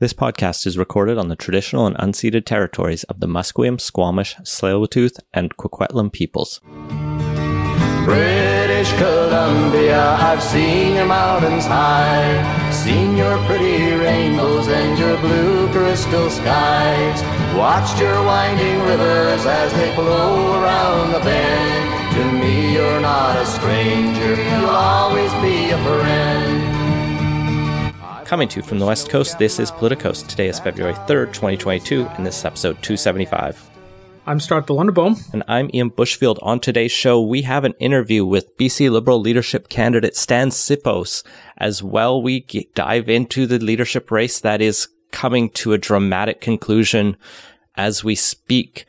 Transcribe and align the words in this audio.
This 0.00 0.14
podcast 0.14 0.66
is 0.66 0.78
recorded 0.78 1.18
on 1.18 1.28
the 1.28 1.36
traditional 1.36 1.86
and 1.86 1.94
unceded 1.98 2.46
territories 2.46 3.04
of 3.04 3.20
the 3.20 3.26
Musqueam, 3.26 3.78
Squamish, 3.78 4.34
Tsleil-Waututh, 4.36 5.20
and 5.34 5.54
Kwikwetlem 5.58 6.10
peoples. 6.10 6.62
British 8.06 8.90
Columbia, 8.94 10.12
I've 10.12 10.42
seen 10.42 10.94
your 10.94 11.04
mountains 11.04 11.66
high, 11.66 12.70
seen 12.72 13.14
your 13.14 13.36
pretty 13.44 13.92
rainbows 13.92 14.68
and 14.68 14.98
your 14.98 15.18
blue 15.18 15.68
crystal 15.70 16.30
skies, 16.30 17.20
watched 17.54 18.00
your 18.00 18.24
winding 18.24 18.80
rivers 18.80 19.44
as 19.44 19.70
they 19.74 19.94
flow 19.94 20.62
around 20.62 21.12
the 21.12 21.20
bend. 21.20 22.14
To 22.14 22.24
me, 22.40 22.72
you're 22.72 23.00
not 23.02 23.36
a 23.36 23.44
stranger, 23.44 24.34
you'll 24.34 24.70
always 24.70 25.30
be 25.42 25.72
a 25.72 25.78
friend. 25.84 26.59
Coming 28.30 28.48
to 28.50 28.60
you 28.60 28.62
from 28.62 28.78
the 28.78 28.86
West 28.86 29.10
Coast, 29.10 29.40
this 29.40 29.58
is 29.58 29.72
Politicoast. 29.72 30.28
Today 30.28 30.46
is 30.46 30.60
February 30.60 30.94
3rd, 30.94 31.32
2022, 31.32 32.06
and 32.16 32.24
this 32.24 32.38
is 32.38 32.44
episode 32.44 32.80
275. 32.80 33.68
I'm 34.24 34.38
Stuart 34.38 34.68
de 34.68 34.72
Lange 34.72 34.92
Boom. 34.92 35.16
And 35.32 35.42
I'm 35.48 35.68
Ian 35.74 35.90
Bushfield. 35.90 36.38
On 36.40 36.60
today's 36.60 36.92
show, 36.92 37.20
we 37.20 37.42
have 37.42 37.64
an 37.64 37.74
interview 37.80 38.24
with 38.24 38.56
BC 38.56 38.88
Liberal 38.88 39.20
leadership 39.20 39.68
candidate 39.68 40.14
Stan 40.14 40.50
Sipos. 40.50 41.24
As 41.58 41.82
well, 41.82 42.22
we 42.22 42.46
dive 42.76 43.08
into 43.08 43.48
the 43.48 43.58
leadership 43.58 44.12
race 44.12 44.38
that 44.38 44.62
is 44.62 44.86
coming 45.10 45.50
to 45.50 45.72
a 45.72 45.78
dramatic 45.78 46.40
conclusion 46.40 47.16
as 47.74 48.04
we 48.04 48.14
speak. 48.14 48.86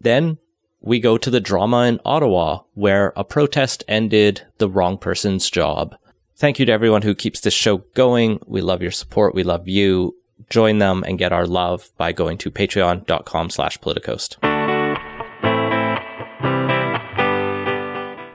Then 0.00 0.38
we 0.80 0.98
go 0.98 1.16
to 1.16 1.30
the 1.30 1.38
drama 1.38 1.82
in 1.82 2.00
Ottawa, 2.04 2.62
where 2.74 3.12
a 3.14 3.22
protest 3.22 3.84
ended 3.86 4.42
the 4.58 4.68
wrong 4.68 4.98
person's 4.98 5.48
job. 5.50 5.94
Thank 6.38 6.58
you 6.58 6.66
to 6.66 6.72
everyone 6.72 7.00
who 7.00 7.14
keeps 7.14 7.40
this 7.40 7.54
show 7.54 7.78
going. 7.94 8.40
We 8.46 8.60
love 8.60 8.82
your 8.82 8.90
support. 8.90 9.34
We 9.34 9.42
love 9.42 9.68
you. 9.68 10.16
Join 10.50 10.76
them 10.76 11.02
and 11.02 11.18
get 11.18 11.32
our 11.32 11.46
love 11.46 11.90
by 11.96 12.12
going 12.12 12.36
to 12.38 12.50
patreon.com 12.50 13.48
slash 13.48 13.78
politicoast. 13.78 14.36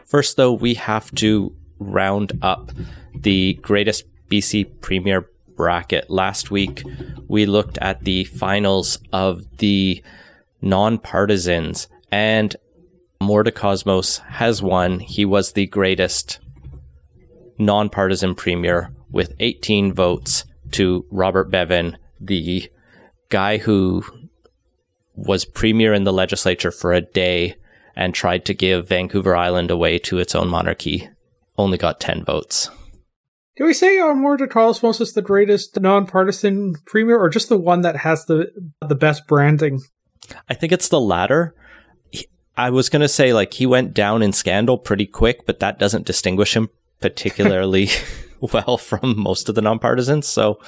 First, 0.07 0.37
though, 0.37 0.51
we 0.51 0.73
have 0.73 1.13
to 1.15 1.55
round 1.77 2.39
up 2.41 2.71
the 3.13 3.53
greatest 3.61 4.05
BC 4.31 4.81
Premier 4.81 5.29
bracket. 5.55 6.09
Last 6.09 6.49
week, 6.49 6.83
we 7.27 7.45
looked 7.45 7.77
at 7.77 8.03
the 8.03 8.23
finals 8.23 8.97
of 9.13 9.45
the 9.57 10.03
non-partisans 10.59 11.87
and 12.11 12.55
Amor 13.21 13.43
De 13.43 13.51
Cosmos 13.51 14.17
has 14.17 14.63
won. 14.63 14.99
He 14.99 15.23
was 15.23 15.51
the 15.51 15.67
greatest 15.67 16.39
nonpartisan 17.61 18.35
premier 18.35 18.93
with 19.09 19.33
18 19.39 19.93
votes 19.93 20.45
to 20.71 21.05
Robert 21.11 21.51
Beaven, 21.51 21.95
the 22.19 22.69
guy 23.29 23.57
who 23.57 24.03
was 25.15 25.45
premier 25.45 25.93
in 25.93 26.03
the 26.03 26.13
legislature 26.13 26.71
for 26.71 26.93
a 26.93 27.01
day 27.01 27.55
and 27.95 28.13
tried 28.13 28.45
to 28.45 28.53
give 28.53 28.87
Vancouver 28.87 29.35
Island 29.35 29.69
away 29.69 29.99
to 29.99 30.17
its 30.17 30.35
own 30.35 30.49
monarchy, 30.49 31.09
only 31.57 31.77
got 31.77 31.99
10 31.99 32.23
votes. 32.23 32.69
Do 33.57 33.65
we 33.65 33.73
say 33.73 33.99
uh, 33.99 34.07
Amor 34.07 34.37
De 34.37 34.47
Cosmos 34.47 35.01
is 35.01 35.13
the 35.13 35.21
greatest 35.21 35.79
nonpartisan 35.79 36.75
premier, 36.85 37.19
or 37.19 37.29
just 37.29 37.49
the 37.49 37.57
one 37.57 37.81
that 37.81 37.97
has 37.97 38.25
the 38.25 38.47
the 38.87 38.95
best 38.95 39.27
branding? 39.27 39.81
I 40.49 40.53
think 40.53 40.71
it's 40.71 40.87
the 40.87 41.01
latter. 41.01 41.53
I 42.57 42.69
was 42.69 42.89
going 42.89 43.01
to 43.01 43.07
say, 43.07 43.33
like, 43.33 43.53
he 43.53 43.65
went 43.65 43.93
down 43.93 44.21
in 44.21 44.33
scandal 44.33 44.77
pretty 44.77 45.05
quick, 45.05 45.45
but 45.45 45.59
that 45.59 45.79
doesn't 45.79 46.05
distinguish 46.05 46.55
him 46.55 46.69
particularly 47.01 47.89
well 48.39 48.77
from 48.77 49.19
most 49.19 49.49
of 49.49 49.55
the 49.55 49.61
nonpartisans. 49.61 50.25
So 50.25 50.59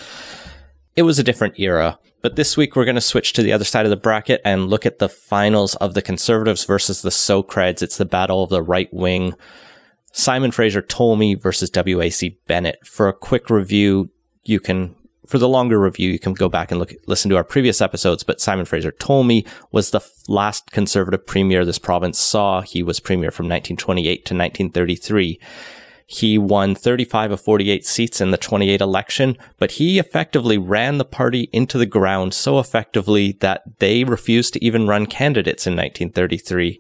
it 0.96 1.04
was 1.04 1.20
a 1.20 1.24
different 1.24 1.60
era. 1.60 2.00
But 2.22 2.36
this 2.36 2.56
week 2.56 2.76
we're 2.76 2.86
going 2.86 2.96
to 2.96 3.02
switch 3.02 3.34
to 3.34 3.44
the 3.44 3.52
other 3.52 3.66
side 3.66 3.86
of 3.86 3.90
the 3.90 3.98
bracket 3.98 4.42
and 4.46 4.70
look 4.70 4.86
at 4.86 5.00
the 5.00 5.10
finals 5.10 5.76
of 5.76 5.94
the 5.94 6.02
conservatives 6.02 6.64
versus 6.66 7.02
the 7.02 7.10
Socreds. 7.10 7.82
It's 7.82 7.98
the 7.98 8.06
battle 8.06 8.44
of 8.44 8.50
the 8.50 8.62
right 8.62 8.92
wing. 8.94 9.36
Simon 10.14 10.52
Fraser 10.52 10.82
Tolmie 10.82 11.36
versus 11.36 11.70
WAC 11.72 12.38
Bennett. 12.48 12.86
For 12.86 13.08
a 13.08 13.14
quick 13.14 13.50
review, 13.50 14.10
you 14.44 14.60
can 14.60 14.96
for 15.26 15.38
the 15.38 15.48
longer 15.48 15.80
review, 15.80 16.12
you 16.12 16.20
can 16.20 16.34
go 16.34 16.50
back 16.50 16.70
and 16.70 16.80
look, 16.80 16.94
listen 17.08 17.30
to 17.30 17.38
our 17.38 17.44
previous 17.44 17.82
episodes. 17.82 18.24
But 18.24 18.42
Simon 18.42 18.66
Fraser 18.66 18.92
Tolmie 18.92 19.48
was 19.72 19.92
the 19.92 20.02
last 20.28 20.72
conservative 20.72 21.26
premier 21.26 21.66
this 21.66 21.80
province 21.80 22.20
saw. 22.20 22.62
He 22.62 22.84
was 22.84 23.00
premier 23.00 23.32
from 23.32 23.46
1928 23.46 24.26
to 24.26 24.34
1933. 24.34 25.40
He 26.14 26.38
won 26.38 26.76
35 26.76 27.32
of 27.32 27.42
48 27.42 27.84
seats 27.84 28.22
in 28.22 28.30
the 28.30 28.38
28 28.38 28.80
election, 28.82 29.36
but 29.58 29.72
he 29.72 29.98
effectively 29.98 30.60
ran 30.60 31.00
the 31.00 31.06
party 31.06 31.50
into 31.52 31.80
the 31.80 31.88
ground 31.88 32.36
so 32.36 32.60
effectively 32.60 33.32
that 33.40 33.64
they 33.80 34.04
refused 34.04 34.54
to 34.54 34.64
even 34.64 34.86
run 34.86 35.08
candidates 35.08 35.66
in 35.66 35.74
1933. 35.74 36.80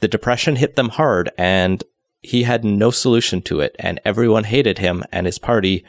The 0.00 0.08
depression 0.08 0.56
hit 0.56 0.76
them 0.76 0.90
hard 0.90 1.30
and 1.38 1.82
he 2.20 2.42
had 2.42 2.62
no 2.62 2.90
solution 2.90 3.40
to 3.42 3.60
it 3.60 3.74
and 3.78 4.02
everyone 4.04 4.44
hated 4.44 4.80
him 4.80 5.02
and 5.10 5.24
his 5.24 5.38
party. 5.38 5.82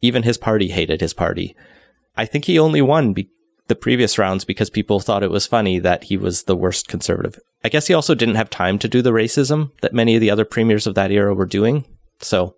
Even 0.00 0.22
his 0.22 0.38
party 0.38 0.68
hated 0.68 1.00
his 1.00 1.14
party. 1.14 1.56
I 2.16 2.24
think 2.24 2.44
he 2.44 2.56
only 2.56 2.80
won 2.80 3.14
be- 3.14 3.30
the 3.66 3.74
previous 3.74 4.16
rounds 4.16 4.44
because 4.44 4.70
people 4.70 5.00
thought 5.00 5.24
it 5.24 5.30
was 5.32 5.48
funny 5.48 5.80
that 5.80 6.04
he 6.04 6.16
was 6.16 6.44
the 6.44 6.54
worst 6.54 6.86
conservative. 6.86 7.40
I 7.64 7.68
guess 7.68 7.88
he 7.88 7.94
also 7.94 8.14
didn't 8.14 8.36
have 8.36 8.48
time 8.48 8.78
to 8.78 8.88
do 8.88 9.02
the 9.02 9.10
racism 9.10 9.72
that 9.80 9.92
many 9.92 10.14
of 10.14 10.20
the 10.20 10.30
other 10.30 10.44
premiers 10.44 10.86
of 10.86 10.94
that 10.94 11.10
era 11.10 11.34
were 11.34 11.46
doing. 11.46 11.84
So 12.22 12.54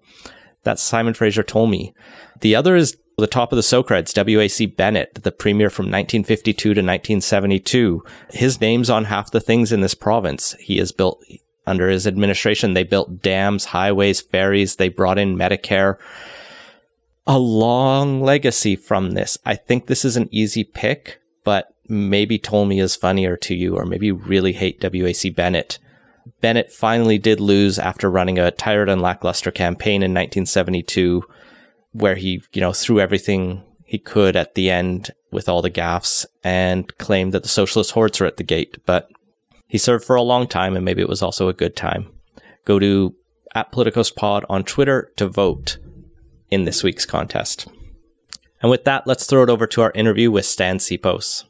that's 0.62 0.82
Simon 0.82 1.14
Fraser 1.14 1.42
Tolmie. 1.42 1.92
The 2.40 2.54
other 2.54 2.76
is 2.76 2.96
the 3.16 3.26
top 3.26 3.52
of 3.52 3.56
the 3.56 3.62
Socreds, 3.62 4.12
WAC 4.12 4.76
Bennett, 4.76 5.22
the 5.22 5.30
premier 5.32 5.70
from 5.70 5.84
1952 5.84 6.54
to 6.54 6.70
1972. 6.70 8.04
His 8.30 8.60
name's 8.60 8.90
on 8.90 9.04
half 9.04 9.30
the 9.30 9.40
things 9.40 9.72
in 9.72 9.80
this 9.80 9.94
province. 9.94 10.54
He 10.58 10.78
has 10.78 10.90
built, 10.90 11.22
under 11.66 11.88
his 11.88 12.06
administration, 12.06 12.74
they 12.74 12.82
built 12.82 13.22
dams, 13.22 13.66
highways, 13.66 14.20
ferries. 14.20 14.76
They 14.76 14.88
brought 14.88 15.18
in 15.18 15.36
Medicare. 15.36 15.96
A 17.26 17.38
long 17.38 18.20
legacy 18.20 18.76
from 18.76 19.12
this. 19.12 19.38
I 19.46 19.54
think 19.54 19.86
this 19.86 20.04
is 20.04 20.16
an 20.16 20.28
easy 20.30 20.64
pick, 20.64 21.20
but 21.44 21.74
maybe 21.88 22.38
Tolmie 22.38 22.82
is 22.82 22.96
funnier 22.96 23.36
to 23.38 23.54
you, 23.54 23.76
or 23.76 23.86
maybe 23.86 24.06
you 24.06 24.14
really 24.14 24.52
hate 24.52 24.80
WAC 24.80 25.34
Bennett. 25.34 25.78
Bennett 26.44 26.70
finally 26.70 27.16
did 27.16 27.40
lose 27.40 27.78
after 27.78 28.10
running 28.10 28.38
a 28.38 28.50
tired 28.50 28.90
and 28.90 29.00
lackluster 29.00 29.50
campaign 29.50 30.02
in 30.02 30.12
1972, 30.12 31.24
where 31.92 32.16
he, 32.16 32.42
you 32.52 32.60
know, 32.60 32.74
threw 32.74 33.00
everything 33.00 33.62
he 33.82 33.98
could 33.98 34.36
at 34.36 34.54
the 34.54 34.68
end 34.68 35.10
with 35.32 35.48
all 35.48 35.62
the 35.62 35.70
gaffes 35.70 36.26
and 36.42 36.94
claimed 36.98 37.32
that 37.32 37.44
the 37.44 37.48
socialist 37.48 37.92
hordes 37.92 38.20
were 38.20 38.26
at 38.26 38.36
the 38.36 38.42
gate. 38.42 38.76
But 38.84 39.08
he 39.68 39.78
served 39.78 40.04
for 40.04 40.16
a 40.16 40.22
long 40.22 40.46
time, 40.46 40.76
and 40.76 40.84
maybe 40.84 41.00
it 41.00 41.08
was 41.08 41.22
also 41.22 41.48
a 41.48 41.54
good 41.54 41.76
time. 41.76 42.12
Go 42.66 42.78
to 42.78 43.14
at 43.54 43.72
PoliticoastPod 43.72 44.44
on 44.50 44.64
Twitter 44.64 45.12
to 45.16 45.26
vote 45.26 45.78
in 46.50 46.64
this 46.64 46.82
week's 46.82 47.06
contest. 47.06 47.68
And 48.60 48.70
with 48.70 48.84
that, 48.84 49.06
let's 49.06 49.24
throw 49.24 49.44
it 49.44 49.48
over 49.48 49.66
to 49.68 49.80
our 49.80 49.92
interview 49.92 50.30
with 50.30 50.44
Stan 50.44 50.76
Sipos. 50.76 51.44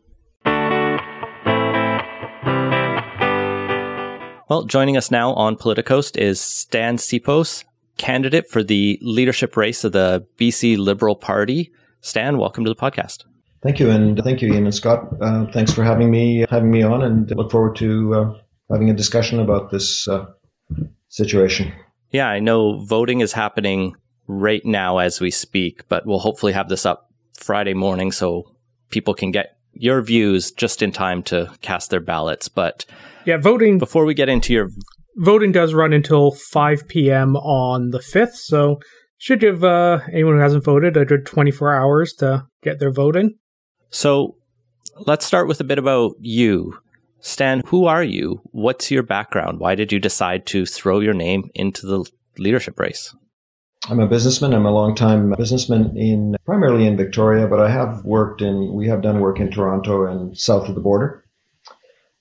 Well, 4.54 4.62
joining 4.62 4.97
us 4.97 5.10
now 5.10 5.32
on 5.32 5.56
Politicoast 5.56 6.16
is 6.16 6.41
Stan 6.41 6.97
Sipos, 6.97 7.65
candidate 7.97 8.48
for 8.48 8.62
the 8.62 9.00
leadership 9.03 9.56
race 9.56 9.82
of 9.82 9.91
the 9.91 10.25
BC 10.38 10.78
Liberal 10.78 11.16
Party. 11.16 11.72
Stan, 12.03 12.38
welcome 12.38 12.62
to 12.65 12.70
the 12.70 12.76
podcast. 12.76 13.25
Thank 13.65 13.81
you, 13.81 13.91
and 13.91 14.16
thank 14.22 14.41
you, 14.42 14.54
Ian 14.54 14.66
and 14.66 14.72
Scott. 14.72 15.09
Uh, 15.20 15.47
thanks 15.47 15.72
for 15.72 15.82
having 15.82 16.09
me 16.09 16.47
having 16.50 16.70
me 16.70 16.84
on, 16.84 17.03
and 17.03 17.28
look 17.37 17.50
forward 17.50 17.75
to 17.78 18.15
uh, 18.15 18.34
having 18.70 18.91
a 18.91 18.94
discussion 18.94 19.41
about 19.41 19.72
this 19.72 20.06
uh, 20.06 20.26
situation. 21.09 21.72
Yeah, 22.12 22.28
I 22.28 22.38
know 22.38 22.78
voting 22.78 23.22
is 23.22 23.32
happening 23.32 23.97
right 24.28 24.65
now 24.65 24.98
as 24.98 25.21
we 25.21 25.32
speak, 25.32 25.82
but 25.88 26.06
we'll 26.06 26.21
hopefully 26.21 26.53
have 26.53 26.69
this 26.69 26.86
up 26.86 27.12
Friday 27.36 27.75
morning 27.75 28.12
so 28.12 28.54
people 28.91 29.15
can 29.15 29.33
get 29.33 29.59
your 29.72 30.01
views 30.01 30.53
just 30.53 30.80
in 30.80 30.92
time 30.92 31.24
to 31.24 31.53
cast 31.60 31.91
their 31.91 31.98
ballots. 31.98 32.47
But 32.47 32.86
yeah, 33.24 33.36
voting. 33.38 33.78
Before 33.78 34.04
we 34.04 34.15
get 34.15 34.28
into 34.28 34.53
your. 34.53 34.68
Voting 35.16 35.53
does 35.53 35.74
run 35.74 35.92
until 35.92 36.32
5 36.32 36.88
p.m. 36.88 37.36
on 37.36 37.91
the 37.91 38.00
5th, 38.00 38.34
so 38.34 38.80
should 39.16 39.38
give 39.38 39.62
uh, 39.62 40.00
anyone 40.12 40.34
who 40.34 40.41
hasn't 40.41 40.65
voted 40.65 40.97
a 40.97 41.04
good 41.04 41.24
24 41.24 41.74
hours 41.74 42.12
to 42.15 42.47
get 42.62 42.80
their 42.80 42.92
vote 42.92 43.15
in. 43.15 43.36
So 43.91 44.36
let's 45.06 45.24
start 45.24 45.47
with 45.47 45.60
a 45.60 45.65
bit 45.65 45.78
about 45.78 46.15
you. 46.18 46.76
Stan, 47.21 47.62
who 47.66 47.86
are 47.86 48.03
you? 48.03 48.42
What's 48.50 48.91
your 48.91 49.03
background? 49.03 49.60
Why 49.60 49.74
did 49.74 49.92
you 49.92 49.98
decide 49.98 50.47
to 50.47 50.66
throw 50.66 51.00
your 51.00 51.15
name 51.15 51.48
into 51.54 51.86
the 51.86 52.04
leadership 52.36 52.78
race? 52.78 53.15
I'm 53.88 54.00
a 54.00 54.06
businessman. 54.06 54.53
I'm 54.53 54.66
a 54.66 54.70
long-time 54.70 55.34
businessman 55.38 55.97
in 55.97 56.36
primarily 56.44 56.86
in 56.86 56.97
Victoria, 56.97 57.47
but 57.47 57.60
I 57.60 57.70
have 57.70 58.04
worked 58.04 58.42
in 58.42 58.74
we 58.74 58.88
have 58.88 59.03
done 59.03 59.20
work 59.20 59.41
in 59.41 59.50
Toronto 59.50 60.06
and 60.06 60.36
south 60.36 60.68
of 60.68 60.74
the 60.74 60.80
border. 60.80 61.23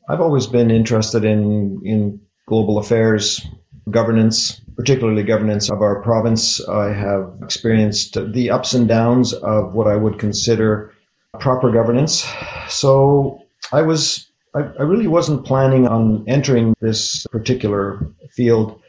I've 0.09 0.21
always 0.21 0.47
been 0.47 0.69
interested 0.71 1.23
in 1.23 1.81
in 1.85 2.19
global 2.47 2.77
affairs, 2.77 3.45
governance, 3.89 4.61
particularly 4.75 5.23
governance 5.23 5.69
of 5.69 5.81
our 5.81 6.01
province. 6.01 6.65
I 6.67 6.91
have 6.93 7.33
experienced 7.41 8.17
the 8.33 8.49
ups 8.49 8.73
and 8.73 8.87
downs 8.87 9.33
of 9.33 9.75
what 9.75 9.87
I 9.87 9.95
would 9.95 10.19
consider 10.19 10.91
proper 11.39 11.71
governance. 11.71 12.27
So 12.69 13.39
I 13.71 13.81
was, 13.81 14.27
I, 14.55 14.59
I 14.79 14.83
really 14.83 15.07
wasn't 15.07 15.45
planning 15.45 15.87
on 15.87 16.23
entering 16.27 16.73
this 16.81 17.25
particular 17.27 18.07
field 18.31 18.79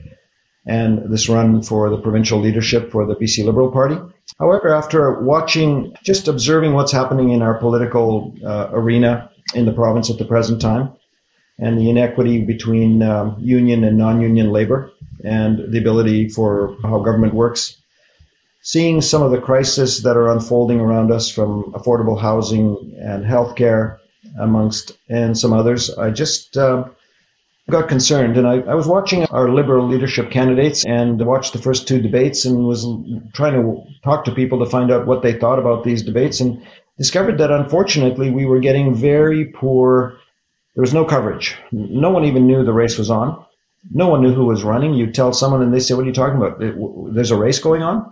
and 0.66 1.12
this 1.12 1.28
run 1.28 1.62
for 1.62 1.90
the 1.90 1.98
provincial 1.98 2.40
leadership 2.40 2.90
for 2.90 3.06
the 3.06 3.14
BC 3.14 3.44
Liberal 3.44 3.70
Party. 3.70 3.96
However, 4.38 4.74
after 4.74 5.20
watching, 5.20 5.94
just 6.02 6.26
observing 6.26 6.72
what's 6.72 6.92
happening 6.92 7.30
in 7.30 7.42
our 7.42 7.54
political 7.54 8.34
uh, 8.44 8.68
arena 8.72 9.30
in 9.54 9.66
the 9.66 9.72
province 9.72 10.10
at 10.10 10.18
the 10.18 10.24
present 10.24 10.60
time, 10.60 10.94
and 11.58 11.78
the 11.78 11.88
inequity 11.88 12.40
between 12.40 13.02
um, 13.02 13.36
union 13.38 13.84
and 13.84 13.96
non-union 13.96 14.50
labor, 14.50 14.90
and 15.24 15.72
the 15.72 15.78
ability 15.78 16.28
for 16.28 16.76
how 16.82 16.98
government 16.98 17.34
works, 17.34 17.80
seeing 18.62 19.00
some 19.00 19.22
of 19.22 19.30
the 19.30 19.40
crises 19.40 20.02
that 20.02 20.16
are 20.16 20.28
unfolding 20.28 20.80
around 20.80 21.12
us 21.12 21.30
from 21.30 21.72
affordable 21.72 22.20
housing 22.20 22.94
and 23.00 23.24
healthcare, 23.24 23.98
amongst 24.38 24.92
and 25.08 25.36
some 25.38 25.52
others, 25.52 25.90
I 25.90 26.10
just 26.10 26.56
uh, 26.56 26.84
got 27.70 27.88
concerned. 27.88 28.36
And 28.36 28.46
I, 28.46 28.60
I 28.60 28.74
was 28.74 28.86
watching 28.86 29.24
our 29.26 29.48
liberal 29.48 29.86
leadership 29.86 30.30
candidates 30.30 30.84
and 30.84 31.24
watched 31.24 31.52
the 31.52 31.62
first 31.62 31.86
two 31.88 32.00
debates 32.00 32.44
and 32.44 32.66
was 32.66 32.86
trying 33.34 33.54
to 33.54 33.82
talk 34.02 34.24
to 34.24 34.34
people 34.34 34.58
to 34.58 34.70
find 34.70 34.90
out 34.90 35.06
what 35.06 35.22
they 35.22 35.38
thought 35.38 35.58
about 35.58 35.84
these 35.84 36.02
debates 36.02 36.40
and 36.40 36.60
discovered 36.98 37.38
that 37.38 37.50
unfortunately 37.50 38.30
we 38.30 38.44
were 38.44 38.60
getting 38.60 38.94
very 38.94 39.46
poor. 39.46 40.16
There 40.74 40.82
was 40.82 40.94
no 40.94 41.04
coverage. 41.04 41.56
No 41.72 42.10
one 42.10 42.24
even 42.24 42.46
knew 42.46 42.64
the 42.64 42.72
race 42.72 42.98
was 42.98 43.10
on. 43.10 43.44
No 43.92 44.08
one 44.08 44.22
knew 44.22 44.32
who 44.32 44.46
was 44.46 44.64
running. 44.64 44.94
You 44.94 45.10
tell 45.10 45.32
someone 45.32 45.62
and 45.62 45.72
they 45.72 45.80
say, 45.80 45.94
What 45.94 46.04
are 46.04 46.08
you 46.08 46.12
talking 46.12 46.36
about? 46.36 46.58
There's 47.14 47.30
a 47.30 47.36
race 47.36 47.58
going 47.58 47.82
on? 47.82 48.10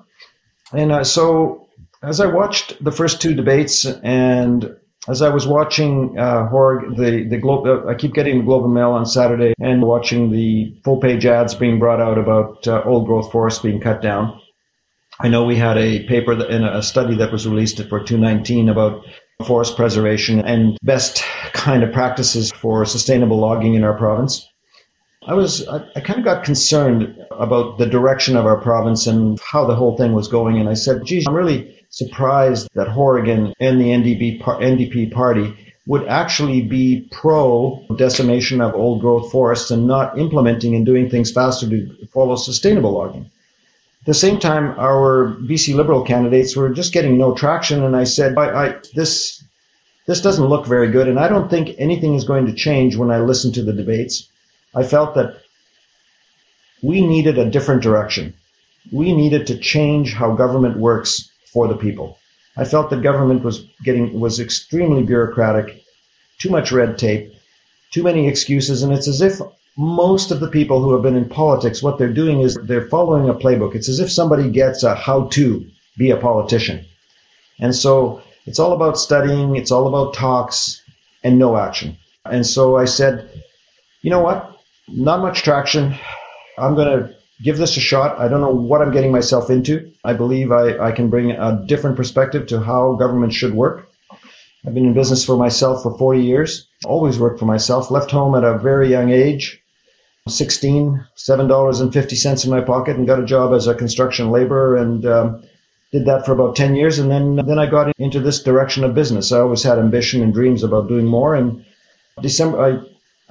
And 0.73 0.93
uh, 0.93 1.05
so 1.05 1.69
as 2.03 2.20
I 2.20 2.26
watched 2.26 2.82
the 2.82 2.93
first 2.93 3.20
two 3.20 3.35
debates 3.35 3.85
and 3.85 4.76
as 5.09 5.20
I 5.20 5.31
was 5.31 5.47
watching 5.47 6.17
uh, 6.19 6.49
Horg, 6.49 6.97
the 6.97 7.29
the 7.29 7.38
Globe, 7.38 7.67
uh, 7.67 7.88
I 7.88 7.94
keep 7.94 8.14
getting 8.14 8.38
the 8.38 8.44
Globe 8.44 8.65
and 8.65 8.75
Mail 8.75 8.91
on 8.91 9.05
Saturday, 9.05 9.53
and 9.58 9.82
watching 9.82 10.31
the 10.31 10.76
full 10.85 11.00
page 11.00 11.26
ads 11.26 11.55
being 11.55 11.81
brought 11.81 12.00
out 12.00 12.19
about 12.19 12.67
uh, 12.69 12.82
old 12.85 13.06
growth 13.06 13.32
forests 13.32 13.61
being 13.61 13.81
cut 13.81 14.00
down. 14.00 14.41
I 15.20 15.29
know 15.29 15.44
we 15.44 15.56
had 15.56 15.76
a 15.76 16.06
paper 16.06 16.35
that, 16.37 16.50
in 16.50 16.65
a 16.65 16.82
study 16.82 17.17
that 17.17 17.32
was 17.32 17.47
released 17.47 17.79
for 17.88 18.03
219 18.03 18.69
about 18.69 19.05
forest 19.43 19.77
preservation 19.77 20.41
and 20.41 20.79
best 20.83 21.23
kind 21.53 21.83
of 21.83 21.93
practices 21.93 22.50
for 22.53 22.85
sustainable 22.85 23.39
logging 23.39 23.75
in 23.75 23.85
our 23.85 23.97
province. 23.97 24.49
I 25.27 25.35
was 25.35 25.67
I, 25.69 25.85
I 25.97 26.00
kind 26.00 26.19
of 26.19 26.25
got 26.25 26.44
concerned 26.44 27.17
about 27.31 27.79
the 27.79 27.87
direction 27.87 28.37
of 28.37 28.47
our 28.47 28.61
province 28.61 29.06
and 29.06 29.39
how 29.41 29.65
the 29.65 29.75
whole 29.75 29.97
thing 29.97 30.12
was 30.12 30.29
going, 30.29 30.59
and 30.59 30.69
I 30.69 30.75
said, 30.75 31.05
"Geez, 31.05 31.27
I'm 31.27 31.35
really." 31.35 31.79
surprised 31.93 32.69
that 32.75 32.89
Horgan 32.89 33.53
and 33.61 33.79
the 33.79 33.91
NDP, 33.91 34.41
NDP 34.41 35.12
party 35.12 35.55
would 35.87 36.06
actually 36.09 36.62
be 36.62 37.06
pro 37.12 37.85
decimation 37.97 38.61
of 38.61 38.75
old 38.75 39.00
growth 39.00 39.31
forests 39.31 39.71
and 39.71 39.87
not 39.87 40.19
implementing 40.19 40.75
and 40.75 40.87
doing 40.87 41.11
things 41.11 41.31
faster 41.31 41.69
to 41.69 42.06
follow 42.12 42.37
sustainable 42.37 42.93
logging. 42.93 43.31
At 44.02 44.06
the 44.06 44.14
same 44.14 44.40
time, 44.40 44.75
our 44.81 45.37
BC 45.43 45.76
Liberal 45.76 46.02
candidates 46.02 46.56
were 46.56 46.70
just 46.70 46.93
getting 46.93 47.16
no 47.16 47.34
traction, 47.34 47.84
and 47.84 47.94
I 47.94 48.02
said, 48.02 48.37
I, 48.37 48.66
I, 48.66 48.75
this, 48.94 49.44
this 50.06 50.20
doesn't 50.20 50.49
look 50.49 50.66
very 50.66 50.90
good, 50.90 51.06
and 51.06 51.20
I 51.20 51.28
don't 51.28 51.49
think 51.49 51.76
anything 51.78 52.16
is 52.16 52.25
going 52.25 52.46
to 52.46 52.52
change 52.52 52.96
when 52.96 53.12
I 53.12 53.20
listen 53.20 53.52
to 53.52 53.62
the 53.62 53.72
debates. 53.72 54.28
I 54.75 54.82
felt 54.82 55.14
that 55.14 55.37
we 56.82 57.06
needed 57.06 57.38
a 57.38 57.49
different 57.49 57.81
direction. 57.81 58.34
We 58.90 59.12
needed 59.14 59.46
to 59.46 59.56
change 59.56 60.14
how 60.14 60.34
government 60.34 60.78
works 60.78 61.31
for 61.52 61.69
the 61.69 61.76
people. 61.76 62.19
I 62.56 62.64
felt 62.64 62.90
that 62.90 63.02
government 63.02 63.44
was 63.44 63.64
getting 63.84 64.19
was 64.19 64.40
extremely 64.40 65.05
bureaucratic, 65.05 65.81
too 66.38 66.50
much 66.50 66.72
red 66.72 66.98
tape, 66.98 67.32
too 67.93 68.02
many 68.02 68.26
excuses, 68.26 68.82
and 68.82 68.93
it's 68.93 69.06
as 69.06 69.20
if 69.22 69.40
most 69.76 70.30
of 70.30 70.40
the 70.40 70.48
people 70.48 70.82
who 70.82 70.92
have 70.92 71.02
been 71.02 71.16
in 71.16 71.28
politics, 71.28 71.82
what 71.82 71.98
they're 71.98 72.12
doing 72.12 72.40
is 72.40 72.58
they're 72.64 72.88
following 72.88 73.28
a 73.28 73.34
playbook. 73.34 73.74
It's 73.74 73.88
as 73.88 74.00
if 74.00 74.12
somebody 74.12 74.50
gets 74.50 74.82
a 74.82 74.94
how 74.94 75.28
to 75.28 75.64
be 75.96 76.10
a 76.10 76.16
politician. 76.16 76.84
And 77.58 77.74
so 77.74 78.22
it's 78.46 78.58
all 78.58 78.72
about 78.72 78.98
studying, 78.98 79.56
it's 79.56 79.70
all 79.70 79.88
about 79.88 80.14
talks 80.14 80.82
and 81.22 81.38
no 81.38 81.56
action. 81.56 81.96
And 82.24 82.46
so 82.46 82.76
I 82.76 82.84
said, 82.84 83.28
you 84.02 84.10
know 84.10 84.20
what? 84.20 84.60
Not 84.88 85.20
much 85.20 85.42
traction. 85.42 85.94
I'm 86.58 86.74
going 86.74 86.88
to 86.88 87.14
give 87.42 87.56
this 87.56 87.76
a 87.76 87.80
shot. 87.80 88.19
I 88.19 88.28
don't 88.28 88.40
know 88.40 88.54
what 88.54 88.82
I'm 88.82 88.92
getting 88.92 89.12
myself 89.12 89.48
into. 89.48 89.92
I 90.04 90.12
believe 90.12 90.52
I, 90.52 90.78
I 90.78 90.92
can 90.92 91.08
bring 91.08 91.30
a 91.30 91.64
different 91.66 91.96
perspective 91.96 92.46
to 92.48 92.60
how 92.60 92.94
government 92.94 93.32
should 93.32 93.54
work. 93.54 93.88
I've 94.66 94.74
been 94.74 94.86
in 94.86 94.94
business 94.94 95.24
for 95.24 95.36
myself 95.36 95.82
for 95.82 95.96
40 95.98 96.20
years, 96.20 96.69
always 96.84 97.19
worked 97.19 97.40
for 97.40 97.46
myself, 97.46 97.90
left 97.90 98.10
home 98.10 98.36
at 98.36 98.44
a 98.44 98.58
very 98.58 98.88
young 98.88 99.10
age, 99.10 99.62
16, 100.28 101.04
$7.50 101.16 102.44
in 102.44 102.50
my 102.50 102.60
pocket, 102.60 102.96
and 102.96 103.06
got 103.06 103.20
a 103.20 103.24
job 103.24 103.52
as 103.52 103.66
a 103.66 103.74
construction 103.74 104.30
laborer 104.30 104.76
and 104.76 105.04
um, 105.04 105.42
did 105.90 106.06
that 106.06 106.24
for 106.24 106.32
about 106.32 106.56
10 106.56 106.74
years. 106.74 106.98
And 106.98 107.10
then, 107.10 107.36
then 107.36 107.58
I 107.58 107.66
got 107.66 107.92
into 107.98 108.20
this 108.20 108.42
direction 108.42 108.84
of 108.84 108.94
business. 108.94 109.32
I 109.32 109.40
always 109.40 109.62
had 109.62 109.78
ambition 109.78 110.22
and 110.22 110.32
dreams 110.32 110.62
about 110.62 110.88
doing 110.88 111.06
more. 111.06 111.34
And 111.34 111.64
December, 112.20 112.60
I 112.64 112.80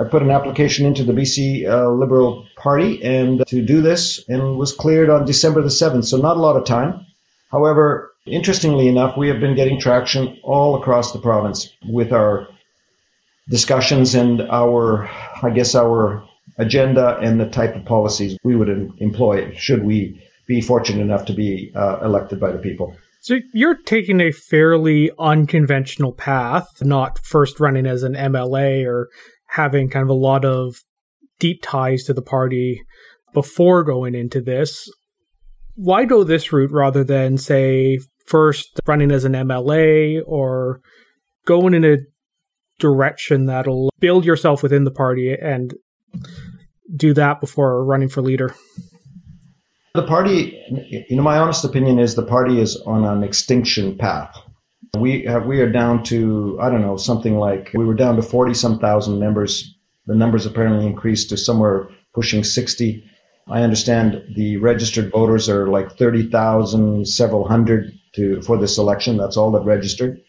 I 0.02 0.04
put 0.04 0.24
an 0.24 0.32
application 0.32 0.86
into 0.88 1.04
the 1.04 1.14
BC 1.14 1.70
uh, 1.70 1.92
Liberal 1.92 2.48
Party 2.56 3.04
and 3.04 3.46
to 3.48 3.62
do 3.62 3.82
this 3.82 4.28
and 4.28 4.58
was 4.58 4.74
cleared 4.74 5.12
on 5.12 5.26
December 5.26 5.62
the 5.62 5.68
7th. 5.68 6.06
So 6.06 6.18
not 6.18 6.38
a 6.38 6.40
lot 6.40 6.56
of 6.56 6.66
time. 6.66 7.06
However, 7.52 8.12
interestingly 8.26 8.88
enough, 8.88 9.16
we 9.16 9.28
have 9.28 9.40
been 9.40 9.56
getting 9.56 9.80
traction 9.80 10.40
all 10.44 10.76
across 10.76 11.12
the 11.12 11.20
province 11.20 11.72
with 11.88 12.12
our 12.12 12.48
discussions 13.50 14.16
and 14.16 14.42
our, 14.50 15.08
I 15.44 15.52
guess, 15.52 15.76
our 15.76 16.24
agenda 16.62 17.18
and 17.22 17.40
the 17.40 17.50
type 17.50 17.76
of 17.76 17.84
policies 17.86 18.38
we 18.44 18.56
would 18.56 18.70
employ 19.00 19.54
should 19.56 19.84
we 19.84 20.22
be 20.48 20.62
fortunate 20.62 21.02
enough 21.02 21.26
to 21.26 21.34
be 21.34 21.72
uh, 21.76 22.00
elected 22.04 22.40
by 22.40 22.52
the 22.52 22.58
people. 22.60 22.96
So 23.22 23.40
you're 23.54 23.78
taking 23.84 24.20
a 24.20 24.32
fairly 24.32 25.12
unconventional 25.20 26.14
path, 26.14 26.68
not 26.82 27.20
first 27.24 27.60
running 27.60 27.86
as 27.86 28.04
an 28.04 28.14
MLA 28.14 28.86
or 28.86 29.10
having 29.50 29.90
kind 29.90 30.04
of 30.04 30.10
a 30.10 30.14
lot 30.14 30.44
of 30.44 30.78
deep 31.40 31.62
ties 31.62 32.04
to 32.06 32.14
the 32.14 32.22
party 32.22 32.82
before 33.34 33.84
going 33.84 34.16
into 34.16 34.42
this. 34.42 34.90
Why 35.76 36.06
go 36.06 36.24
this 36.24 36.52
route 36.52 36.72
rather 36.72 37.04
than, 37.04 37.38
say, 37.38 38.00
first 38.26 38.80
running 38.88 39.12
as 39.12 39.24
an 39.24 39.34
MLA 39.34 40.22
or 40.26 40.82
going 41.46 41.74
in 41.74 41.86
a 41.86 41.98
direction 42.80 43.46
that'll 43.46 43.92
build 44.00 44.26
yourself 44.26 44.64
within 44.64 44.84
the 44.84 44.92
party 44.92 45.34
and 45.40 45.74
do 46.96 47.14
that 47.14 47.40
before 47.40 47.84
running 47.84 48.10
for 48.10 48.22
leader? 48.22 48.56
The 49.94 50.04
party, 50.08 50.58
you 50.90 51.16
know, 51.18 51.22
my 51.24 51.38
honest 51.38 51.66
opinion 51.66 52.00
is 52.00 52.16
the 52.16 52.26
party 52.26 52.62
is 52.62 52.78
on 52.86 53.04
an 53.04 53.24
extinction 53.24 53.98
path. 53.98 54.34
We 54.98 55.24
have, 55.26 55.46
we 55.46 55.60
are 55.62 55.70
down 55.70 56.04
to 56.06 56.58
I 56.62 56.70
don't 56.70 56.82
know 56.82 56.98
something 56.98 57.38
like 57.38 57.72
we 57.74 57.86
were 57.86 57.94
down 57.94 58.16
to 58.16 58.22
forty 58.22 58.54
some 58.54 58.80
thousand 58.80 59.20
members. 59.20 59.74
The 60.08 60.16
numbers 60.16 60.46
apparently 60.46 60.86
increased 60.86 61.30
to 61.30 61.38
somewhere 61.38 61.90
pushing 62.14 62.44
sixty. 62.44 63.04
I 63.48 63.64
understand 63.64 64.24
the 64.36 64.58
registered 64.58 65.12
voters 65.12 65.50
are 65.50 65.68
like 65.68 65.98
thirty 65.98 66.30
thousand, 66.30 67.08
several 67.08 67.48
hundred 67.48 67.92
to 68.16 68.42
for 68.42 68.58
this 68.58 68.78
election. 68.78 69.18
That's 69.18 69.38
all 69.38 69.52
that 69.52 69.66
registered. 69.66 70.22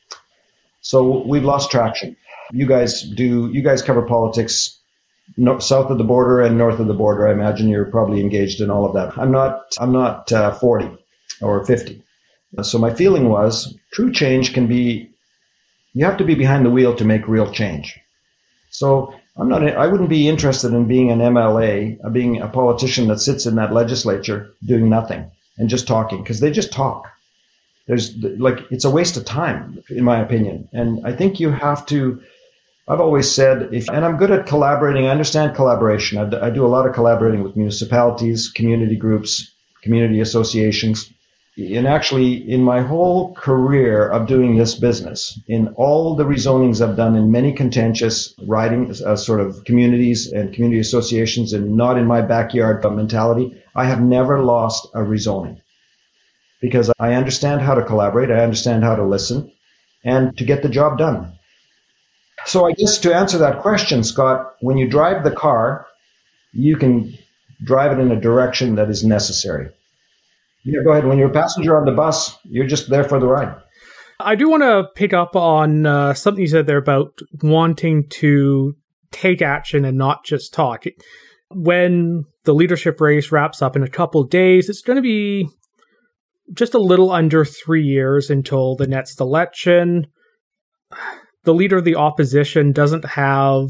So 0.81 1.25
we've 1.27 1.45
lost 1.45 1.71
traction. 1.71 2.17
You 2.51 2.67
guys 2.67 3.03
do. 3.03 3.49
You 3.53 3.63
guys 3.63 3.81
cover 3.81 4.03
politics 4.03 4.82
no, 5.37 5.59
south 5.59 5.91
of 5.91 5.99
the 5.99 6.05
border 6.05 6.41
and 6.41 6.59
north 6.59 6.81
of 6.81 6.87
the 6.87 6.95
border. 6.95 7.27
I 7.27 7.33
imagine 7.33 7.69
you're 7.69 7.85
probably 7.85 8.21
engaged 8.21 8.61
in 8.61 8.71
all 8.71 8.85
of 8.85 8.95
that. 8.95 9.17
I'm 9.19 9.31
not. 9.31 9.65
I'm 9.79 9.93
not 9.93 10.31
uh, 10.33 10.53
forty 10.53 10.91
or 11.41 11.65
fifty. 11.65 12.03
So 12.61 12.79
my 12.79 12.93
feeling 12.93 13.31
was 13.31 13.75
true 13.93 14.13
change 14.13 14.53
can 14.53 14.67
be, 14.67 15.09
you 15.95 16.05
have 16.05 16.19
to 16.19 16.25
be 16.25 16.35
behind 16.35 16.67
the 16.67 16.71
wheel 16.71 16.95
to 16.97 17.05
make 17.05 17.27
real 17.27 17.51
change. 17.51 17.99
So 18.71 19.15
I'm 19.39 19.49
not, 19.49 19.67
I 19.67 19.87
wouldn't 19.87 20.11
be 20.11 20.29
interested 20.29 20.75
in 20.75 20.87
being 20.87 21.11
an 21.11 21.21
MLA, 21.21 21.99
uh, 22.05 22.11
being 22.11 22.41
a 22.43 22.49
politician 22.49 23.09
that 23.09 23.21
sits 23.21 23.47
in 23.47 23.55
that 23.57 23.73
legislature 23.73 24.53
doing 24.67 24.91
nothing 24.91 25.31
and 25.57 25.71
just 25.71 25.87
talking 25.87 26.23
because 26.23 26.41
they 26.41 26.51
just 26.51 26.73
talk. 26.73 27.09
There's 27.87 28.17
like, 28.17 28.59
it's 28.71 28.85
a 28.85 28.91
waste 28.91 29.17
of 29.17 29.25
time, 29.25 29.83
in 29.89 30.05
my 30.05 30.21
opinion. 30.21 30.69
And 30.73 31.05
I 31.07 31.13
think 31.13 31.41
you 31.41 31.51
have 31.51 31.87
to, 31.87 32.23
I've 32.89 33.01
always 33.01 33.31
said, 33.31 33.73
if, 33.73 33.89
and 33.89 34.05
I'm 34.05 34.17
good 34.17 34.31
at 34.31 34.47
collaborating. 34.47 35.07
I 35.07 35.11
understand 35.11 35.55
collaboration. 35.55 36.19
I, 36.19 36.47
I 36.47 36.51
do 36.51 36.67
a 36.67 36.69
lot 36.69 36.87
of 36.87 36.95
collaborating 36.95 37.43
with 37.43 37.57
municipalities, 37.57 38.51
community 38.51 38.97
groups, 38.97 39.55
community 39.83 40.21
associations 40.21 41.13
and 41.57 41.87
actually 41.87 42.33
in 42.51 42.63
my 42.63 42.81
whole 42.81 43.35
career 43.35 44.09
of 44.09 44.27
doing 44.27 44.57
this 44.57 44.75
business, 44.75 45.39
in 45.49 45.69
all 45.77 46.17
the 46.17 46.25
rezonings 46.25 46.81
I've 46.81 46.97
done 46.97 47.15
in 47.15 47.31
many 47.31 47.53
contentious 47.53 48.35
riding 48.47 48.91
uh, 49.05 49.17
sort 49.17 49.41
of 49.41 49.63
communities 49.65 50.33
and 50.33 50.55
community 50.55 50.81
associations 50.81 51.53
and 51.53 51.77
not 51.77 51.99
in 51.99 52.07
my 52.07 52.23
backyard 52.23 52.81
but 52.81 52.95
mentality, 52.95 53.63
I 53.75 53.85
have 53.85 54.01
never 54.01 54.43
lost 54.43 54.89
a 54.95 55.01
rezoning 55.01 55.61
because 56.63 56.91
I 56.99 57.15
understand 57.15 57.61
how 57.61 57.75
to 57.75 57.85
collaborate. 57.85 58.31
I 58.31 58.43
understand 58.43 58.83
how 58.83 58.97
to 58.97 59.05
listen. 59.05 59.53
and 60.05 60.37
to 60.37 60.45
get 60.45 60.63
the 60.63 60.69
job 60.69 60.99
done. 60.99 61.39
So 62.47 62.67
I 62.67 62.73
guess 62.73 62.99
to 62.99 63.15
answer 63.15 63.39
that 63.39 63.61
question, 63.61 64.03
Scott, 64.03 64.55
when 64.61 64.77
you 64.77 64.89
drive 64.89 65.25
the 65.25 65.31
car, 65.31 65.87
you 66.53 66.77
can 66.77 67.17
drive 67.65 67.97
it 67.97 68.01
in 68.01 68.11
a 68.11 68.21
direction 68.21 68.75
that 68.77 68.91
is 68.91 69.05
necessary. 69.05 69.71
Yeah, 70.65 70.81
go 70.85 70.93
ahead. 70.93 71.07
When 71.07 71.19
you're 71.19 71.31
a 71.31 71.33
passenger 71.33 71.77
on 71.77 71.85
the 71.85 71.93
bus, 71.93 72.37
you're 72.45 72.67
just 72.67 72.91
there 72.91 73.05
for 73.05 73.19
the 73.19 73.27
ride. 73.27 73.55
I 74.21 74.35
do 74.37 74.49
want 74.49 74.63
to 74.63 74.85
pick 74.95 75.13
up 75.13 75.35
on 75.35 75.87
uh, 75.87 76.15
something 76.15 76.41
you 76.41 76.49
said 76.49 76.67
there 76.67 76.79
about 76.79 77.19
wanting 77.43 78.09
to 78.11 78.77
take 79.11 79.43
action 79.43 79.85
and 79.85 79.99
not 79.99 80.25
just 80.25 80.55
talk. 80.55 80.85
When 81.51 82.25
the 82.45 82.55
leadership 82.55 83.01
race 83.01 83.33
wraps 83.33 83.61
up 83.61 83.77
in 83.77 83.83
a 83.83 83.89
couple 83.89 84.23
days, 84.25 84.69
it's 84.69 84.83
going 84.83 84.97
to 84.97 85.03
be 85.03 85.49
just 86.55 86.75
a 86.75 86.79
little 86.79 87.11
under 87.11 87.45
three 87.45 87.85
years 87.85 88.31
until 88.31 88.77
the 88.77 88.87
next 88.87 89.21
election. 89.21 90.07
The 91.45 91.55
leader 91.55 91.79
of 91.79 91.85
the 91.85 91.97
opposition 91.97 92.73
doesn't 92.73 93.05
have 93.05 93.69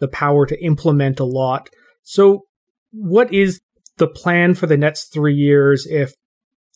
the 0.00 0.08
power 0.08 0.46
to 0.46 0.64
implement 0.64 1.20
a 1.20 1.24
lot. 1.24 1.68
So, 2.02 2.42
what 2.90 3.32
is 3.32 3.60
the 3.98 4.08
plan 4.08 4.54
for 4.54 4.66
the 4.66 4.76
next 4.76 5.12
three 5.12 5.34
years 5.34 5.86
if 5.88 6.14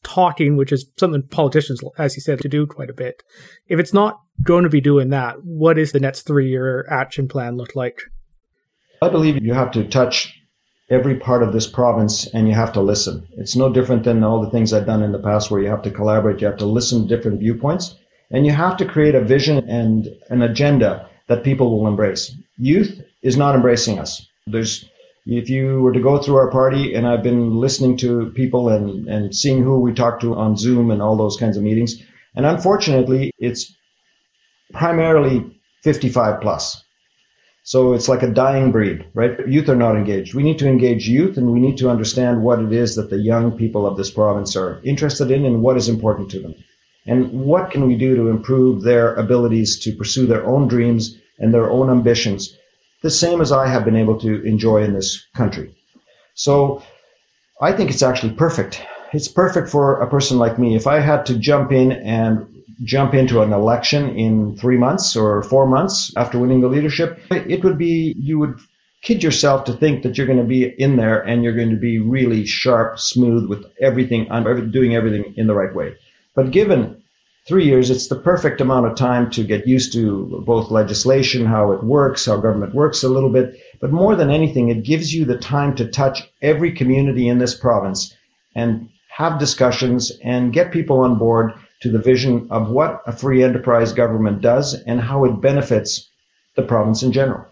talking, 0.02 0.56
which 0.56 0.72
is 0.72 0.90
something 0.98 1.22
politicians, 1.22 1.80
as 1.98 2.16
you 2.16 2.22
said, 2.22 2.40
to 2.40 2.48
do 2.48 2.66
quite 2.66 2.90
a 2.90 2.94
bit. 2.94 3.22
If 3.68 3.78
it's 3.78 3.92
not 3.92 4.18
going 4.42 4.64
to 4.64 4.70
be 4.70 4.80
doing 4.80 5.10
that, 5.10 5.36
what 5.42 5.78
is 5.78 5.92
the 5.92 6.00
next 6.00 6.22
three 6.22 6.48
year 6.48 6.86
action 6.90 7.28
plan 7.28 7.56
look 7.56 7.74
like? 7.74 8.00
I 9.02 9.08
believe 9.08 9.42
you 9.42 9.54
have 9.54 9.70
to 9.72 9.86
touch 9.88 10.34
every 10.90 11.16
part 11.16 11.42
of 11.42 11.52
this 11.52 11.66
province 11.66 12.26
and 12.32 12.48
you 12.48 12.54
have 12.54 12.72
to 12.72 12.80
listen. 12.80 13.26
It's 13.36 13.56
no 13.56 13.72
different 13.72 14.04
than 14.04 14.24
all 14.24 14.42
the 14.42 14.50
things 14.50 14.72
I've 14.72 14.86
done 14.86 15.02
in 15.02 15.12
the 15.12 15.18
past 15.18 15.50
where 15.50 15.60
you 15.60 15.68
have 15.68 15.82
to 15.82 15.90
collaborate, 15.90 16.40
you 16.40 16.46
have 16.46 16.56
to 16.58 16.66
listen 16.66 17.02
to 17.06 17.16
different 17.16 17.40
viewpoints, 17.40 17.96
and 18.30 18.46
you 18.46 18.52
have 18.52 18.76
to 18.76 18.84
create 18.84 19.14
a 19.14 19.24
vision 19.24 19.68
and 19.68 20.08
an 20.30 20.42
agenda 20.42 21.08
that 21.28 21.44
people 21.44 21.70
will 21.70 21.88
embrace. 21.88 22.34
Youth 22.58 23.00
is 23.22 23.36
not 23.36 23.54
embracing 23.54 23.98
us. 23.98 24.26
There's 24.46 24.88
if 25.26 25.50
you 25.50 25.82
were 25.82 25.92
to 25.92 26.00
go 26.00 26.18
through 26.18 26.36
our 26.36 26.50
party, 26.50 26.94
and 26.94 27.06
I've 27.06 27.22
been 27.22 27.60
listening 27.60 27.98
to 27.98 28.32
people 28.34 28.70
and, 28.70 29.06
and 29.06 29.34
seeing 29.34 29.62
who 29.62 29.78
we 29.78 29.92
talk 29.92 30.20
to 30.20 30.34
on 30.34 30.56
Zoom 30.56 30.90
and 30.90 31.02
all 31.02 31.16
those 31.16 31.36
kinds 31.36 31.58
of 31.58 31.62
meetings, 31.62 32.02
and 32.34 32.46
unfortunately, 32.46 33.30
it's 33.38 33.76
primarily 34.72 35.60
55 35.82 36.40
plus. 36.40 36.82
So 37.62 37.92
it's 37.92 38.08
like 38.08 38.22
a 38.22 38.30
dying 38.30 38.72
breed, 38.72 39.04
right? 39.12 39.46
Youth 39.46 39.68
are 39.68 39.76
not 39.76 39.96
engaged. 39.96 40.34
We 40.34 40.42
need 40.42 40.58
to 40.60 40.66
engage 40.66 41.06
youth 41.06 41.36
and 41.36 41.52
we 41.52 41.60
need 41.60 41.76
to 41.78 41.90
understand 41.90 42.42
what 42.42 42.60
it 42.60 42.72
is 42.72 42.94
that 42.94 43.10
the 43.10 43.18
young 43.18 43.52
people 43.52 43.86
of 43.86 43.98
this 43.98 44.10
province 44.10 44.56
are 44.56 44.80
interested 44.84 45.30
in 45.30 45.44
and 45.44 45.60
what 45.60 45.76
is 45.76 45.86
important 45.86 46.30
to 46.30 46.40
them. 46.40 46.54
And 47.08 47.32
what 47.32 47.70
can 47.70 47.88
we 47.88 47.96
do 47.96 48.14
to 48.14 48.28
improve 48.28 48.82
their 48.82 49.14
abilities 49.14 49.78
to 49.80 49.92
pursue 49.92 50.26
their 50.26 50.46
own 50.46 50.68
dreams 50.68 51.16
and 51.38 51.52
their 51.52 51.70
own 51.70 51.90
ambitions 51.90 52.56
the 53.02 53.10
same 53.10 53.40
as 53.40 53.52
I 53.52 53.68
have 53.68 53.84
been 53.84 53.96
able 53.96 54.18
to 54.20 54.42
enjoy 54.42 54.82
in 54.82 54.92
this 54.92 55.24
country. 55.34 55.74
So 56.34 56.82
I 57.60 57.72
think 57.72 57.90
it's 57.90 58.02
actually 58.02 58.34
perfect. 58.34 58.82
It's 59.12 59.28
perfect 59.28 59.68
for 59.68 60.00
a 60.00 60.10
person 60.10 60.38
like 60.38 60.58
me. 60.58 60.74
If 60.74 60.86
I 60.86 61.00
had 61.00 61.24
to 61.26 61.38
jump 61.38 61.72
in 61.72 61.92
and 61.92 62.46
jump 62.84 63.14
into 63.14 63.42
an 63.42 63.52
election 63.52 64.16
in 64.16 64.56
three 64.56 64.76
months 64.76 65.16
or 65.16 65.42
four 65.42 65.66
months 65.66 66.12
after 66.16 66.38
winning 66.38 66.60
the 66.60 66.68
leadership, 66.68 67.20
it 67.30 67.64
would 67.64 67.78
be, 67.78 68.14
you 68.18 68.38
would 68.38 68.58
kid 69.02 69.22
yourself 69.22 69.64
to 69.64 69.72
think 69.72 70.02
that 70.02 70.18
you're 70.18 70.26
going 70.26 70.38
to 70.38 70.44
be 70.44 70.64
in 70.78 70.96
there 70.96 71.20
and 71.20 71.42
you're 71.42 71.56
going 71.56 71.70
to 71.70 71.76
be 71.76 71.98
really 71.98 72.44
sharp, 72.44 72.98
smooth 72.98 73.48
with 73.48 73.64
everything, 73.80 74.28
doing 74.70 74.94
everything 74.94 75.34
in 75.36 75.46
the 75.46 75.54
right 75.54 75.74
way. 75.74 75.96
But 76.38 76.52
given 76.52 77.02
three 77.48 77.64
years, 77.64 77.90
it's 77.90 78.06
the 78.06 78.14
perfect 78.14 78.60
amount 78.60 78.86
of 78.86 78.96
time 78.96 79.28
to 79.32 79.42
get 79.42 79.66
used 79.66 79.92
to 79.94 80.44
both 80.46 80.70
legislation, 80.70 81.44
how 81.44 81.72
it 81.72 81.82
works, 81.82 82.26
how 82.26 82.36
government 82.36 82.76
works 82.76 83.02
a 83.02 83.08
little 83.08 83.28
bit. 83.28 83.60
But 83.80 83.90
more 83.90 84.14
than 84.14 84.30
anything, 84.30 84.68
it 84.68 84.84
gives 84.84 85.12
you 85.12 85.24
the 85.24 85.36
time 85.36 85.74
to 85.74 85.90
touch 85.90 86.22
every 86.40 86.70
community 86.70 87.26
in 87.26 87.38
this 87.38 87.56
province 87.56 88.14
and 88.54 88.88
have 89.08 89.40
discussions 89.40 90.12
and 90.22 90.52
get 90.52 90.70
people 90.70 91.00
on 91.00 91.18
board 91.18 91.54
to 91.80 91.90
the 91.90 91.98
vision 91.98 92.46
of 92.52 92.70
what 92.70 93.02
a 93.06 93.10
free 93.10 93.42
enterprise 93.42 93.92
government 93.92 94.40
does 94.40 94.74
and 94.86 95.00
how 95.00 95.24
it 95.24 95.40
benefits 95.40 96.08
the 96.54 96.62
province 96.62 97.02
in 97.02 97.10
general. 97.10 97.44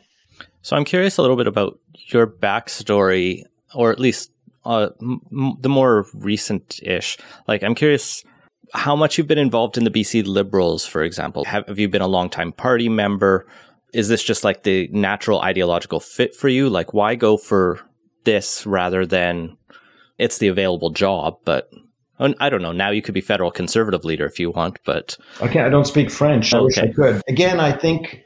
So 0.63 0.77
I'm 0.77 0.85
curious 0.85 1.17
a 1.17 1.23
little 1.23 1.37
bit 1.37 1.49
about 1.49 1.77
your 2.13 2.29
backstory, 2.29 3.43
or 3.75 3.91
at 3.91 3.99
least 3.99 4.31
uh, 4.65 4.91
m- 5.03 5.57
the 5.59 5.69
more 5.69 6.07
recent 6.15 6.79
ish. 6.85 7.19
Like, 7.49 7.65
I'm 7.65 7.75
curious 7.75 8.23
how 8.75 8.97
much 8.97 9.17
you've 9.17 9.27
been 9.27 9.39
involved 9.39 9.77
in 9.77 9.85
the 9.85 9.91
BC 9.91 10.27
Liberals, 10.27 10.87
for 10.87 11.03
example. 11.03 11.45
Have, 11.45 11.67
have 11.69 11.79
you 11.79 11.89
been 11.89 12.03
a 12.03 12.07
longtime 12.07 12.53
party 12.53 12.89
member? 12.89 13.47
Is 13.93 14.09
this 14.09 14.23
just 14.23 14.45
like 14.45 14.63
the 14.63 14.89
natural 14.93 15.41
ideological 15.41 16.01
fit 16.01 16.35
for 16.35 16.49
you? 16.49 16.69
Like, 16.69 16.93
why 16.93 17.15
go 17.15 17.37
for 17.37 17.81
this 18.25 18.67
rather 18.67 19.07
than 19.07 19.57
it's 20.19 20.39
the 20.39 20.49
available 20.49 20.91
job? 20.91 21.39
But 21.45 21.71
I 22.19 22.49
don't 22.49 22.63
know. 22.63 22.73
Now 22.73 22.91
you 22.91 23.03
could 23.03 23.15
be 23.15 23.21
federal 23.21 23.51
conservative 23.51 24.05
leader 24.05 24.25
if 24.27 24.41
you 24.41 24.51
want, 24.51 24.79
but 24.85 25.19
okay. 25.43 25.61
I 25.61 25.69
don't 25.69 25.87
speak 25.87 26.11
French. 26.11 26.53
I 26.55 26.59
okay. 26.59 26.65
wish 26.65 26.79
I 26.79 26.89
could. 26.89 27.23
Again, 27.29 27.61
I 27.61 27.73
think 27.73 28.23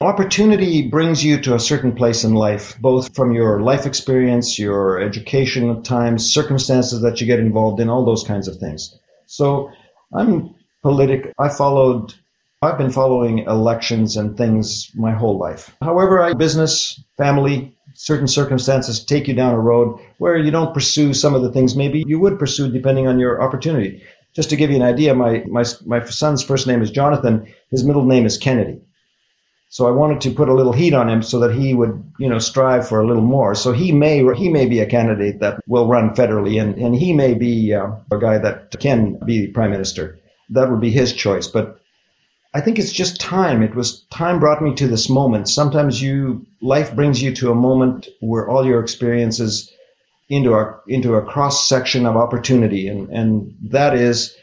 opportunity 0.00 0.88
brings 0.88 1.24
you 1.24 1.40
to 1.42 1.54
a 1.54 1.60
certain 1.60 1.94
place 1.94 2.24
in 2.24 2.32
life, 2.32 2.76
both 2.80 3.14
from 3.14 3.32
your 3.32 3.60
life 3.60 3.84
experience, 3.84 4.58
your 4.58 5.00
education 5.00 5.68
at 5.70 5.84
times, 5.84 6.32
circumstances 6.32 7.02
that 7.02 7.20
you 7.20 7.26
get 7.26 7.38
involved 7.38 7.80
in, 7.80 7.90
all 7.90 8.04
those 8.04 8.24
kinds 8.24 8.48
of 8.48 8.56
things. 8.56 8.98
So 9.28 9.70
I'm 10.12 10.54
politic. 10.82 11.32
I 11.38 11.50
followed. 11.50 12.14
I've 12.62 12.78
been 12.78 12.90
following 12.90 13.40
elections 13.40 14.16
and 14.16 14.36
things 14.36 14.90
my 14.94 15.12
whole 15.12 15.38
life. 15.38 15.76
However, 15.80 16.20
I 16.20 16.32
business, 16.32 17.00
family, 17.16 17.72
certain 17.94 18.26
circumstances 18.26 19.04
take 19.04 19.28
you 19.28 19.34
down 19.34 19.54
a 19.54 19.60
road 19.60 20.00
where 20.16 20.36
you 20.36 20.50
don't 20.50 20.74
pursue 20.74 21.14
some 21.14 21.34
of 21.34 21.42
the 21.42 21.52
things 21.52 21.76
maybe 21.76 22.02
you 22.06 22.18
would 22.18 22.38
pursue 22.38 22.72
depending 22.72 23.06
on 23.06 23.20
your 23.20 23.40
opportunity. 23.40 24.02
Just 24.34 24.50
to 24.50 24.56
give 24.56 24.70
you 24.70 24.76
an 24.76 24.82
idea, 24.82 25.14
my, 25.14 25.44
my, 25.46 25.64
my 25.86 26.04
son's 26.04 26.42
first 26.42 26.66
name 26.66 26.82
is 26.82 26.90
Jonathan. 26.90 27.46
His 27.70 27.84
middle 27.84 28.04
name 28.04 28.26
is 28.26 28.38
Kennedy. 28.38 28.80
So 29.70 29.86
I 29.86 29.90
wanted 29.90 30.20
to 30.22 30.30
put 30.30 30.48
a 30.48 30.54
little 30.54 30.72
heat 30.72 30.94
on 30.94 31.10
him 31.10 31.22
so 31.22 31.38
that 31.40 31.54
he 31.54 31.74
would, 31.74 32.02
you 32.18 32.28
know, 32.28 32.38
strive 32.38 32.88
for 32.88 33.00
a 33.00 33.06
little 33.06 33.22
more. 33.22 33.54
So 33.54 33.72
he 33.72 33.92
may 33.92 34.24
he 34.34 34.48
may 34.48 34.66
be 34.66 34.80
a 34.80 34.86
candidate 34.86 35.40
that 35.40 35.60
will 35.66 35.86
run 35.86 36.14
federally, 36.14 36.60
and 36.60 36.74
and 36.76 36.96
he 36.96 37.12
may 37.12 37.34
be 37.34 37.74
uh, 37.74 37.90
a 38.10 38.18
guy 38.18 38.38
that 38.38 38.78
can 38.80 39.18
be 39.26 39.48
prime 39.48 39.70
minister. 39.70 40.18
That 40.50 40.70
would 40.70 40.80
be 40.80 40.90
his 40.90 41.12
choice. 41.12 41.46
But 41.46 41.78
I 42.54 42.62
think 42.62 42.78
it's 42.78 42.92
just 42.92 43.20
time. 43.20 43.62
It 43.62 43.74
was 43.74 44.00
time 44.10 44.40
brought 44.40 44.62
me 44.62 44.74
to 44.76 44.88
this 44.88 45.10
moment. 45.10 45.48
Sometimes 45.48 46.00
you 46.00 46.46
life 46.62 46.94
brings 46.94 47.22
you 47.22 47.34
to 47.34 47.50
a 47.50 47.54
moment 47.54 48.08
where 48.20 48.48
all 48.48 48.64
your 48.64 48.80
experiences 48.80 49.70
into 50.30 50.54
a 50.54 50.80
into 50.88 51.14
a 51.14 51.22
cross 51.22 51.68
section 51.68 52.06
of 52.06 52.16
opportunity, 52.16 52.88
and 52.88 53.10
and 53.10 53.54
that 53.70 53.94
is 53.94 54.34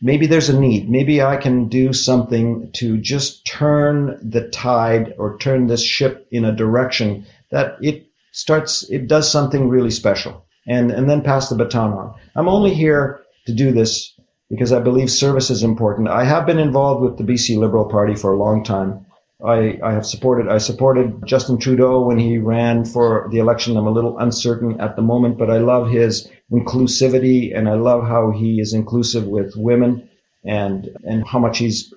maybe 0.00 0.26
there's 0.26 0.48
a 0.48 0.58
need. 0.58 0.90
Maybe 0.90 1.22
I 1.22 1.36
can 1.36 1.68
do 1.68 1.92
something 1.92 2.70
to 2.74 2.98
just 2.98 3.46
turn 3.46 4.18
the 4.22 4.48
tide 4.48 5.14
or 5.18 5.38
turn 5.38 5.66
this 5.66 5.82
ship 5.82 6.26
in 6.30 6.44
a 6.44 6.54
direction 6.54 7.26
that 7.50 7.76
it 7.80 8.06
starts, 8.32 8.88
it 8.90 9.08
does 9.08 9.30
something 9.30 9.68
really 9.68 9.90
special 9.90 10.44
and, 10.66 10.90
and 10.90 11.08
then 11.08 11.22
pass 11.22 11.48
the 11.48 11.54
baton 11.54 11.92
on. 11.92 12.14
I'm 12.34 12.48
only 12.48 12.74
here 12.74 13.20
to 13.46 13.54
do 13.54 13.72
this 13.72 14.12
because 14.50 14.72
I 14.72 14.80
believe 14.80 15.10
service 15.10 15.50
is 15.50 15.62
important. 15.62 16.08
I 16.08 16.24
have 16.24 16.46
been 16.46 16.58
involved 16.58 17.02
with 17.02 17.18
the 17.18 17.24
BC 17.24 17.58
Liberal 17.58 17.86
Party 17.86 18.14
for 18.14 18.32
a 18.32 18.36
long 18.36 18.62
time. 18.62 19.05
I, 19.44 19.78
I 19.82 19.92
have 19.92 20.06
supported 20.06 20.48
I 20.48 20.58
supported 20.58 21.26
Justin 21.26 21.58
Trudeau 21.58 22.02
when 22.02 22.18
he 22.18 22.38
ran 22.38 22.84
for 22.84 23.28
the 23.30 23.38
election. 23.38 23.76
I'm 23.76 23.86
a 23.86 23.90
little 23.90 24.18
uncertain 24.18 24.80
at 24.80 24.96
the 24.96 25.02
moment, 25.02 25.36
but 25.36 25.50
I 25.50 25.58
love 25.58 25.90
his 25.90 26.28
inclusivity 26.50 27.56
and 27.56 27.68
I 27.68 27.74
love 27.74 28.06
how 28.06 28.30
he 28.30 28.60
is 28.60 28.72
inclusive 28.72 29.26
with 29.26 29.54
women 29.56 30.08
and 30.44 30.88
and 31.04 31.26
how 31.26 31.38
much 31.38 31.58
he's 31.58 31.92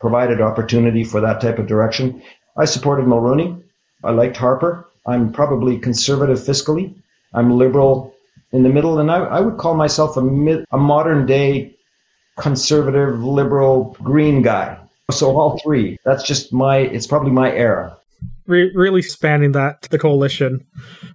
provided 0.00 0.40
opportunity 0.40 1.04
for 1.04 1.20
that 1.20 1.40
type 1.40 1.58
of 1.58 1.66
direction. 1.66 2.22
I 2.56 2.64
supported 2.64 3.06
Mulroney. 3.06 3.62
I 4.02 4.12
liked 4.12 4.36
Harper. 4.36 4.88
I'm 5.06 5.32
probably 5.32 5.78
conservative 5.78 6.38
fiscally. 6.38 6.94
I'm 7.34 7.58
liberal 7.58 8.14
in 8.52 8.62
the 8.62 8.68
middle, 8.68 9.00
and 9.00 9.10
I, 9.10 9.18
I 9.18 9.40
would 9.40 9.58
call 9.58 9.74
myself 9.74 10.16
a, 10.16 10.22
mid, 10.22 10.64
a 10.70 10.78
modern 10.78 11.26
day 11.26 11.74
conservative, 12.38 13.22
liberal, 13.22 13.96
green 14.02 14.40
guy. 14.40 14.78
So 15.10 15.36
all 15.36 15.58
three. 15.62 15.98
That's 16.04 16.22
just 16.22 16.52
my. 16.52 16.78
It's 16.78 17.06
probably 17.06 17.30
my 17.30 17.52
era. 17.52 17.96
Re- 18.46 18.72
really 18.74 19.02
spanning 19.02 19.52
that 19.52 19.82
the 19.90 19.98
coalition 19.98 20.66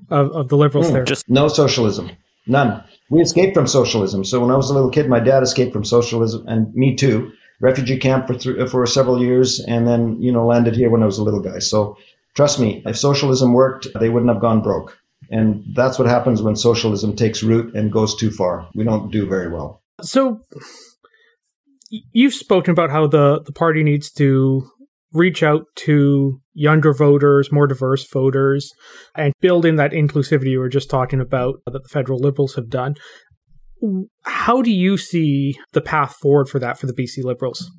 of, 0.10 0.32
of 0.32 0.50
the 0.50 0.58
liberals 0.58 0.90
mm, 0.90 0.94
there. 0.94 1.04
Just 1.04 1.30
no 1.30 1.48
socialism, 1.48 2.12
none. 2.48 2.84
We 3.10 3.22
escaped 3.22 3.56
from 3.56 3.68
socialism. 3.68 4.24
So 4.24 4.40
when 4.40 4.52
I 4.52 4.56
was 4.56 4.70
a 4.70 4.74
little 4.74 4.92
kid, 4.92 5.10
my 5.10 5.20
dad 5.20 5.42
escaped 5.42 5.74
from 5.74 5.84
socialism, 5.84 6.46
and 6.48 6.74
me 6.76 6.96
too. 6.96 7.32
Refugee 7.62 7.98
camp 7.98 8.28
for 8.28 8.36
th- 8.36 8.70
for 8.70 8.86
several 8.86 9.22
years, 9.22 9.60
and 9.68 9.88
then 9.88 10.22
you 10.22 10.32
know 10.32 10.46
landed 10.46 10.76
here 10.76 10.90
when 10.90 11.04
I 11.04 11.08
was 11.08 11.18
a 11.18 11.24
little 11.24 11.42
guy. 11.42 11.60
So 11.60 11.98
trust 12.36 12.60
me, 12.60 12.84
if 12.86 12.98
socialism 12.98 13.54
worked, 13.54 13.88
they 14.00 14.10
wouldn't 14.10 14.32
have 14.32 14.42
gone 14.42 14.62
broke. 14.62 14.98
And 15.32 15.64
that's 15.76 16.00
what 16.00 16.08
happens 16.08 16.42
when 16.42 16.56
socialism 16.56 17.16
takes 17.16 17.44
root 17.44 17.76
and 17.76 17.92
goes 17.92 18.16
too 18.16 18.32
far. 18.32 18.68
We 18.74 18.84
don't 18.84 19.12
do 19.12 19.28
very 19.28 19.50
well. 19.50 19.82
So 20.02 20.42
you've 21.90 22.34
spoken 22.34 22.72
about 22.72 22.90
how 22.90 23.08
the, 23.08 23.42
the 23.46 23.52
party 23.52 23.84
needs 23.84 24.12
to 24.14 24.70
reach 25.14 25.42
out 25.42 25.64
to 25.76 26.40
younger 26.54 26.94
voters, 26.94 27.52
more 27.52 27.68
diverse 27.68 28.08
voters, 28.08 28.72
and 29.16 29.34
build 29.42 29.66
in 29.66 29.76
that 29.78 29.92
inclusivity 29.92 30.50
we 30.50 30.58
were 30.58 30.70
just 30.70 30.90
talking 30.90 31.20
about 31.20 31.56
that 31.66 31.72
the 31.72 31.90
federal 31.90 32.20
liberals 32.20 32.56
have 32.56 32.70
done. 32.70 32.96
How 34.24 34.62
do 34.62 34.72
you 34.72 34.98
see 34.98 35.58
the 35.74 35.82
path 35.82 36.16
forward 36.22 36.50
for 36.50 36.60
that 36.60 36.78
for 36.78 36.86
the 36.86 36.94
BC 36.94 37.24
liberals? 37.24 37.72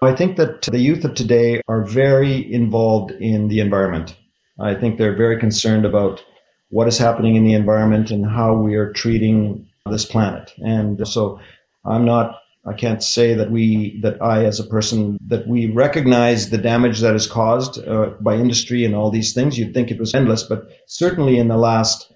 I 0.00 0.14
think 0.14 0.36
that 0.36 0.62
the 0.62 0.80
youth 0.80 1.04
of 1.04 1.14
today 1.14 1.60
are 1.68 1.84
very 1.84 2.52
involved 2.52 3.12
in 3.12 3.48
the 3.48 3.60
environment. 3.60 4.16
I 4.60 4.74
think 4.74 4.98
they're 4.98 5.16
very 5.16 5.38
concerned 5.38 5.84
about 5.84 6.24
what 6.70 6.88
is 6.88 6.98
happening 6.98 7.36
in 7.36 7.44
the 7.44 7.52
environment 7.52 8.10
and 8.10 8.24
how 8.24 8.54
we 8.54 8.74
are 8.74 8.92
treating 8.92 9.68
this 9.90 10.04
planet. 10.04 10.52
And 10.58 11.06
so 11.06 11.38
I'm 11.84 12.04
not 12.04 12.36
I 12.64 12.74
can't 12.74 13.02
say 13.02 13.34
that 13.34 13.50
we, 13.50 13.98
that 14.02 14.22
I, 14.22 14.44
as 14.44 14.60
a 14.60 14.64
person, 14.64 15.18
that 15.26 15.48
we 15.48 15.66
recognize 15.66 16.50
the 16.50 16.58
damage 16.58 17.00
that 17.00 17.16
is 17.16 17.26
caused 17.26 17.84
uh, 17.86 18.10
by 18.20 18.36
industry 18.36 18.84
and 18.84 18.94
all 18.94 19.10
these 19.10 19.32
things. 19.32 19.58
You'd 19.58 19.74
think 19.74 19.90
it 19.90 19.98
was 19.98 20.14
endless, 20.14 20.44
but 20.44 20.68
certainly 20.86 21.38
in 21.38 21.48
the 21.48 21.56
last 21.56 22.12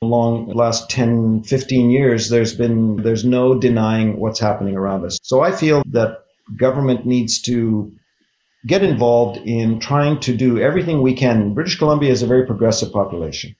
long, 0.00 0.48
last 0.48 0.88
10, 0.88 1.42
15 1.42 1.90
years, 1.90 2.28
there's 2.28 2.54
been, 2.54 2.96
there's 3.02 3.24
no 3.24 3.58
denying 3.58 4.20
what's 4.20 4.38
happening 4.38 4.76
around 4.76 5.04
us. 5.04 5.18
So 5.22 5.40
I 5.40 5.50
feel 5.50 5.82
that 5.86 6.18
government 6.56 7.04
needs 7.04 7.40
to 7.42 7.92
get 8.64 8.84
involved 8.84 9.38
in 9.38 9.80
trying 9.80 10.20
to 10.20 10.36
do 10.36 10.60
everything 10.60 11.02
we 11.02 11.14
can. 11.14 11.54
British 11.54 11.76
Columbia 11.76 12.12
is 12.12 12.22
a 12.22 12.26
very 12.28 12.46
progressive 12.46 12.92
population 12.92 13.56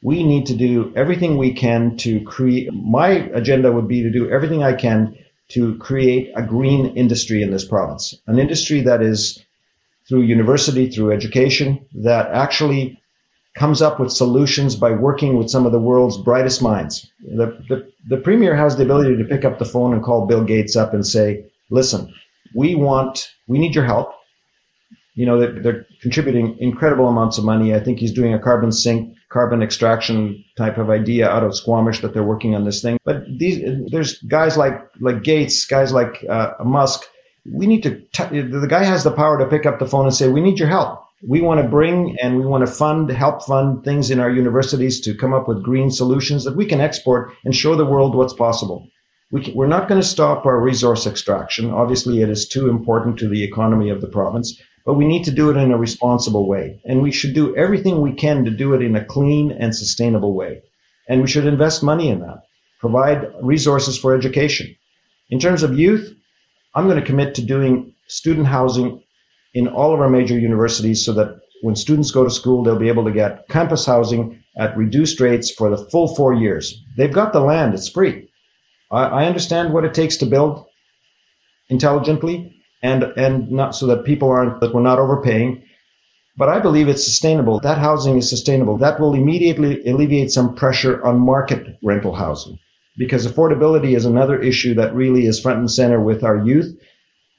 we 0.00 0.22
need 0.22 0.46
to 0.46 0.54
do 0.54 0.92
everything 0.94 1.36
we 1.36 1.52
can 1.52 1.96
to 1.96 2.20
create. 2.20 2.72
My 2.72 3.08
agenda 3.34 3.72
would 3.72 3.88
be 3.88 4.00
to 4.02 4.10
do 4.12 4.30
everything 4.30 4.62
I 4.62 4.74
can 4.74 5.16
to 5.48 5.76
create 5.78 6.30
a 6.36 6.42
green 6.42 6.86
industry 6.96 7.42
in 7.42 7.50
this 7.50 7.64
province, 7.64 8.14
an 8.26 8.38
industry 8.38 8.80
that 8.82 9.02
is 9.02 9.42
through 10.08 10.22
university, 10.22 10.88
through 10.88 11.12
education, 11.12 11.84
that 11.94 12.30
actually 12.32 13.00
comes 13.56 13.82
up 13.82 13.98
with 13.98 14.12
solutions 14.12 14.76
by 14.76 14.92
working 14.92 15.36
with 15.36 15.50
some 15.50 15.66
of 15.66 15.72
the 15.72 15.80
world's 15.80 16.18
brightest 16.18 16.62
minds. 16.62 17.10
The, 17.20 17.46
the, 17.68 17.90
the 18.08 18.16
premier 18.18 18.54
has 18.54 18.76
the 18.76 18.84
ability 18.84 19.16
to 19.16 19.24
pick 19.24 19.44
up 19.44 19.58
the 19.58 19.64
phone 19.64 19.92
and 19.92 20.02
call 20.02 20.26
Bill 20.26 20.44
Gates 20.44 20.76
up 20.76 20.94
and 20.94 21.04
say, 21.04 21.44
listen, 21.70 22.12
we 22.54 22.74
want, 22.74 23.30
we 23.48 23.58
need 23.58 23.74
your 23.74 23.84
help. 23.84 24.12
You 25.14 25.26
know, 25.26 25.40
they're, 25.40 25.60
they're 25.60 25.86
contributing 26.00 26.56
incredible 26.60 27.08
amounts 27.08 27.38
of 27.38 27.44
money. 27.44 27.74
I 27.74 27.80
think 27.80 27.98
he's 27.98 28.12
doing 28.12 28.32
a 28.32 28.38
carbon 28.38 28.70
sink 28.70 29.16
carbon 29.30 29.62
extraction 29.62 30.42
type 30.56 30.78
of 30.78 30.90
idea 30.90 31.28
out 31.28 31.44
of 31.44 31.56
Squamish 31.56 32.00
that 32.00 32.14
they're 32.14 32.22
working 32.22 32.54
on 32.54 32.64
this 32.64 32.80
thing. 32.80 32.98
But 33.04 33.24
these, 33.38 33.62
there's 33.90 34.18
guys 34.22 34.56
like 34.56 34.80
like 35.00 35.22
Gates, 35.22 35.64
guys 35.64 35.92
like 35.92 36.24
uh, 36.28 36.52
Musk. 36.64 37.04
We 37.50 37.66
need 37.66 37.82
to. 37.82 38.00
T- 38.12 38.40
the 38.40 38.66
guy 38.68 38.84
has 38.84 39.04
the 39.04 39.10
power 39.10 39.38
to 39.38 39.46
pick 39.46 39.66
up 39.66 39.78
the 39.78 39.86
phone 39.86 40.06
and 40.06 40.14
say, 40.14 40.28
"We 40.28 40.40
need 40.40 40.58
your 40.58 40.68
help. 40.68 41.04
We 41.26 41.40
want 41.40 41.60
to 41.60 41.68
bring 41.68 42.16
and 42.22 42.38
we 42.38 42.46
want 42.46 42.64
to 42.64 42.72
fund, 42.72 43.10
help 43.10 43.42
fund 43.44 43.84
things 43.84 44.10
in 44.10 44.20
our 44.20 44.30
universities 44.30 45.00
to 45.00 45.14
come 45.14 45.34
up 45.34 45.48
with 45.48 45.64
green 45.64 45.90
solutions 45.90 46.44
that 46.44 46.56
we 46.56 46.64
can 46.64 46.80
export 46.80 47.32
and 47.44 47.54
show 47.54 47.76
the 47.76 47.86
world 47.86 48.14
what's 48.14 48.34
possible." 48.34 48.88
We 49.30 49.42
can, 49.42 49.54
we're 49.54 49.66
not 49.66 49.88
going 49.88 50.00
to 50.00 50.06
stop 50.06 50.46
our 50.46 50.58
resource 50.58 51.06
extraction. 51.06 51.70
Obviously, 51.70 52.22
it 52.22 52.30
is 52.30 52.48
too 52.48 52.70
important 52.70 53.18
to 53.18 53.28
the 53.28 53.44
economy 53.44 53.90
of 53.90 54.00
the 54.00 54.06
province 54.06 54.58
but 54.88 54.94
we 54.94 55.06
need 55.06 55.22
to 55.22 55.30
do 55.30 55.50
it 55.50 55.56
in 55.58 55.70
a 55.70 55.76
responsible 55.76 56.48
way. 56.48 56.80
And 56.86 57.02
we 57.02 57.12
should 57.12 57.34
do 57.34 57.54
everything 57.54 58.00
we 58.00 58.14
can 58.14 58.46
to 58.46 58.50
do 58.50 58.72
it 58.72 58.80
in 58.80 58.96
a 58.96 59.04
clean 59.04 59.52
and 59.52 59.76
sustainable 59.76 60.32
way. 60.32 60.62
And 61.10 61.20
we 61.20 61.28
should 61.28 61.44
invest 61.44 61.82
money 61.82 62.08
in 62.08 62.20
that, 62.20 62.44
provide 62.80 63.28
resources 63.42 63.98
for 63.98 64.14
education. 64.14 64.74
In 65.28 65.38
terms 65.40 65.62
of 65.62 65.78
youth, 65.78 66.10
I'm 66.74 66.86
going 66.88 66.98
to 66.98 67.04
commit 67.04 67.34
to 67.34 67.44
doing 67.44 67.92
student 68.06 68.46
housing 68.46 69.02
in 69.52 69.68
all 69.68 69.92
of 69.92 70.00
our 70.00 70.08
major 70.08 70.38
universities 70.38 71.04
so 71.04 71.12
that 71.12 71.38
when 71.60 71.76
students 71.76 72.10
go 72.10 72.24
to 72.24 72.30
school, 72.30 72.62
they'll 72.62 72.78
be 72.78 72.88
able 72.88 73.04
to 73.04 73.12
get 73.12 73.46
campus 73.50 73.84
housing 73.84 74.42
at 74.56 74.74
reduced 74.74 75.20
rates 75.20 75.50
for 75.50 75.68
the 75.68 75.84
full 75.90 76.14
four 76.14 76.32
years. 76.32 76.82
They've 76.96 77.12
got 77.12 77.34
the 77.34 77.40
land, 77.40 77.74
it's 77.74 77.90
free. 77.90 78.30
I, 78.90 79.04
I 79.04 79.24
understand 79.26 79.74
what 79.74 79.84
it 79.84 79.92
takes 79.92 80.16
to 80.16 80.24
build 80.24 80.64
intelligently, 81.68 82.57
and 82.82 83.02
and 83.16 83.50
not 83.50 83.74
so 83.74 83.86
that 83.86 84.04
people 84.04 84.30
aren't 84.30 84.60
that 84.60 84.74
we're 84.74 84.82
not 84.82 84.98
overpaying. 84.98 85.62
But 86.36 86.48
I 86.48 86.60
believe 86.60 86.88
it's 86.88 87.04
sustainable. 87.04 87.58
That 87.60 87.78
housing 87.78 88.16
is 88.16 88.30
sustainable. 88.30 88.78
That 88.78 89.00
will 89.00 89.14
immediately 89.14 89.84
alleviate 89.84 90.30
some 90.30 90.54
pressure 90.54 91.04
on 91.04 91.18
market 91.18 91.76
rental 91.82 92.14
housing 92.14 92.58
because 92.96 93.26
affordability 93.26 93.96
is 93.96 94.04
another 94.04 94.40
issue 94.40 94.74
that 94.74 94.94
really 94.94 95.26
is 95.26 95.40
front 95.40 95.58
and 95.58 95.70
center 95.70 96.00
with 96.00 96.22
our 96.22 96.44
youth. 96.44 96.76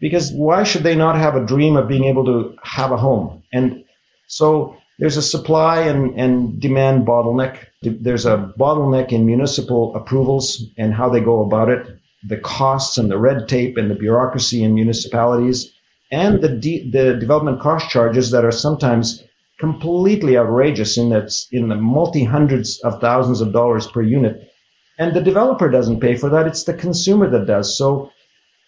Because 0.01 0.31
why 0.31 0.63
should 0.63 0.83
they 0.83 0.95
not 0.95 1.17
have 1.17 1.35
a 1.35 1.45
dream 1.45 1.75
of 1.77 1.87
being 1.87 2.05
able 2.05 2.25
to 2.25 2.55
have 2.63 2.91
a 2.91 2.97
home? 2.97 3.43
And 3.53 3.83
so 4.27 4.75
there's 4.97 5.17
a 5.17 5.21
supply 5.21 5.81
and, 5.81 6.17
and 6.19 6.59
demand 6.59 7.05
bottleneck. 7.05 7.65
There's 7.81 8.25
a 8.25 8.53
bottleneck 8.57 9.11
in 9.11 9.25
municipal 9.25 9.95
approvals 9.95 10.63
and 10.77 10.93
how 10.93 11.09
they 11.09 11.21
go 11.21 11.41
about 11.41 11.69
it 11.69 11.98
the 12.23 12.37
costs 12.37 12.97
and 12.97 13.09
the 13.09 13.17
red 13.17 13.47
tape 13.47 13.77
and 13.77 13.89
the 13.89 13.95
bureaucracy 13.95 14.63
in 14.63 14.73
municipalities 14.73 15.71
and 16.11 16.41
the 16.41 16.49
de- 16.49 16.89
the 16.89 17.15
development 17.15 17.61
cost 17.61 17.89
charges 17.89 18.31
that 18.31 18.43
are 18.43 18.51
sometimes 18.51 19.23
completely 19.59 20.37
outrageous 20.37 20.97
in 20.97 21.09
that 21.09 21.31
in 21.51 21.67
the 21.67 21.75
multi 21.75 22.23
hundreds 22.23 22.79
of 22.81 22.99
thousands 22.99 23.41
of 23.41 23.53
dollars 23.53 23.87
per 23.87 24.01
unit. 24.01 24.51
And 24.97 25.15
the 25.15 25.21
developer 25.21 25.69
doesn't 25.69 26.01
pay 26.01 26.15
for 26.15 26.29
that 26.29 26.47
it's 26.47 26.63
the 26.63 26.73
consumer 26.73 27.29
that 27.29 27.45
does. 27.45 27.77
So 27.77 28.11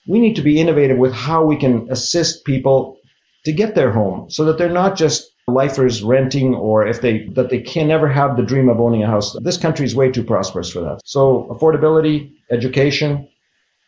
we 0.08 0.20
need 0.20 0.36
to 0.36 0.42
be 0.42 0.60
innovative 0.60 0.98
with 0.98 1.14
how 1.14 1.44
we 1.44 1.58
can 1.58 1.88
assist 1.90 2.46
people 2.46 2.98
to 3.46 3.52
get 3.52 3.76
their 3.76 3.92
home 3.92 4.30
so 4.30 4.46
that 4.46 4.58
they're 4.58 4.70
not 4.70 4.96
just 4.96 5.32
lifers 5.48 6.04
renting 6.04 6.54
or 6.54 6.86
if 6.86 7.02
they 7.02 7.26
that 7.36 7.50
they 7.50 7.60
can 7.60 7.88
never 7.88 8.08
have 8.08 8.38
the 8.38 8.44
dream 8.44 8.70
of 8.70 8.80
owning 8.80 9.04
a 9.04 9.08
house. 9.08 9.36
This 9.42 9.58
country 9.58 9.86
is 9.86 9.96
way 9.96 10.12
too 10.12 10.24
prosperous 10.24 10.72
for 10.72 10.82
that. 10.82 11.02
So 11.06 11.48
affordability 11.52 12.32
education 12.52 13.28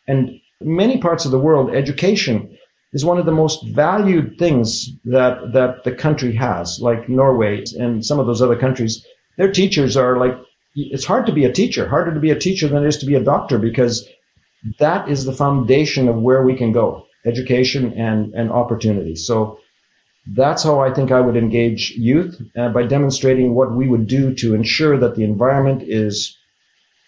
and 0.06 0.40
many 0.60 0.98
parts 0.98 1.24
of 1.24 1.30
the 1.30 1.38
world, 1.38 1.74
education 1.74 2.56
is 2.92 3.04
one 3.04 3.18
of 3.18 3.26
the 3.26 3.32
most 3.32 3.66
valued 3.68 4.38
things 4.38 4.88
that, 5.04 5.52
that 5.52 5.84
the 5.84 5.92
country 5.92 6.34
has, 6.34 6.78
like 6.80 7.08
Norway 7.08 7.64
and 7.78 8.04
some 8.04 8.20
of 8.20 8.26
those 8.26 8.40
other 8.40 8.56
countries. 8.56 9.04
Their 9.36 9.50
teachers 9.50 9.96
are 9.96 10.16
like, 10.16 10.38
it's 10.76 11.04
hard 11.04 11.26
to 11.26 11.32
be 11.32 11.44
a 11.44 11.52
teacher, 11.52 11.88
harder 11.88 12.14
to 12.14 12.20
be 12.20 12.30
a 12.30 12.38
teacher 12.38 12.68
than 12.68 12.84
it 12.84 12.88
is 12.88 12.98
to 12.98 13.06
be 13.06 13.16
a 13.16 13.22
doctor 13.22 13.58
because 13.58 14.08
that 14.78 15.08
is 15.08 15.24
the 15.24 15.32
foundation 15.32 16.08
of 16.08 16.16
where 16.16 16.42
we 16.42 16.56
can 16.56 16.72
go 16.72 17.06
education 17.26 17.92
and, 17.94 18.34
and 18.34 18.50
opportunity. 18.50 19.16
So 19.16 19.58
that's 20.26 20.62
how 20.62 20.80
I 20.80 20.92
think 20.92 21.10
I 21.10 21.20
would 21.20 21.36
engage 21.36 21.90
youth 21.92 22.40
uh, 22.56 22.68
by 22.70 22.84
demonstrating 22.86 23.54
what 23.54 23.74
we 23.74 23.88
would 23.88 24.06
do 24.06 24.34
to 24.34 24.54
ensure 24.54 24.98
that 24.98 25.16
the 25.16 25.24
environment 25.24 25.82
is 25.86 26.36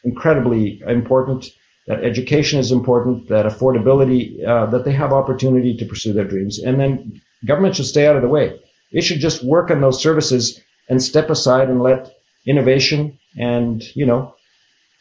incredibly 0.05 0.83
important 0.87 1.47
that 1.87 2.05
education 2.05 2.59
is 2.59 2.73
important, 2.73 3.29
that 3.29 3.47
affordability, 3.47 4.47
uh, 4.47 4.67
that 4.67 4.85
they 4.85 4.93
have 4.93 5.13
opportunity 5.13 5.77
to 5.77 5.85
pursue 5.85 6.13
their 6.13 6.25
dreams. 6.25 6.59
And 6.59 6.81
then 6.81 7.21
government 7.47 7.77
should 7.77 7.87
stay 7.87 8.07
out 8.07 8.17
of 8.17 8.23
the 8.23 8.29
way. 8.29 8.59
It 8.93 9.03
should 9.03 9.21
just 9.21 9.45
work 9.45 9.71
on 9.71 9.81
those 9.81 10.03
services 10.03 10.61
and 10.89 11.03
step 11.03 11.31
aside 11.31 11.69
and 11.69 11.83
let 11.83 12.13
innovation 12.47 13.19
and, 13.39 13.83
you 13.95 14.07
know, 14.07 14.35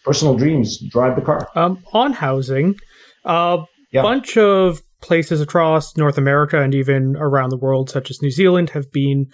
personal 0.03 0.35
dreams 0.35 0.77
drive 0.77 1.15
the 1.15 1.21
car. 1.21 1.49
Um, 1.55 1.83
on 1.93 2.13
housing, 2.13 2.75
a 3.23 3.63
yeah. 3.91 4.01
bunch 4.01 4.37
of 4.37 4.81
places 5.01 5.41
across 5.41 5.95
North 5.97 6.17
America 6.17 6.61
and 6.61 6.73
even 6.73 7.15
around 7.17 7.49
the 7.49 7.57
world, 7.57 7.89
such 7.89 8.09
as 8.09 8.21
New 8.21 8.31
Zealand, 8.31 8.71
have 8.71 8.91
been 8.91 9.27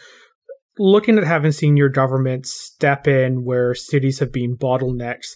looking 0.78 1.18
at 1.18 1.24
having 1.24 1.52
senior 1.52 1.90
governments 1.90 2.52
step 2.54 3.08
in 3.08 3.44
where 3.44 3.76
cities 3.76 4.20
have 4.20 4.32
been 4.32 4.56
bottlenecks, 4.56 5.28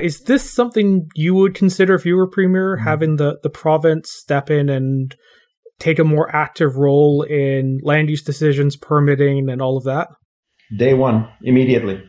is 0.00 0.20
this 0.20 0.48
something 0.48 1.08
you 1.14 1.34
would 1.34 1.54
consider 1.54 1.94
if 1.94 2.06
you 2.06 2.16
were 2.16 2.28
premier, 2.28 2.76
mm-hmm. 2.76 2.84
having 2.84 3.16
the, 3.16 3.38
the 3.42 3.50
province 3.50 4.10
step 4.10 4.50
in 4.50 4.68
and 4.68 5.16
take 5.78 5.98
a 5.98 6.04
more 6.04 6.34
active 6.34 6.76
role 6.76 7.22
in 7.22 7.78
land 7.82 8.08
use 8.08 8.22
decisions, 8.22 8.76
permitting, 8.76 9.48
and 9.48 9.60
all 9.60 9.76
of 9.76 9.84
that? 9.84 10.08
Day 10.76 10.94
one, 10.94 11.28
immediately. 11.42 12.02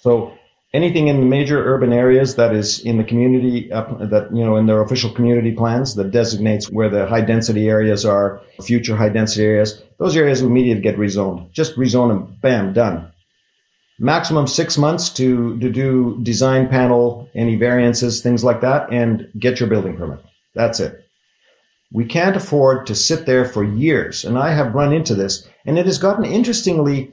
So 0.00 0.32
anything 0.74 1.08
in 1.08 1.28
major 1.28 1.64
urban 1.64 1.92
areas 1.92 2.36
that 2.36 2.54
is 2.54 2.80
in 2.80 2.96
the 2.96 3.04
community 3.04 3.68
that 3.68 4.28
you 4.32 4.44
know 4.44 4.56
in 4.56 4.66
their 4.66 4.80
official 4.80 5.10
community 5.10 5.52
plans 5.52 5.94
that 5.96 6.10
designates 6.10 6.70
where 6.70 6.88
the 6.88 7.06
high 7.06 7.20
density 7.20 7.68
areas 7.68 8.04
are 8.04 8.40
future 8.62 8.96
high 8.96 9.08
density 9.08 9.44
areas 9.44 9.82
those 10.02 10.16
areas 10.16 10.42
immediately 10.42 10.82
get 10.82 10.96
rezoned. 10.96 11.52
Just 11.52 11.76
rezone 11.76 12.08
them 12.08 12.36
bam 12.40 12.72
done. 12.72 13.12
Maximum 14.00 14.48
six 14.48 14.76
months 14.76 15.10
to, 15.10 15.56
to 15.60 15.70
do 15.70 16.18
design 16.24 16.68
panel 16.68 17.28
any 17.36 17.54
variances 17.54 18.20
things 18.20 18.42
like 18.42 18.62
that 18.62 18.92
and 18.92 19.28
get 19.38 19.60
your 19.60 19.68
building 19.68 19.96
permit. 19.96 20.18
That's 20.56 20.80
it. 20.80 21.06
We 21.92 22.04
can't 22.04 22.34
afford 22.34 22.88
to 22.88 22.96
sit 22.96 23.26
there 23.26 23.44
for 23.44 23.62
years 23.62 24.24
and 24.24 24.36
i 24.36 24.50
have 24.52 24.74
run 24.74 24.92
into 24.92 25.14
this 25.14 25.46
and 25.66 25.78
it 25.78 25.86
has 25.86 25.98
gotten 25.98 26.24
interestingly 26.24 27.12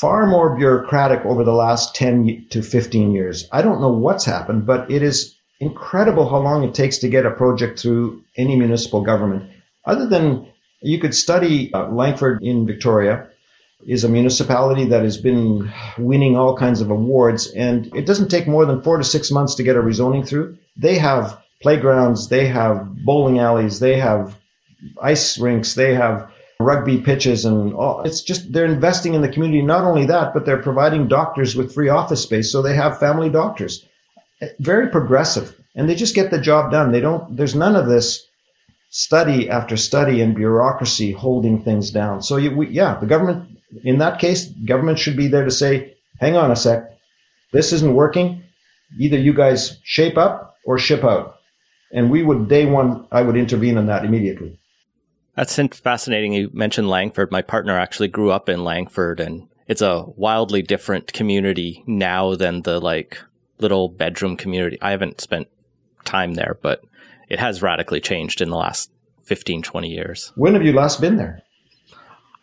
far 0.00 0.26
more 0.26 0.56
bureaucratic 0.56 1.24
over 1.26 1.44
the 1.44 1.52
last 1.52 1.94
10 1.94 2.46
to 2.50 2.62
15 2.62 3.12
years. 3.12 3.46
I 3.52 3.60
don't 3.60 3.80
know 3.80 3.92
what's 3.92 4.24
happened, 4.24 4.64
but 4.64 4.90
it 4.90 5.02
is 5.02 5.36
incredible 5.60 6.28
how 6.28 6.38
long 6.38 6.64
it 6.64 6.74
takes 6.74 6.98
to 6.98 7.10
get 7.10 7.26
a 7.26 7.30
project 7.30 7.78
through 7.78 8.24
any 8.36 8.56
municipal 8.56 9.02
government. 9.02 9.50
Other 9.84 10.06
than 10.06 10.48
you 10.80 10.98
could 10.98 11.14
study 11.14 11.72
uh, 11.74 11.88
Langford 11.88 12.42
in 12.42 12.66
Victoria 12.66 13.28
is 13.86 14.02
a 14.02 14.08
municipality 14.08 14.86
that 14.86 15.02
has 15.02 15.18
been 15.18 15.70
winning 15.98 16.36
all 16.36 16.56
kinds 16.56 16.80
of 16.80 16.90
awards 16.90 17.48
and 17.48 17.94
it 17.94 18.06
doesn't 18.06 18.30
take 18.30 18.48
more 18.48 18.64
than 18.64 18.80
4 18.80 18.96
to 18.96 19.04
6 19.04 19.30
months 19.30 19.54
to 19.56 19.62
get 19.62 19.76
a 19.76 19.82
rezoning 19.82 20.26
through. 20.26 20.56
They 20.74 20.96
have 20.98 21.38
playgrounds, 21.60 22.28
they 22.28 22.48
have 22.48 23.04
bowling 23.04 23.40
alleys, 23.40 23.78
they 23.78 23.98
have 23.98 24.38
ice 25.00 25.38
rinks, 25.38 25.74
they 25.74 25.94
have 25.94 26.31
rugby 26.62 26.98
pitches 26.98 27.44
and 27.44 27.74
all. 27.74 28.02
It's 28.02 28.22
just 28.22 28.52
they're 28.52 28.64
investing 28.64 29.14
in 29.14 29.22
the 29.22 29.28
community. 29.28 29.62
Not 29.62 29.84
only 29.84 30.06
that, 30.06 30.32
but 30.32 30.46
they're 30.46 30.62
providing 30.62 31.08
doctors 31.08 31.54
with 31.56 31.74
free 31.74 31.88
office 31.88 32.22
space, 32.22 32.50
so 32.50 32.62
they 32.62 32.74
have 32.74 32.98
family 32.98 33.28
doctors. 33.28 33.84
Very 34.58 34.88
progressive, 34.88 35.54
and 35.74 35.88
they 35.88 35.94
just 35.94 36.14
get 36.14 36.30
the 36.30 36.40
job 36.40 36.70
done. 36.70 36.92
They 36.92 37.00
don't. 37.00 37.36
There's 37.36 37.54
none 37.54 37.76
of 37.76 37.86
this 37.86 38.26
study 38.90 39.48
after 39.48 39.76
study 39.76 40.20
and 40.20 40.34
bureaucracy 40.34 41.12
holding 41.12 41.62
things 41.62 41.90
down. 41.90 42.22
So 42.22 42.36
you, 42.36 42.54
we, 42.54 42.68
yeah, 42.68 42.98
the 42.98 43.06
government 43.06 43.58
in 43.84 43.98
that 43.98 44.18
case, 44.18 44.46
government 44.66 44.98
should 44.98 45.16
be 45.16 45.28
there 45.28 45.44
to 45.44 45.50
say, 45.50 45.94
"Hang 46.20 46.36
on 46.36 46.50
a 46.50 46.56
sec, 46.56 46.90
this 47.52 47.72
isn't 47.72 47.94
working. 47.94 48.42
Either 48.98 49.18
you 49.18 49.32
guys 49.32 49.78
shape 49.82 50.18
up 50.18 50.56
or 50.64 50.78
ship 50.78 51.04
out." 51.04 51.36
And 51.92 52.10
we 52.10 52.22
would 52.22 52.48
day 52.48 52.66
one, 52.66 53.06
I 53.12 53.22
would 53.22 53.36
intervene 53.36 53.78
on 53.78 53.86
that 53.86 54.04
immediately. 54.04 54.58
That's 55.34 55.58
fascinating. 55.78 56.32
You 56.32 56.50
mentioned 56.52 56.88
Langford. 56.88 57.30
My 57.30 57.42
partner 57.42 57.78
actually 57.78 58.08
grew 58.08 58.30
up 58.30 58.48
in 58.48 58.64
Langford 58.64 59.20
and 59.20 59.48
it's 59.66 59.82
a 59.82 60.04
wildly 60.16 60.62
different 60.62 61.12
community 61.12 61.82
now 61.86 62.34
than 62.34 62.62
the 62.62 62.80
like 62.80 63.18
little 63.58 63.88
bedroom 63.88 64.36
community. 64.36 64.78
I 64.82 64.90
haven't 64.90 65.20
spent 65.20 65.48
time 66.04 66.34
there, 66.34 66.58
but 66.60 66.84
it 67.28 67.38
has 67.38 67.62
radically 67.62 68.00
changed 68.00 68.40
in 68.40 68.50
the 68.50 68.56
last 68.56 68.90
15, 69.24 69.62
20 69.62 69.88
years. 69.88 70.32
When 70.36 70.54
have 70.54 70.64
you 70.64 70.72
last 70.72 71.00
been 71.00 71.16
there? 71.16 71.42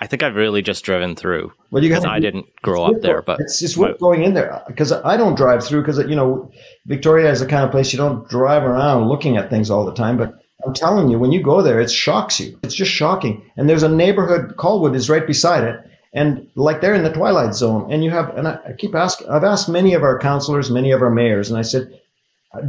I 0.01 0.07
think 0.07 0.23
I've 0.23 0.35
really 0.35 0.61
just 0.61 0.85
driven 0.85 1.15
through. 1.15 1.51
Well, 1.71 1.83
you 1.83 1.89
guys, 1.89 2.05
I 2.05 2.19
didn't 2.19 2.45
grow 2.61 2.85
up 2.85 3.01
there, 3.01 3.21
but 3.21 3.41
it's, 3.41 3.61
it's 3.61 3.75
worth 3.75 3.99
going 3.99 4.23
in 4.23 4.33
there 4.33 4.63
because 4.65 4.93
I 4.93 5.17
don't 5.17 5.35
drive 5.35 5.63
through 5.63 5.81
because 5.81 5.97
you 5.99 6.15
know 6.15 6.49
Victoria 6.85 7.29
is 7.29 7.41
the 7.41 7.45
kind 7.45 7.65
of 7.65 7.71
place 7.71 7.91
you 7.91 7.97
don't 7.97 8.27
drive 8.29 8.63
around 8.63 9.09
looking 9.09 9.35
at 9.35 9.49
things 9.49 9.69
all 9.69 9.85
the 9.85 9.93
time. 9.93 10.17
But 10.17 10.38
I'm 10.65 10.73
telling 10.73 11.09
you, 11.09 11.17
when 11.17 11.31
you 11.31 11.41
go 11.41 11.61
there, 11.61 11.79
it 11.79 11.89
shocks 11.89 12.39
you. 12.39 12.59
It's 12.63 12.75
just 12.75 12.91
shocking. 12.91 13.49
And 13.55 13.69
there's 13.69 13.83
a 13.83 13.89
neighborhood, 13.89 14.55
Colwood 14.57 14.95
is 14.95 15.09
right 15.09 15.25
beside 15.25 15.63
it. 15.63 15.79
And 16.13 16.49
like 16.55 16.81
they're 16.81 16.95
in 16.95 17.03
the 17.03 17.13
twilight 17.13 17.53
zone. 17.53 17.91
And 17.91 18.03
you 18.03 18.09
have, 18.11 18.35
and 18.35 18.47
I 18.47 18.73
keep 18.77 18.95
asking, 18.95 19.29
I've 19.29 19.43
asked 19.43 19.69
many 19.69 19.93
of 19.93 20.03
our 20.03 20.19
councillors, 20.19 20.69
many 20.69 20.91
of 20.91 21.01
our 21.01 21.11
mayors, 21.11 21.49
and 21.49 21.57
I 21.57 21.61
said, 21.61 22.01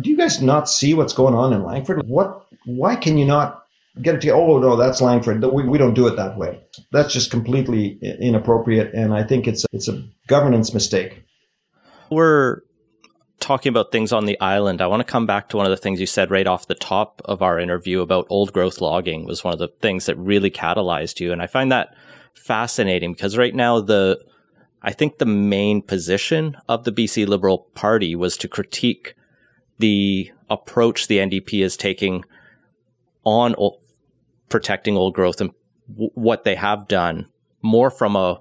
do 0.01 0.11
you 0.11 0.17
guys 0.17 0.43
not 0.43 0.69
see 0.69 0.93
what's 0.95 1.15
going 1.15 1.35
on 1.35 1.53
in 1.53 1.65
Langford? 1.65 2.07
What, 2.07 2.47
why 2.67 2.97
can 2.97 3.17
you 3.17 3.25
not 3.25 3.65
get 4.03 4.15
it 4.15 4.21
to, 4.21 4.31
oh, 4.31 4.59
no, 4.59 4.77
that's 4.77 5.01
Langford. 5.01 5.43
We, 5.43 5.65
we 5.65 5.79
don't 5.79 5.95
do 5.95 6.07
it 6.07 6.17
that 6.17 6.37
way. 6.37 6.61
That's 6.93 7.13
just 7.13 7.31
completely 7.31 7.99
inappropriate. 8.03 8.95
And 8.95 9.15
I 9.15 9.25
think 9.25 9.49
it's, 9.49 9.65
it's 9.73 9.89
a 9.89 10.05
governance 10.29 10.73
mistake. 10.73 11.25
We're 12.11 12.61
talking 13.41 13.71
about 13.71 13.91
things 13.91 14.13
on 14.13 14.27
the 14.27 14.39
island, 14.41 14.81
I 14.81 14.87
want 14.87 15.01
to 15.01 15.11
come 15.11 15.27
back 15.27 15.49
to 15.49 15.57
one 15.57 15.67
of 15.67 15.71
the 15.71 15.77
things 15.77 15.99
you 15.99 16.07
said 16.07 16.31
right 16.31 16.47
off 16.47 16.67
the 16.67 16.75
top 16.75 17.21
of 17.25 17.43
our 17.43 17.59
interview 17.59 18.01
about 18.01 18.27
old 18.29 18.53
growth 18.53 18.81
logging 18.81 19.25
was 19.27 19.43
one 19.43 19.53
of 19.53 19.59
the 19.59 19.73
things 19.81 20.07
that 20.07 20.17
really 20.17 20.51
catalyzed 20.51 21.21
you. 21.21 21.33
And 21.33 21.43
I 21.43 21.47
find 21.47 21.73
that 21.73 21.95
fascinating 22.35 23.13
because 23.13 23.37
right 23.37 23.55
now 23.55 23.81
the, 23.81 24.23
I 24.83 24.93
think 24.93 25.19
the 25.19 25.27
main 25.27 25.83
position 25.83 26.57
of 26.69 26.85
the 26.85 26.93
BC 26.93 27.27
Liberal 27.27 27.67
Party 27.75 28.15
was 28.15 28.37
to 28.39 28.49
critique 28.49 29.15
the 29.79 30.31
approach 30.49 31.09
the 31.09 31.19
NDP 31.19 31.65
is 31.65 31.77
taking 31.77 32.25
on 33.25 33.55
o- 33.59 33.81
protecting 34.49 34.97
old 34.97 35.15
growth 35.15 35.41
and 35.41 35.51
w- 35.91 36.11
what 36.15 36.45
they 36.45 36.55
have 36.55 36.89
done 36.89 37.29
more 37.63 37.91
from 37.91 38.17
a, 38.17 38.41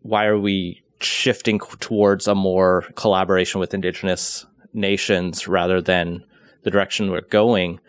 why 0.00 0.24
are 0.26 0.38
we 0.38 0.82
shifting 1.04 1.58
towards 1.80 2.26
a 2.26 2.34
more 2.34 2.82
collaboration 2.94 3.60
with 3.60 3.74
indigenous 3.74 4.46
nations 4.72 5.46
rather 5.46 5.80
than 5.80 6.24
the 6.62 6.70
direction 6.70 7.10
we're 7.10 7.20
going 7.22 7.80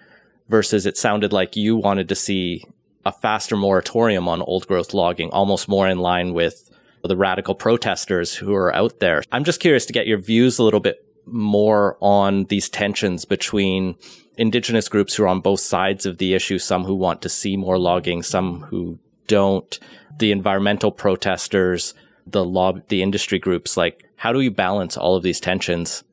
versus 0.50 0.86
it 0.86 0.98
sounded 0.98 1.32
like 1.32 1.56
you 1.56 1.76
wanted 1.76 2.10
to 2.10 2.16
see 2.16 2.64
a 3.06 3.12
faster 3.12 3.56
moratorium 3.56 4.28
on 4.28 4.42
old 4.42 4.68
growth 4.68 4.94
logging, 4.94 5.30
almost 5.32 5.68
more 5.68 5.88
in 5.88 6.00
line 6.00 6.34
with 6.34 6.70
the 7.04 7.18
radical 7.18 7.56
protesters 7.56 8.34
who 8.34 8.54
are 8.54 8.74
out 8.74 9.00
there. 9.00 9.24
I'm 9.32 9.44
just 9.44 9.60
curious 9.60 9.86
to 9.88 9.94
get 9.94 10.08
your 10.08 10.20
views 10.20 10.58
a 10.58 10.64
little 10.64 10.80
bit 10.80 11.06
more 11.26 11.98
on 12.02 12.46
these 12.46 12.70
tensions 12.70 13.26
between 13.26 13.96
indigenous 14.38 14.90
groups 14.90 15.16
who 15.16 15.24
are 15.24 15.28
on 15.28 15.42
both 15.42 15.60
sides 15.60 16.06
of 16.06 16.18
the 16.18 16.34
issue, 16.34 16.58
some 16.58 16.84
who 16.84 16.96
want 16.96 17.22
to 17.22 17.30
see 17.30 17.58
more 17.58 17.78
logging, 17.78 18.24
some 18.24 18.62
who 18.62 19.00
don't, 19.28 19.80
the 20.20 20.32
environmental 20.32 20.92
protesters, 20.92 21.94
the 22.26 22.44
law, 22.44 22.74
the 22.88 23.02
industry 23.02 23.40
groups, 23.40 23.78
like 23.78 24.06
how 24.16 24.32
do 24.32 24.40
we 24.40 24.50
balance 24.50 24.98
all 24.98 25.16
of 25.16 25.24
these 25.24 25.40
tensions 25.40 26.04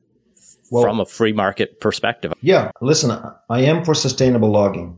well, 0.69 0.83
from 0.83 0.99
a 0.99 1.05
free 1.05 1.33
market 1.33 1.79
perspective? 1.79 2.33
Yeah, 2.41 2.71
listen, 2.81 3.11
I 3.49 3.61
am 3.61 3.83
for 3.83 3.93
sustainable 3.93 4.49
logging, 4.49 4.97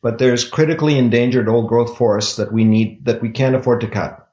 but 0.00 0.18
there's 0.18 0.48
critically 0.48 0.98
endangered 0.98 1.48
old 1.48 1.68
growth 1.68 1.96
forests 1.96 2.36
that 2.36 2.52
we 2.52 2.64
need 2.64 3.04
that 3.04 3.22
we 3.22 3.30
can't 3.30 3.56
afford 3.56 3.80
to 3.80 3.88
cut. 3.88 4.28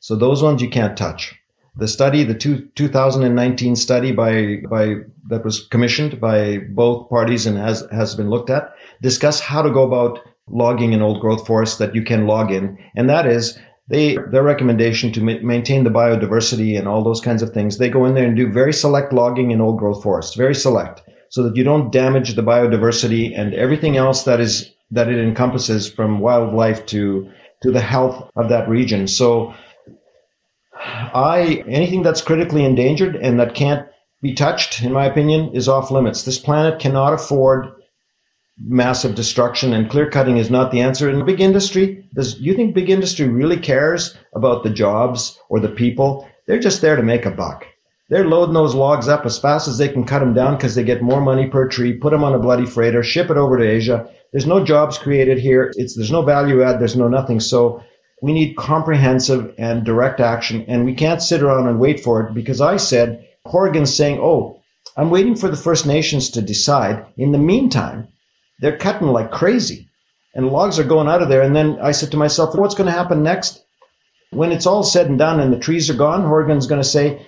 So 0.00 0.16
those 0.16 0.42
ones 0.42 0.62
you 0.62 0.70
can't 0.70 0.96
touch. 0.96 1.34
The 1.76 1.86
study, 1.86 2.24
the 2.24 2.34
two, 2.34 2.68
2019 2.74 3.76
study 3.76 4.12
by 4.12 4.62
by 4.68 4.96
that 5.28 5.44
was 5.44 5.66
commissioned 5.68 6.20
by 6.20 6.58
both 6.58 7.08
parties 7.08 7.46
and 7.46 7.56
has 7.56 7.86
has 7.92 8.14
been 8.14 8.28
looked 8.28 8.50
at, 8.50 8.74
discuss 9.02 9.40
how 9.40 9.62
to 9.62 9.70
go 9.70 9.84
about 9.84 10.18
logging 10.48 10.92
in 10.92 11.00
old 11.00 11.20
growth 11.20 11.46
forests 11.46 11.78
that 11.78 11.94
you 11.94 12.02
can 12.02 12.26
log 12.26 12.50
in, 12.50 12.76
and 12.96 13.08
that 13.08 13.26
is 13.26 13.58
they 13.90 14.16
their 14.32 14.42
recommendation 14.42 15.12
to 15.12 15.20
ma- 15.20 15.42
maintain 15.42 15.84
the 15.84 15.90
biodiversity 15.90 16.78
and 16.78 16.88
all 16.88 17.04
those 17.04 17.20
kinds 17.20 17.42
of 17.42 17.52
things 17.52 17.76
they 17.76 17.90
go 17.90 18.06
in 18.06 18.14
there 18.14 18.26
and 18.26 18.36
do 18.36 18.50
very 18.50 18.72
select 18.72 19.12
logging 19.12 19.50
in 19.50 19.60
old 19.60 19.78
growth 19.78 20.02
forests 20.02 20.34
very 20.34 20.54
select 20.54 21.02
so 21.30 21.44
that 21.44 21.56
you 21.56 21.64
don't 21.64 21.92
damage 21.92 22.34
the 22.34 22.42
biodiversity 22.42 23.38
and 23.38 23.54
everything 23.54 23.96
else 23.96 24.24
that 24.24 24.40
is 24.40 24.70
that 24.90 25.08
it 25.08 25.18
encompasses 25.18 25.90
from 25.90 26.20
wildlife 26.20 26.84
to 26.86 27.30
to 27.62 27.70
the 27.70 27.80
health 27.80 28.30
of 28.36 28.48
that 28.48 28.68
region. 28.68 29.06
So 29.06 29.54
i 31.14 31.62
anything 31.68 32.02
that's 32.02 32.22
critically 32.22 32.64
endangered 32.64 33.16
and 33.16 33.38
that 33.38 33.54
can't 33.54 33.86
be 34.22 34.34
touched 34.34 34.82
in 34.82 34.92
my 34.92 35.06
opinion 35.06 35.54
is 35.54 35.68
off 35.68 35.90
limits. 35.90 36.24
This 36.24 36.38
planet 36.38 36.80
cannot 36.80 37.12
afford 37.12 37.72
massive 38.66 39.14
destruction 39.14 39.72
and 39.72 39.90
clear 39.90 40.08
cutting 40.08 40.36
is 40.36 40.50
not 40.50 40.70
the 40.70 40.80
answer. 40.80 41.08
In 41.08 41.24
big 41.24 41.40
industry, 41.40 42.04
does 42.14 42.38
you 42.40 42.54
think 42.54 42.74
big 42.74 42.90
industry 42.90 43.28
really 43.28 43.56
cares 43.56 44.16
about 44.34 44.62
the 44.62 44.70
jobs 44.70 45.38
or 45.48 45.60
the 45.60 45.68
people? 45.68 46.28
They're 46.46 46.58
just 46.58 46.80
there 46.80 46.96
to 46.96 47.02
make 47.02 47.26
a 47.26 47.30
buck. 47.30 47.66
They're 48.08 48.26
loading 48.26 48.54
those 48.54 48.74
logs 48.74 49.06
up 49.06 49.24
as 49.24 49.38
fast 49.38 49.68
as 49.68 49.78
they 49.78 49.88
can 49.88 50.04
cut 50.04 50.18
them 50.18 50.34
down 50.34 50.56
because 50.56 50.74
they 50.74 50.82
get 50.82 51.00
more 51.00 51.20
money 51.20 51.46
per 51.46 51.68
tree, 51.68 51.92
put 51.92 52.10
them 52.10 52.24
on 52.24 52.34
a 52.34 52.40
bloody 52.40 52.66
freighter, 52.66 53.04
ship 53.04 53.30
it 53.30 53.36
over 53.36 53.56
to 53.56 53.64
Asia. 53.64 54.08
There's 54.32 54.46
no 54.46 54.64
jobs 54.64 54.98
created 54.98 55.38
here. 55.38 55.72
It's, 55.76 55.94
there's 55.94 56.10
no 56.10 56.22
value 56.22 56.62
add. 56.62 56.80
There's 56.80 56.96
no 56.96 57.06
nothing. 57.06 57.38
So 57.38 57.82
we 58.20 58.32
need 58.32 58.56
comprehensive 58.56 59.54
and 59.58 59.84
direct 59.84 60.20
action 60.20 60.64
and 60.68 60.84
we 60.84 60.94
can't 60.94 61.22
sit 61.22 61.42
around 61.42 61.68
and 61.68 61.78
wait 61.78 62.00
for 62.00 62.20
it 62.20 62.34
because 62.34 62.60
I 62.60 62.76
said, 62.76 63.26
Horgan's 63.46 63.94
saying, 63.94 64.18
oh, 64.20 64.60
I'm 64.96 65.10
waiting 65.10 65.36
for 65.36 65.48
the 65.48 65.56
First 65.56 65.86
Nations 65.86 66.30
to 66.30 66.42
decide. 66.42 67.06
In 67.16 67.32
the 67.32 67.38
meantime, 67.38 68.08
they're 68.60 68.78
cutting 68.78 69.08
like 69.08 69.30
crazy 69.30 69.88
and 70.34 70.48
logs 70.48 70.78
are 70.78 70.84
going 70.84 71.08
out 71.08 71.22
of 71.22 71.28
there. 71.28 71.42
And 71.42 71.56
then 71.56 71.78
I 71.82 71.92
said 71.92 72.10
to 72.12 72.16
myself, 72.16 72.54
what's 72.54 72.74
going 72.74 72.86
to 72.86 72.92
happen 72.92 73.22
next? 73.22 73.64
When 74.30 74.52
it's 74.52 74.66
all 74.66 74.82
said 74.82 75.06
and 75.06 75.18
done 75.18 75.40
and 75.40 75.52
the 75.52 75.58
trees 75.58 75.90
are 75.90 75.94
gone, 75.94 76.22
Horgan's 76.22 76.66
going 76.66 76.80
to 76.80 76.88
say, 76.88 77.26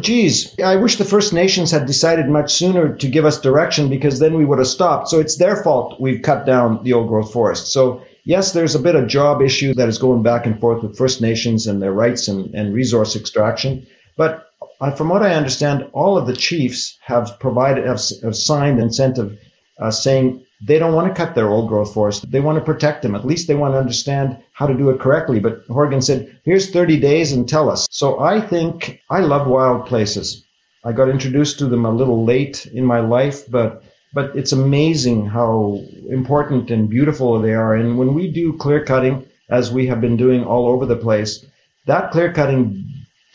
geez, 0.00 0.58
I 0.60 0.76
wish 0.76 0.96
the 0.96 1.04
First 1.04 1.32
Nations 1.32 1.70
had 1.70 1.86
decided 1.86 2.28
much 2.28 2.54
sooner 2.54 2.94
to 2.94 3.08
give 3.08 3.26
us 3.26 3.40
direction 3.40 3.90
because 3.90 4.18
then 4.18 4.34
we 4.34 4.44
would 4.44 4.58
have 4.58 4.68
stopped. 4.68 5.08
So 5.08 5.20
it's 5.20 5.36
their 5.36 5.62
fault 5.62 6.00
we've 6.00 6.22
cut 6.22 6.46
down 6.46 6.82
the 6.84 6.94
old 6.94 7.08
growth 7.08 7.32
forest. 7.32 7.72
So 7.72 8.02
yes, 8.24 8.52
there's 8.52 8.74
a 8.74 8.80
bit 8.80 8.94
of 8.94 9.08
job 9.08 9.42
issue 9.42 9.74
that 9.74 9.88
is 9.88 9.98
going 9.98 10.22
back 10.22 10.46
and 10.46 10.58
forth 10.58 10.82
with 10.82 10.96
First 10.96 11.20
Nations 11.20 11.66
and 11.66 11.82
their 11.82 11.92
rights 11.92 12.28
and, 12.28 12.54
and 12.54 12.72
resource 12.72 13.14
extraction. 13.14 13.86
But 14.16 14.46
uh, 14.80 14.92
from 14.92 15.10
what 15.10 15.22
I 15.22 15.34
understand, 15.34 15.86
all 15.92 16.16
of 16.16 16.26
the 16.26 16.36
chiefs 16.36 16.96
have 17.02 17.38
provided, 17.40 17.84
have, 17.84 18.00
have 18.22 18.36
signed 18.36 18.80
incentive 18.80 19.38
uh, 19.80 19.90
saying 19.90 20.44
they 20.60 20.78
don't 20.78 20.94
want 20.94 21.08
to 21.08 21.14
cut 21.14 21.34
their 21.34 21.48
old 21.48 21.68
growth 21.68 21.94
forest. 21.94 22.30
They 22.30 22.40
want 22.40 22.58
to 22.58 22.64
protect 22.64 23.02
them. 23.02 23.14
At 23.14 23.26
least 23.26 23.46
they 23.46 23.54
want 23.54 23.74
to 23.74 23.78
understand 23.78 24.38
how 24.52 24.66
to 24.66 24.74
do 24.74 24.90
it 24.90 25.00
correctly. 25.00 25.38
But 25.38 25.62
Horgan 25.68 26.02
said, 26.02 26.36
here's 26.44 26.70
30 26.70 26.98
days 26.98 27.32
and 27.32 27.48
tell 27.48 27.70
us. 27.70 27.86
So 27.90 28.18
I 28.20 28.40
think 28.40 29.00
I 29.08 29.20
love 29.20 29.46
wild 29.46 29.86
places. 29.86 30.44
I 30.84 30.92
got 30.92 31.08
introduced 31.08 31.58
to 31.58 31.66
them 31.66 31.84
a 31.84 31.92
little 31.92 32.24
late 32.24 32.66
in 32.66 32.84
my 32.84 33.00
life, 33.00 33.48
but 33.50 33.82
but 34.14 34.34
it's 34.34 34.52
amazing 34.52 35.26
how 35.26 35.84
important 36.08 36.70
and 36.70 36.88
beautiful 36.88 37.38
they 37.40 37.52
are. 37.52 37.74
And 37.74 37.98
when 37.98 38.14
we 38.14 38.30
do 38.30 38.56
clear 38.56 38.82
cutting, 38.82 39.26
as 39.50 39.70
we 39.70 39.86
have 39.86 40.00
been 40.00 40.16
doing 40.16 40.44
all 40.44 40.66
over 40.66 40.86
the 40.86 40.96
place, 40.96 41.44
that 41.86 42.10
clear 42.10 42.32
cutting 42.32 42.87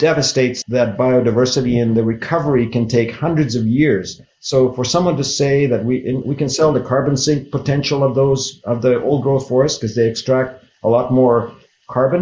devastates 0.04 0.64
that 0.68 0.98
biodiversity 0.98 1.82
and 1.82 1.96
the 1.96 2.04
recovery 2.04 2.68
can 2.68 2.86
take 2.88 3.12
hundreds 3.26 3.56
of 3.56 3.66
years. 3.66 4.22
So 4.40 4.74
for 4.74 4.84
someone 4.84 5.16
to 5.18 5.24
say 5.24 5.66
that 5.72 5.86
we 5.86 5.96
we 6.26 6.36
can 6.36 6.50
sell 6.50 6.74
the 6.74 6.88
carbon 6.92 7.16
sink 7.16 7.52
potential 7.52 8.04
of 8.04 8.14
those 8.14 8.62
of 8.66 8.82
the 8.82 9.02
old 9.02 9.24
growth 9.24 9.48
forests 9.48 9.80
because 9.80 9.96
they 9.96 10.10
extract 10.10 10.52
a 10.84 10.90
lot 10.90 11.14
more 11.20 11.54
carbon, 11.88 12.22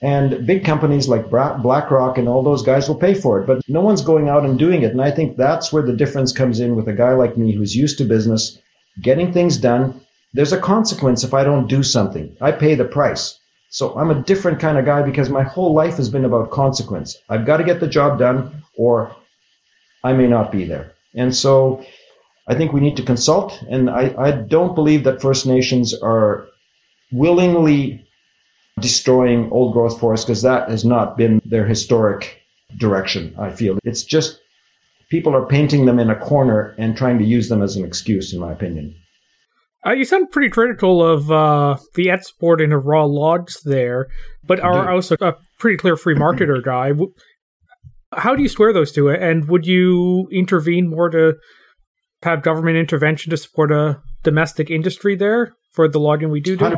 and 0.00 0.46
big 0.46 0.64
companies 0.64 1.06
like 1.08 1.28
BlackRock 1.28 2.18
and 2.18 2.28
all 2.28 2.42
those 2.42 2.62
guys 2.62 2.88
will 2.88 3.02
pay 3.06 3.14
for 3.14 3.32
it, 3.38 3.46
but 3.46 3.60
no 3.68 3.82
one's 3.88 4.10
going 4.10 4.28
out 4.28 4.46
and 4.46 4.58
doing 4.58 4.80
it. 4.82 4.92
And 4.92 5.02
I 5.02 5.10
think 5.10 5.36
that's 5.36 5.72
where 5.72 5.86
the 5.86 5.98
difference 6.02 6.32
comes 6.32 6.60
in 6.60 6.76
with 6.76 6.88
a 6.88 6.98
guy 7.04 7.12
like 7.12 7.36
me 7.36 7.52
who's 7.52 7.76
used 7.84 7.98
to 7.98 8.04
business, 8.04 8.58
getting 9.02 9.32
things 9.32 9.58
done. 9.58 9.82
There's 10.32 10.54
a 10.54 10.60
consequence 10.74 11.24
if 11.24 11.34
I 11.34 11.44
don't 11.44 11.68
do 11.76 11.82
something. 11.82 12.26
I 12.40 12.52
pay 12.52 12.74
the 12.74 12.84
price. 12.98 13.38
So 13.70 13.98
I'm 13.98 14.10
a 14.10 14.22
different 14.22 14.60
kind 14.60 14.78
of 14.78 14.84
guy 14.84 15.02
because 15.02 15.28
my 15.28 15.42
whole 15.42 15.74
life 15.74 15.96
has 15.96 16.08
been 16.08 16.24
about 16.24 16.50
consequence. 16.50 17.18
I've 17.28 17.44
got 17.44 17.58
to 17.58 17.64
get 17.64 17.80
the 17.80 17.86
job 17.86 18.18
done 18.18 18.62
or 18.76 19.14
I 20.02 20.12
may 20.12 20.26
not 20.26 20.50
be 20.50 20.64
there. 20.64 20.92
And 21.14 21.34
so 21.34 21.84
I 22.46 22.54
think 22.54 22.72
we 22.72 22.80
need 22.80 22.96
to 22.96 23.02
consult. 23.02 23.60
And 23.68 23.90
I, 23.90 24.14
I 24.18 24.30
don't 24.30 24.74
believe 24.74 25.04
that 25.04 25.20
First 25.20 25.46
Nations 25.46 25.94
are 25.94 26.48
willingly 27.12 28.06
destroying 28.80 29.50
old 29.50 29.72
growth 29.74 29.98
forests 30.00 30.24
because 30.24 30.42
that 30.42 30.70
has 30.70 30.84
not 30.84 31.16
been 31.16 31.42
their 31.44 31.66
historic 31.66 32.42
direction, 32.78 33.34
I 33.38 33.50
feel. 33.50 33.78
It's 33.84 34.02
just 34.02 34.40
people 35.10 35.34
are 35.34 35.46
painting 35.46 35.84
them 35.86 35.98
in 35.98 36.10
a 36.10 36.16
corner 36.16 36.74
and 36.78 36.96
trying 36.96 37.18
to 37.18 37.24
use 37.24 37.48
them 37.48 37.62
as 37.62 37.76
an 37.76 37.84
excuse, 37.84 38.32
in 38.32 38.40
my 38.40 38.52
opinion. 38.52 38.94
Uh, 39.86 39.92
you 39.92 40.04
sound 40.04 40.30
pretty 40.30 40.50
critical 40.50 41.02
of 41.06 41.30
uh, 41.30 41.76
the 41.94 42.10
exporting 42.10 42.72
of 42.72 42.86
raw 42.86 43.04
logs 43.04 43.62
there, 43.62 44.08
but 44.44 44.58
are 44.60 44.90
also 44.90 45.16
a 45.20 45.34
pretty 45.58 45.76
clear 45.76 45.96
free 45.96 46.16
marketer 46.16 46.62
guy. 46.64 46.92
How 48.12 48.34
do 48.34 48.42
you 48.42 48.48
square 48.48 48.72
those 48.72 48.90
two? 48.90 49.10
And 49.10 49.48
would 49.48 49.66
you 49.66 50.28
intervene 50.32 50.88
more 50.88 51.10
to 51.10 51.34
have 52.22 52.42
government 52.42 52.76
intervention 52.76 53.30
to 53.30 53.36
support 53.36 53.70
a 53.70 54.00
domestic 54.24 54.70
industry 54.70 55.14
there 55.14 55.54
for 55.72 55.88
the 55.88 56.00
logging 56.00 56.30
we 56.30 56.40
do 56.40 56.56
do? 56.56 56.64
100%. 56.64 56.76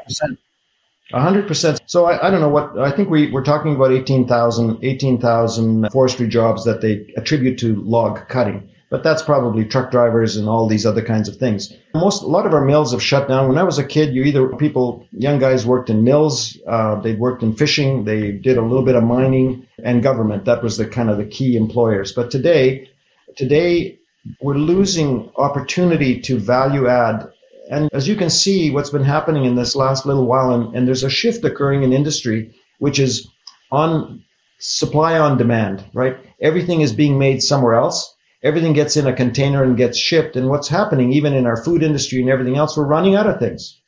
100%. 1.12 1.78
So 1.86 2.04
I, 2.04 2.28
I 2.28 2.30
don't 2.30 2.40
know 2.40 2.48
what, 2.48 2.78
I 2.78 2.90
think 2.90 3.08
we, 3.08 3.30
we're 3.30 3.42
talking 3.42 3.74
about 3.74 3.92
18,000 3.92 4.84
18, 4.84 5.88
forestry 5.90 6.28
jobs 6.28 6.64
that 6.64 6.82
they 6.82 7.06
attribute 7.16 7.58
to 7.60 7.82
log 7.82 8.28
cutting 8.28 8.70
but 8.90 9.04
that's 9.04 9.22
probably 9.22 9.64
truck 9.64 9.90
drivers 9.92 10.36
and 10.36 10.48
all 10.48 10.66
these 10.66 10.84
other 10.84 11.02
kinds 11.02 11.28
of 11.28 11.36
things. 11.36 11.72
Most, 11.94 12.22
a 12.22 12.26
lot 12.26 12.44
of 12.44 12.52
our 12.52 12.64
mills 12.64 12.90
have 12.90 13.02
shut 13.02 13.28
down. 13.28 13.48
When 13.48 13.56
I 13.56 13.62
was 13.62 13.78
a 13.78 13.84
kid, 13.84 14.12
you 14.12 14.24
either 14.24 14.48
people, 14.56 15.06
young 15.12 15.38
guys 15.38 15.64
worked 15.64 15.90
in 15.90 16.02
mills, 16.02 16.58
uh, 16.66 17.00
they'd 17.00 17.18
worked 17.18 17.44
in 17.44 17.54
fishing, 17.54 18.04
they 18.04 18.32
did 18.32 18.58
a 18.58 18.62
little 18.62 18.84
bit 18.84 18.96
of 18.96 19.04
mining 19.04 19.66
and 19.84 20.02
government. 20.02 20.44
That 20.44 20.62
was 20.62 20.76
the 20.76 20.86
kind 20.86 21.08
of 21.08 21.18
the 21.18 21.24
key 21.24 21.56
employers. 21.56 22.12
But 22.12 22.32
today, 22.32 22.90
today 23.36 23.96
we're 24.42 24.54
losing 24.54 25.30
opportunity 25.36 26.20
to 26.22 26.38
value 26.38 26.88
add. 26.88 27.30
And 27.70 27.88
as 27.92 28.08
you 28.08 28.16
can 28.16 28.28
see, 28.28 28.72
what's 28.72 28.90
been 28.90 29.04
happening 29.04 29.44
in 29.44 29.54
this 29.54 29.76
last 29.76 30.04
little 30.04 30.26
while, 30.26 30.52
and, 30.52 30.74
and 30.74 30.88
there's 30.88 31.04
a 31.04 31.10
shift 31.10 31.44
occurring 31.44 31.84
in 31.84 31.92
industry, 31.92 32.52
which 32.80 32.98
is 32.98 33.28
on 33.70 34.24
supply 34.58 35.16
on 35.16 35.38
demand, 35.38 35.84
right? 35.94 36.16
Everything 36.42 36.80
is 36.80 36.92
being 36.92 37.18
made 37.18 37.40
somewhere 37.40 37.74
else 37.74 38.16
everything 38.42 38.72
gets 38.72 38.96
in 38.96 39.06
a 39.06 39.12
container 39.12 39.62
and 39.62 39.76
gets 39.76 39.98
shipped. 39.98 40.36
And 40.36 40.48
what's 40.48 40.68
happening, 40.68 41.12
even 41.12 41.34
in 41.34 41.46
our 41.46 41.62
food 41.62 41.82
industry 41.82 42.20
and 42.20 42.30
everything 42.30 42.56
else, 42.56 42.76
we're 42.76 42.84
running 42.86 43.14
out 43.14 43.26
of 43.26 43.38
things. 43.38 43.80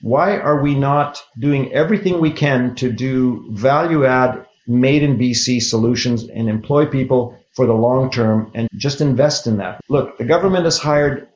Why 0.00 0.36
are 0.36 0.60
we 0.60 0.74
not 0.74 1.22
doing 1.38 1.72
everything 1.72 2.20
we 2.20 2.32
can 2.32 2.74
to 2.76 2.90
do 2.90 3.46
value 3.52 4.04
add 4.04 4.44
made 4.66 5.02
in 5.02 5.18
BC 5.18 5.62
solutions 5.62 6.28
and 6.28 6.48
employ 6.48 6.86
people 6.86 7.38
for 7.54 7.66
the 7.66 7.72
long 7.72 8.10
term 8.10 8.50
and 8.54 8.68
just 8.76 9.00
invest 9.00 9.46
in 9.46 9.58
that? 9.58 9.80
Look, 9.88 10.18
the 10.18 10.24
government 10.24 10.64
has 10.64 10.78
hired 10.78 11.28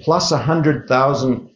plus 0.00 0.30
100,000 0.30 1.50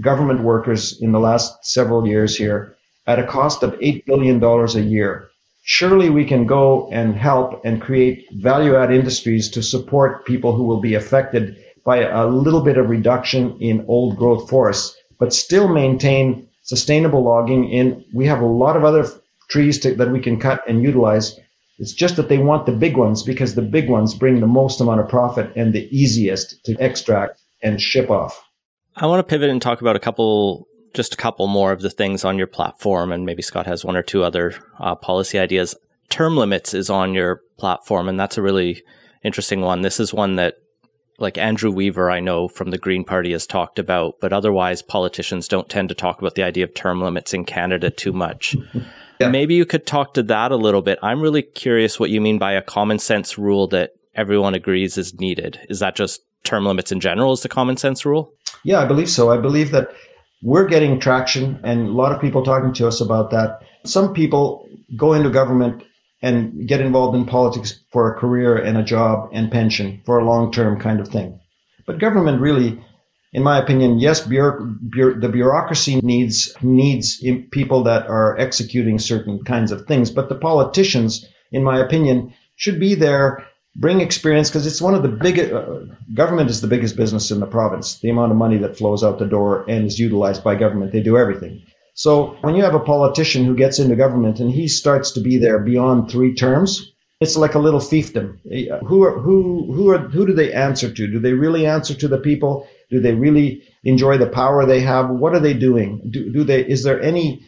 government 0.00 0.40
workers 0.42 1.00
in 1.00 1.12
the 1.12 1.20
last 1.20 1.64
several 1.64 2.06
years 2.06 2.36
here 2.36 2.76
at 3.06 3.18
a 3.18 3.26
cost 3.26 3.62
of 3.62 3.72
$8 3.74 4.04
billion 4.04 4.42
a 4.42 4.80
year 4.80 5.30
surely 5.66 6.08
we 6.10 6.24
can 6.24 6.46
go 6.46 6.88
and 6.92 7.16
help 7.16 7.60
and 7.64 7.82
create 7.82 8.24
value 8.34 8.76
add 8.76 8.92
industries 8.92 9.50
to 9.50 9.60
support 9.60 10.24
people 10.24 10.54
who 10.54 10.62
will 10.62 10.80
be 10.80 10.94
affected 10.94 11.56
by 11.84 11.98
a 12.04 12.24
little 12.24 12.62
bit 12.62 12.78
of 12.78 12.88
reduction 12.88 13.56
in 13.60 13.84
old 13.88 14.16
growth 14.16 14.48
forests, 14.48 14.96
but 15.18 15.32
still 15.32 15.66
maintain 15.66 16.48
sustainable 16.62 17.22
logging 17.24 17.68
in. 17.68 18.04
We 18.14 18.26
have 18.26 18.40
a 18.40 18.46
lot 18.46 18.76
of 18.76 18.84
other 18.84 19.08
trees 19.50 19.80
to, 19.80 19.94
that 19.96 20.12
we 20.12 20.20
can 20.20 20.38
cut 20.38 20.62
and 20.68 20.84
utilize. 20.84 21.36
It's 21.80 21.92
just 21.92 22.14
that 22.14 22.28
they 22.28 22.38
want 22.38 22.66
the 22.66 22.72
big 22.72 22.96
ones 22.96 23.24
because 23.24 23.56
the 23.56 23.62
big 23.62 23.90
ones 23.90 24.14
bring 24.14 24.38
the 24.38 24.46
most 24.46 24.80
amount 24.80 25.00
of 25.00 25.08
profit 25.08 25.50
and 25.56 25.72
the 25.72 25.88
easiest 25.90 26.64
to 26.66 26.76
extract 26.78 27.40
and 27.60 27.80
ship 27.80 28.08
off. 28.08 28.40
I 28.94 29.06
want 29.06 29.18
to 29.18 29.28
pivot 29.28 29.50
and 29.50 29.60
talk 29.60 29.80
about 29.80 29.96
a 29.96 30.00
couple 30.00 30.68
just 30.94 31.14
a 31.14 31.16
couple 31.16 31.46
more 31.46 31.72
of 31.72 31.82
the 31.82 31.90
things 31.90 32.24
on 32.24 32.38
your 32.38 32.46
platform, 32.46 33.12
and 33.12 33.26
maybe 33.26 33.42
Scott 33.42 33.66
has 33.66 33.84
one 33.84 33.96
or 33.96 34.02
two 34.02 34.22
other 34.22 34.54
uh, 34.78 34.94
policy 34.94 35.38
ideas. 35.38 35.74
Term 36.08 36.36
limits 36.36 36.74
is 36.74 36.90
on 36.90 37.14
your 37.14 37.40
platform, 37.58 38.08
and 38.08 38.18
that's 38.18 38.38
a 38.38 38.42
really 38.42 38.82
interesting 39.22 39.60
one. 39.60 39.82
This 39.82 40.00
is 40.00 40.14
one 40.14 40.36
that, 40.36 40.54
like 41.18 41.38
Andrew 41.38 41.70
Weaver, 41.70 42.10
I 42.10 42.20
know 42.20 42.48
from 42.48 42.70
the 42.70 42.78
Green 42.78 43.04
Party 43.04 43.32
has 43.32 43.46
talked 43.46 43.78
about, 43.78 44.14
but 44.20 44.32
otherwise 44.32 44.82
politicians 44.82 45.48
don't 45.48 45.68
tend 45.68 45.88
to 45.88 45.94
talk 45.94 46.20
about 46.20 46.34
the 46.34 46.42
idea 46.42 46.64
of 46.64 46.74
term 46.74 47.00
limits 47.00 47.34
in 47.34 47.44
Canada 47.44 47.90
too 47.90 48.12
much. 48.12 48.56
Yeah. 49.18 49.30
Maybe 49.30 49.54
you 49.54 49.64
could 49.64 49.86
talk 49.86 50.14
to 50.14 50.22
that 50.24 50.52
a 50.52 50.56
little 50.56 50.82
bit. 50.82 50.98
I'm 51.02 51.20
really 51.20 51.42
curious 51.42 51.98
what 51.98 52.10
you 52.10 52.20
mean 52.20 52.38
by 52.38 52.52
a 52.52 52.62
common 52.62 52.98
sense 52.98 53.38
rule 53.38 53.66
that 53.68 53.92
everyone 54.14 54.54
agrees 54.54 54.98
is 54.98 55.18
needed. 55.18 55.58
Is 55.68 55.78
that 55.80 55.96
just 55.96 56.20
term 56.44 56.66
limits 56.66 56.92
in 56.92 57.00
general 57.00 57.32
is 57.32 57.42
the 57.42 57.48
common 57.48 57.76
sense 57.76 58.04
rule? 58.04 58.32
Yeah, 58.64 58.80
I 58.80 58.86
believe 58.86 59.08
so. 59.08 59.30
I 59.30 59.38
believe 59.38 59.70
that 59.70 59.88
we're 60.42 60.66
getting 60.66 61.00
traction 61.00 61.60
and 61.64 61.88
a 61.88 61.92
lot 61.92 62.12
of 62.12 62.20
people 62.20 62.44
talking 62.44 62.72
to 62.74 62.86
us 62.86 63.00
about 63.00 63.30
that. 63.30 63.60
Some 63.84 64.12
people 64.12 64.68
go 64.96 65.12
into 65.12 65.30
government 65.30 65.82
and 66.22 66.68
get 66.68 66.80
involved 66.80 67.16
in 67.16 67.26
politics 67.26 67.80
for 67.92 68.12
a 68.12 68.18
career 68.18 68.56
and 68.56 68.76
a 68.76 68.82
job 68.82 69.28
and 69.32 69.50
pension 69.50 70.00
for 70.04 70.18
a 70.18 70.24
long 70.24 70.50
term 70.52 70.78
kind 70.80 71.00
of 71.00 71.08
thing. 71.08 71.38
But 71.86 71.98
government 71.98 72.40
really, 72.40 72.80
in 73.32 73.42
my 73.42 73.58
opinion, 73.58 73.98
yes, 73.98 74.24
the 74.24 75.30
bureaucracy 75.32 76.00
needs 76.02 76.54
needs 76.62 77.22
people 77.50 77.82
that 77.84 78.06
are 78.06 78.38
executing 78.38 78.98
certain 78.98 79.44
kinds 79.44 79.72
of 79.72 79.86
things, 79.86 80.10
but 80.10 80.28
the 80.28 80.34
politicians, 80.34 81.26
in 81.52 81.62
my 81.62 81.78
opinion, 81.78 82.34
should 82.56 82.80
be 82.80 82.94
there 82.94 83.46
bring 83.78 84.00
experience 84.00 84.48
because 84.48 84.66
it's 84.66 84.82
one 84.82 84.94
of 84.94 85.02
the 85.02 85.08
biggest 85.08 85.52
uh, 85.52 85.80
government 86.14 86.50
is 86.50 86.60
the 86.60 86.66
biggest 86.66 86.96
business 86.96 87.30
in 87.30 87.40
the 87.40 87.46
province. 87.46 87.98
The 88.00 88.10
amount 88.10 88.32
of 88.32 88.38
money 88.38 88.58
that 88.58 88.76
flows 88.76 89.04
out 89.04 89.18
the 89.18 89.26
door 89.26 89.64
and 89.68 89.86
is 89.86 89.98
utilized 89.98 90.42
by 90.42 90.54
government 90.54 90.92
they 90.92 91.02
do 91.02 91.16
everything. 91.16 91.62
So 91.94 92.36
when 92.42 92.54
you 92.54 92.62
have 92.62 92.74
a 92.74 92.80
politician 92.80 93.44
who 93.44 93.54
gets 93.54 93.78
into 93.78 93.96
government 93.96 94.40
and 94.40 94.50
he 94.50 94.68
starts 94.68 95.10
to 95.12 95.20
be 95.20 95.38
there 95.38 95.58
beyond 95.58 96.10
three 96.10 96.34
terms 96.34 96.92
it's 97.20 97.36
like 97.36 97.54
a 97.54 97.58
little 97.58 97.80
fiefdom. 97.80 98.38
Who 98.86 99.02
are 99.02 99.18
who 99.18 99.72
who 99.72 99.88
are 99.90 99.98
who 99.98 100.26
do 100.26 100.34
they 100.34 100.52
answer 100.52 100.92
to? 100.92 101.06
Do 101.06 101.18
they 101.18 101.32
really 101.32 101.66
answer 101.66 101.94
to 101.94 102.08
the 102.08 102.18
people? 102.18 102.68
Do 102.90 103.00
they 103.00 103.14
really 103.14 103.62
enjoy 103.84 104.18
the 104.18 104.28
power 104.28 104.66
they 104.66 104.80
have? 104.80 105.08
What 105.08 105.34
are 105.34 105.40
they 105.40 105.54
doing? 105.54 106.02
Do, 106.10 106.30
do 106.30 106.44
they 106.44 106.60
is 106.66 106.84
there 106.84 107.00
any 107.00 107.42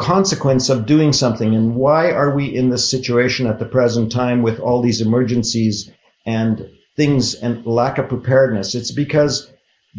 consequence 0.00 0.70
of 0.70 0.86
doing 0.86 1.12
something. 1.12 1.54
And 1.54 1.76
why 1.76 2.10
are 2.10 2.34
we 2.34 2.46
in 2.46 2.70
this 2.70 2.90
situation 2.90 3.46
at 3.46 3.58
the 3.58 3.66
present 3.66 4.10
time 4.10 4.42
with 4.42 4.58
all 4.58 4.82
these 4.82 5.00
emergencies 5.00 5.90
and 6.26 6.68
things 6.96 7.34
and 7.34 7.64
lack 7.66 7.98
of 7.98 8.08
preparedness? 8.08 8.74
It's 8.74 8.90
because 8.90 9.52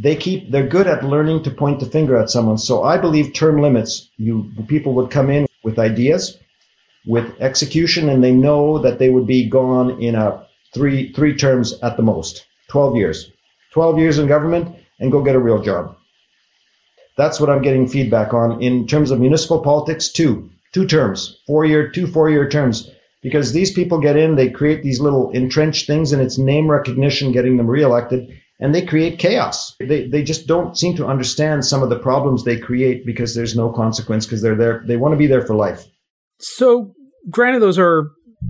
they 0.04 0.16
keep 0.16 0.52
they're 0.52 0.68
good 0.68 0.88
at 0.88 1.04
learning 1.04 1.44
to 1.44 1.52
point 1.52 1.80
the 1.80 1.86
finger 1.86 2.18
at 2.18 2.30
someone. 2.30 2.58
So 2.58 2.84
I 2.84 2.98
believe 2.98 3.34
term 3.34 3.62
limits. 3.62 4.10
You 4.18 4.52
people 4.68 4.94
would 4.96 5.12
come 5.12 5.30
in 5.30 5.48
with 5.64 5.78
ideas, 5.80 6.38
with 7.06 7.40
execution, 7.40 8.10
and 8.10 8.24
they 8.24 8.32
know 8.32 8.80
that 8.80 9.00
they 9.00 9.10
would 9.10 9.28
be 9.28 9.50
gone 9.50 10.02
in 10.02 10.16
a 10.16 10.48
three 10.74 11.14
three 11.14 11.36
terms 11.36 11.78
at 11.84 11.96
the 11.98 12.04
most, 12.04 12.46
twelve 12.70 12.96
years, 12.96 13.32
twelve 13.72 14.00
years 14.00 14.18
in 14.18 14.28
government, 14.28 14.76
and 15.00 15.12
go 15.12 15.22
get 15.22 15.36
a 15.36 15.40
real 15.40 15.62
job. 15.62 15.96
That's 17.18 17.40
what 17.40 17.50
I'm 17.50 17.62
getting 17.62 17.88
feedback 17.88 18.34
on 18.34 18.62
in 18.62 18.88
terms 18.88 19.12
of 19.12 19.20
municipal 19.20 19.62
politics. 19.62 20.10
Two, 20.10 20.50
two 20.74 20.88
terms, 20.88 21.38
four 21.46 21.66
year, 21.66 21.90
two 21.90 22.08
four 22.08 22.30
year 22.30 22.48
terms, 22.48 22.90
because 23.22 23.54
these 23.54 23.72
people 23.72 24.00
get 24.00 24.18
in, 24.18 24.36
they 24.36 24.50
create 24.50 24.84
these 24.84 25.00
little 25.00 25.30
entrenched 25.32 25.88
things, 25.88 26.12
and 26.12 26.22
it's 26.22 26.38
name 26.38 26.70
recognition 26.70 27.32
getting 27.32 27.58
them 27.58 27.68
reelected, 27.68 28.30
and 28.60 28.74
they 28.74 28.86
create 28.86 29.20
chaos. 29.20 29.76
They 29.80 30.08
they 30.08 30.24
just 30.24 30.48
don't 30.48 30.78
seem 30.78 30.96
to 30.98 31.08
understand 31.08 31.66
some 31.66 31.84
of 31.84 31.90
the 31.90 32.00
problems 32.00 32.44
they 32.44 32.58
create 32.58 33.06
because 33.06 33.36
there's 33.36 33.56
no 33.56 33.70
consequence 33.72 34.26
because 34.26 34.42
they're 34.42 34.56
there. 34.56 34.84
They 34.88 34.98
want 34.98 35.14
to 35.14 35.18
be 35.18 35.28
there 35.28 35.46
for 35.46 35.56
life. 35.56 35.86
So, 36.40 36.94
granted, 37.30 37.62
those 37.62 37.78
are 37.78 38.10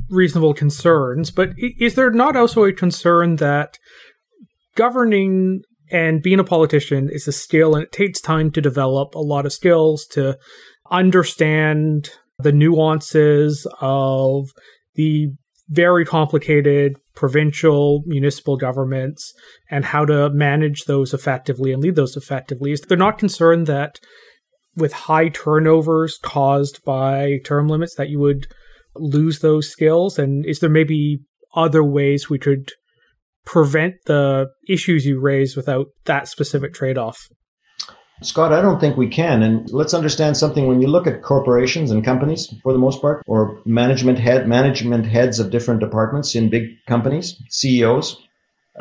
reasonable 0.09 0.53
concerns, 0.53 1.31
but 1.31 1.49
is 1.57 1.95
there 1.95 2.11
not 2.11 2.35
also 2.35 2.63
a 2.63 2.73
concern 2.73 3.37
that 3.37 3.77
governing 4.75 5.63
and 5.91 6.21
being 6.21 6.39
a 6.39 6.43
politician 6.43 7.09
is 7.11 7.27
a 7.27 7.31
skill, 7.31 7.75
and 7.75 7.83
it 7.83 7.91
takes 7.91 8.21
time 8.21 8.51
to 8.51 8.61
develop 8.61 9.13
a 9.13 9.19
lot 9.19 9.45
of 9.45 9.53
skills 9.53 10.05
to 10.11 10.37
understand 10.89 12.11
the 12.39 12.51
nuances 12.51 13.67
of 13.81 14.49
the 14.95 15.27
very 15.69 16.05
complicated 16.05 16.97
provincial, 17.15 18.03
municipal 18.05 18.57
governments 18.57 19.33
and 19.69 19.85
how 19.85 20.05
to 20.05 20.29
manage 20.31 20.83
those 20.83 21.13
effectively 21.13 21.71
and 21.71 21.81
lead 21.81 21.95
those 21.95 22.17
effectively. 22.17 22.71
Is 22.71 22.81
they're 22.81 22.97
not 22.97 23.17
concerned 23.17 23.67
that 23.67 23.99
with 24.75 24.93
high 24.93 25.29
turnovers 25.29 26.17
caused 26.21 26.83
by 26.83 27.39
term 27.45 27.67
limits 27.67 27.95
that 27.95 28.09
you 28.09 28.19
would 28.19 28.47
lose 28.95 29.39
those 29.39 29.69
skills? 29.69 30.19
And 30.19 30.45
is 30.45 30.59
there 30.59 30.69
maybe 30.69 31.19
other 31.55 31.83
ways 31.83 32.29
we 32.29 32.39
could 32.39 32.71
prevent 33.51 33.95
the 34.05 34.47
issues 34.69 35.05
you 35.05 35.19
raise 35.19 35.57
without 35.57 35.87
that 36.05 36.25
specific 36.29 36.73
trade 36.73 36.97
off? 36.97 37.27
Scott, 38.23 38.53
I 38.53 38.61
don't 38.61 38.79
think 38.79 38.95
we 38.95 39.09
can. 39.09 39.43
And 39.43 39.69
let's 39.71 39.93
understand 39.93 40.37
something. 40.37 40.67
When 40.67 40.81
you 40.81 40.87
look 40.87 41.05
at 41.05 41.21
corporations 41.21 41.91
and 41.91 42.05
companies, 42.05 42.53
for 42.63 42.71
the 42.71 42.79
most 42.79 43.01
part, 43.01 43.21
or 43.27 43.59
management 43.65 44.19
head 44.19 44.47
management 44.47 45.05
heads 45.05 45.37
of 45.37 45.49
different 45.49 45.81
departments 45.81 46.33
in 46.33 46.49
big 46.49 46.69
companies, 46.87 47.41
CEOs, 47.49 48.21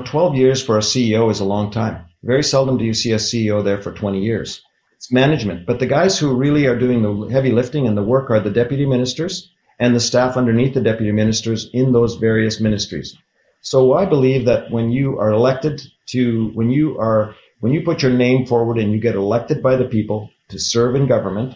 12 0.04 0.36
years 0.36 0.62
for 0.62 0.76
a 0.76 0.82
CEO 0.82 1.30
is 1.32 1.40
a 1.40 1.44
long 1.44 1.72
time. 1.72 2.04
Very 2.22 2.44
seldom 2.44 2.78
do 2.78 2.84
you 2.84 2.94
see 2.94 3.10
a 3.10 3.16
CEO 3.16 3.64
there 3.64 3.82
for 3.82 3.92
20 3.92 4.20
years. 4.20 4.62
It's 4.94 5.10
management. 5.10 5.66
But 5.66 5.80
the 5.80 5.86
guys 5.86 6.16
who 6.16 6.36
really 6.36 6.66
are 6.66 6.78
doing 6.78 7.02
the 7.02 7.32
heavy 7.32 7.50
lifting 7.50 7.88
and 7.88 7.96
the 7.96 8.04
work 8.04 8.30
are 8.30 8.38
the 8.38 8.50
deputy 8.50 8.86
ministers 8.86 9.50
and 9.80 9.96
the 9.96 10.00
staff 10.00 10.36
underneath 10.36 10.74
the 10.74 10.80
deputy 10.80 11.10
ministers 11.10 11.68
in 11.72 11.92
those 11.92 12.16
various 12.16 12.60
ministries. 12.60 13.16
So 13.62 13.94
I 13.94 14.06
believe 14.06 14.46
that 14.46 14.70
when 14.70 14.90
you 14.90 15.18
are 15.18 15.30
elected 15.30 15.82
to, 16.06 16.50
when 16.54 16.70
you 16.70 16.98
are 16.98 17.34
when 17.60 17.72
you 17.72 17.82
put 17.82 18.02
your 18.02 18.12
name 18.12 18.46
forward 18.46 18.78
and 18.78 18.92
you 18.92 18.98
get 18.98 19.14
elected 19.14 19.62
by 19.62 19.76
the 19.76 19.84
people 19.84 20.30
to 20.48 20.58
serve 20.58 20.94
in 20.94 21.06
government, 21.06 21.54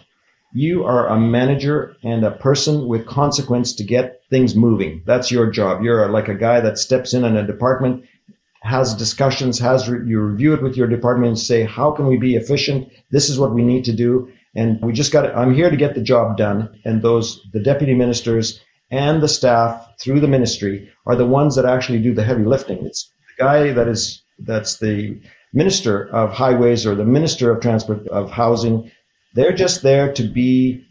you 0.53 0.85
are 0.85 1.07
a 1.07 1.19
manager 1.19 1.95
and 2.03 2.23
a 2.23 2.31
person 2.31 2.87
with 2.87 3.07
consequence 3.07 3.73
to 3.73 3.83
get 3.83 4.21
things 4.29 4.55
moving. 4.55 5.01
That's 5.05 5.31
your 5.31 5.49
job. 5.49 5.83
You're 5.83 6.07
like 6.09 6.27
a 6.27 6.35
guy 6.35 6.61
that 6.61 6.77
steps 6.77 7.13
in 7.13 7.25
in 7.25 7.35
a 7.35 7.45
department, 7.45 8.05
has 8.61 8.95
discussions, 8.95 9.59
has 9.59 9.89
re- 9.89 10.07
you 10.07 10.21
review 10.21 10.53
it 10.53 10.61
with 10.61 10.77
your 10.77 10.87
department 10.87 11.29
and 11.29 11.39
say, 11.39 11.63
how 11.63 11.91
can 11.91 12.07
we 12.07 12.17
be 12.17 12.35
efficient? 12.35 12.89
This 13.11 13.29
is 13.29 13.39
what 13.39 13.53
we 13.53 13.63
need 13.63 13.83
to 13.85 13.93
do. 13.93 14.31
And 14.55 14.79
we 14.81 14.93
just 14.93 15.11
got, 15.11 15.35
I'm 15.35 15.53
here 15.53 15.69
to 15.69 15.75
get 15.75 15.95
the 15.95 16.01
job 16.01 16.37
done. 16.37 16.79
And 16.85 17.01
those, 17.01 17.45
the 17.51 17.59
deputy 17.59 17.93
ministers 17.93 18.61
and 18.91 19.21
the 19.21 19.27
staff 19.27 19.87
through 19.99 20.19
the 20.19 20.27
ministry 20.27 20.89
are 21.05 21.15
the 21.15 21.25
ones 21.25 21.55
that 21.55 21.65
actually 21.65 22.01
do 22.01 22.13
the 22.13 22.23
heavy 22.23 22.43
lifting. 22.43 22.85
It's 22.85 23.11
the 23.37 23.43
guy 23.43 23.71
that 23.71 23.87
is, 23.87 24.23
that's 24.39 24.77
the 24.79 25.19
minister 25.53 26.09
of 26.09 26.31
highways 26.31 26.85
or 26.85 26.95
the 26.95 27.05
minister 27.05 27.51
of 27.51 27.61
transport 27.61 28.07
of 28.07 28.31
housing. 28.31 28.91
They're 29.33 29.55
just 29.55 29.81
there 29.81 30.13
to 30.13 30.23
be 30.23 30.85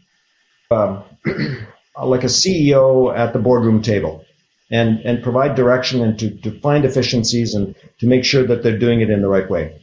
um, 0.71 1.03
like 2.03 2.23
a 2.23 2.27
CEO 2.27 3.15
at 3.15 3.33
the 3.33 3.39
boardroom 3.39 3.81
table 3.81 4.25
and, 4.71 4.99
and 4.99 5.23
provide 5.23 5.55
direction 5.55 6.01
and 6.01 6.17
to, 6.19 6.31
to 6.41 6.59
find 6.59 6.85
efficiencies 6.85 7.53
and 7.53 7.75
to 7.99 8.07
make 8.07 8.25
sure 8.25 8.43
that 8.43 8.63
they're 8.63 8.79
doing 8.79 9.01
it 9.01 9.09
in 9.09 9.21
the 9.21 9.27
right 9.27 9.49
way. 9.49 9.79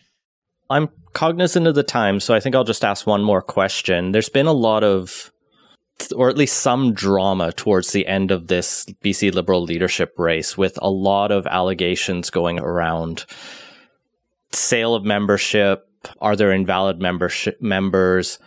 I'm 0.69 0.89
cognizant 1.13 1.67
of 1.67 1.75
the 1.75 1.83
time, 1.83 2.19
so 2.19 2.35
I 2.35 2.41
think 2.41 2.55
I'll 2.55 2.65
just 2.65 2.85
ask 2.85 3.07
one 3.07 3.23
more 3.23 3.43
question. 3.43 4.13
There's 4.13 4.29
been 4.29 4.47
a 4.47 4.53
lot 4.53 4.83
of, 4.83 5.31
or 6.11 6.29
at 6.29 6.37
least 6.37 6.59
some 6.59 6.95
drama 6.95 7.53
towards 7.53 7.93
the 7.93 8.07
end 8.07 8.31
of 8.31 8.49
this 8.49 8.87
BC 9.05 9.33
Liberal 9.33 9.63
leadership 9.63 10.19
race 10.19 10.57
with 10.57 10.79
a 10.81 10.91
lot 10.91 11.31
of 11.31 11.47
allegations 11.47 12.31
going 12.31 12.59
around 12.59 13.25
sale 14.51 14.95
of 14.95 15.05
membership? 15.05 15.87
Are 16.21 16.35
there 16.35 16.53
invalid 16.53 17.01
membership 17.01 17.61
members? 17.61 18.39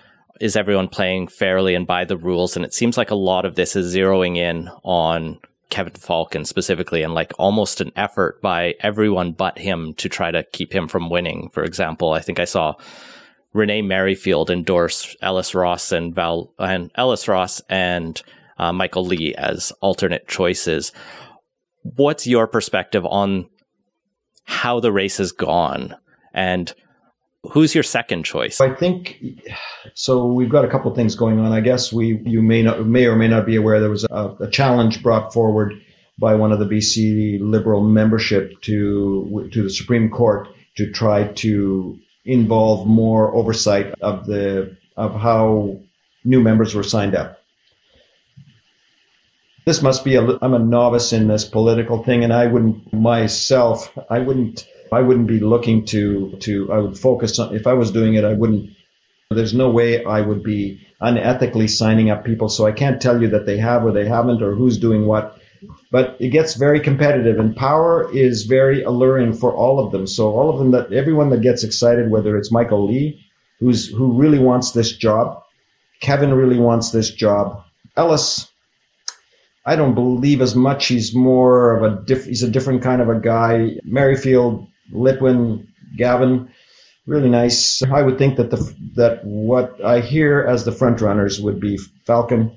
Is 0.42 0.58
everyone 0.58 0.90
playing 0.90 1.28
fairly 1.28 1.76
and 1.76 1.88
by 1.88 2.04
the 2.04 2.18
rules? 2.18 2.56
And 2.56 2.66
it 2.66 2.74
seems 2.74 2.98
like 2.98 3.12
a 3.12 3.16
lot 3.16 3.46
of 3.46 3.56
this 3.56 3.76
is 3.76 3.96
zeroing 3.96 4.38
in 4.38 4.70
on 4.84 5.40
Kevin 5.70 5.94
Falcon 5.94 6.46
specifically 6.46 7.04
and 7.04 7.14
like 7.14 7.34
almost 7.38 7.82
an 7.82 7.92
effort 7.96 8.42
by 8.42 8.76
everyone 8.82 9.32
but 9.32 9.58
him 9.58 9.94
to 9.96 10.10
try 10.10 10.32
to 10.32 10.44
keep 10.52 10.74
him 10.74 10.88
from 10.88 11.10
winning. 11.10 11.50
For 11.50 11.64
example, 11.64 12.12
I 12.12 12.20
think 12.20 12.40
I 12.40 12.46
saw 12.46 12.76
Renee 13.56 13.82
Merrifield 13.82 14.50
endorse 14.50 15.16
Ellis 15.22 15.56
Ross 15.56 15.94
and 15.94 16.14
Val 16.14 16.54
and 16.60 16.92
Ellis 16.96 17.28
Ross 17.30 17.62
and 17.70 18.22
uh, 18.58 18.74
Michael 18.74 19.06
Lee 19.06 19.34
as 19.36 19.72
alternate 19.80 20.28
choices. 20.28 20.92
What's 21.84 22.28
your 22.28 22.48
perspective 22.48 23.06
on 23.06 23.50
how 24.44 24.82
the 24.82 24.92
race 24.92 25.18
has 25.18 25.32
gone 25.32 25.96
and 26.34 26.74
who's 27.52 27.74
your 27.74 27.84
second 27.84 28.26
choice? 28.26 28.60
I 28.60 28.76
think 28.76 29.22
so. 29.94 30.26
We've 30.26 30.50
got 30.50 30.66
a 30.66 30.70
couple 30.70 30.94
things 30.94 31.16
going 31.16 31.40
on. 31.40 31.54
I 31.54 31.62
guess 31.62 31.94
we 31.94 32.22
you 32.26 32.42
may 32.42 32.62
not 32.62 32.86
may 32.86 33.06
or 33.06 33.16
may 33.16 33.30
not 33.30 33.46
be 33.46 33.56
aware 33.56 33.80
there 33.80 33.90
was 33.90 34.04
a, 34.04 34.36
a 34.42 34.50
challenge 34.50 35.02
brought 35.02 35.32
forward 35.32 35.74
by 36.20 36.36
one 36.36 36.52
of 36.52 36.60
the 36.60 36.66
BC 36.66 37.40
Liberal 37.40 37.82
membership 37.82 38.60
to 38.64 39.50
to 39.54 39.64
the 39.64 39.70
Supreme 39.70 40.10
Court 40.10 40.50
to 40.76 40.92
try 40.92 41.30
to 41.36 41.98
involve 42.26 42.88
more 42.88 43.34
oversight 43.34 43.94
of 44.02 44.26
the 44.26 44.76
of 44.98 45.14
how 45.16 45.80
new 46.24 46.42
members 46.42 46.74
were 46.74 46.84
signed 46.84 47.16
up. 47.16 47.42
This 49.66 49.82
must 49.82 50.04
be 50.04 50.16
a 50.16 50.38
I'm 50.42 50.54
a 50.54 50.60
novice 50.60 51.14
in 51.14 51.28
this 51.28 51.46
political 51.46 52.04
thing, 52.04 52.24
and 52.24 52.34
I 52.34 52.48
wouldn't 52.48 52.94
myself 52.94 53.96
I 54.10 54.20
wouldn't 54.20 54.68
I 54.92 55.02
wouldn't 55.02 55.28
be 55.28 55.40
looking 55.40 55.86
to 55.86 56.38
to 56.42 56.72
I 56.72 56.78
would 56.80 56.98
focus 56.98 57.40
on 57.40 57.56
if 57.56 57.68
I 57.68 57.74
was 57.74 57.92
doing 57.92 58.16
it 58.16 58.24
I 58.24 58.34
wouldn't 58.34 58.70
there's 59.32 59.54
no 59.54 59.70
way 59.70 60.06
I 60.06 60.22
would 60.22 60.44
be 60.44 60.80
unethically 61.02 61.70
signing 61.70 62.10
up 62.10 62.24
people 62.24 62.48
so 62.48 62.66
I 62.66 62.72
can't 62.72 63.02
tell 63.02 63.22
you 63.22 63.28
that 63.30 63.46
they 63.46 63.58
have 63.58 63.84
or 63.84 63.92
they 63.92 64.08
haven't 64.08 64.42
or 64.42 64.54
who's 64.54 64.78
doing 64.78 65.08
what 65.08 65.40
but 65.92 66.16
it 66.20 66.30
gets 66.30 66.56
very 66.56 66.80
competitive 66.80 67.40
and 67.40 67.56
power 67.56 68.10
is 68.14 68.44
very 68.44 68.84
alluring 68.84 69.34
for 69.34 69.54
all 69.54 69.80
of 69.80 69.92
them 69.92 70.08
so 70.08 70.30
all 70.30 70.50
of 70.50 70.60
them 70.60 70.72
that 70.72 70.92
everyone 70.94 71.30
that 71.30 71.42
gets 71.42 71.64
excited 71.64 72.12
whether 72.12 72.38
it's 72.38 72.52
Michael 72.52 72.86
Lee 72.86 73.20
who's 73.60 73.88
who 73.88 74.14
really 74.14 74.40
wants 74.40 74.72
this 74.72 74.92
job 74.92 75.42
Kevin 76.02 76.34
really 76.34 76.60
wants 76.60 76.92
this 76.92 77.10
job 77.10 77.64
Ellis 77.98 78.52
I 79.66 79.76
don't 79.76 79.96
believe 79.96 80.42
as 80.42 80.56
much. 80.56 80.88
He's 80.88 81.16
more 81.16 81.76
of 81.76 81.84
a 81.84 82.04
diff, 82.06 82.26
he's 82.26 82.44
a 82.44 82.50
different 82.50 82.84
kind 82.84 83.02
of 83.02 83.10
a 83.10 83.20
guy. 83.20 83.78
Merrifield 83.84 84.68
Litwin, 84.94 85.66
Gavin, 85.98 86.50
really 87.08 87.30
nice. 87.30 87.82
I 87.84 88.04
would 88.04 88.18
think 88.18 88.38
that 88.38 88.52
the 88.52 88.76
that 88.96 89.26
what 89.26 89.84
I 89.84 90.02
hear 90.02 90.44
as 90.44 90.66
the 90.66 90.72
front 90.72 91.02
runners 91.02 91.42
would 91.42 91.60
be 91.60 91.78
Falcon, 92.06 92.52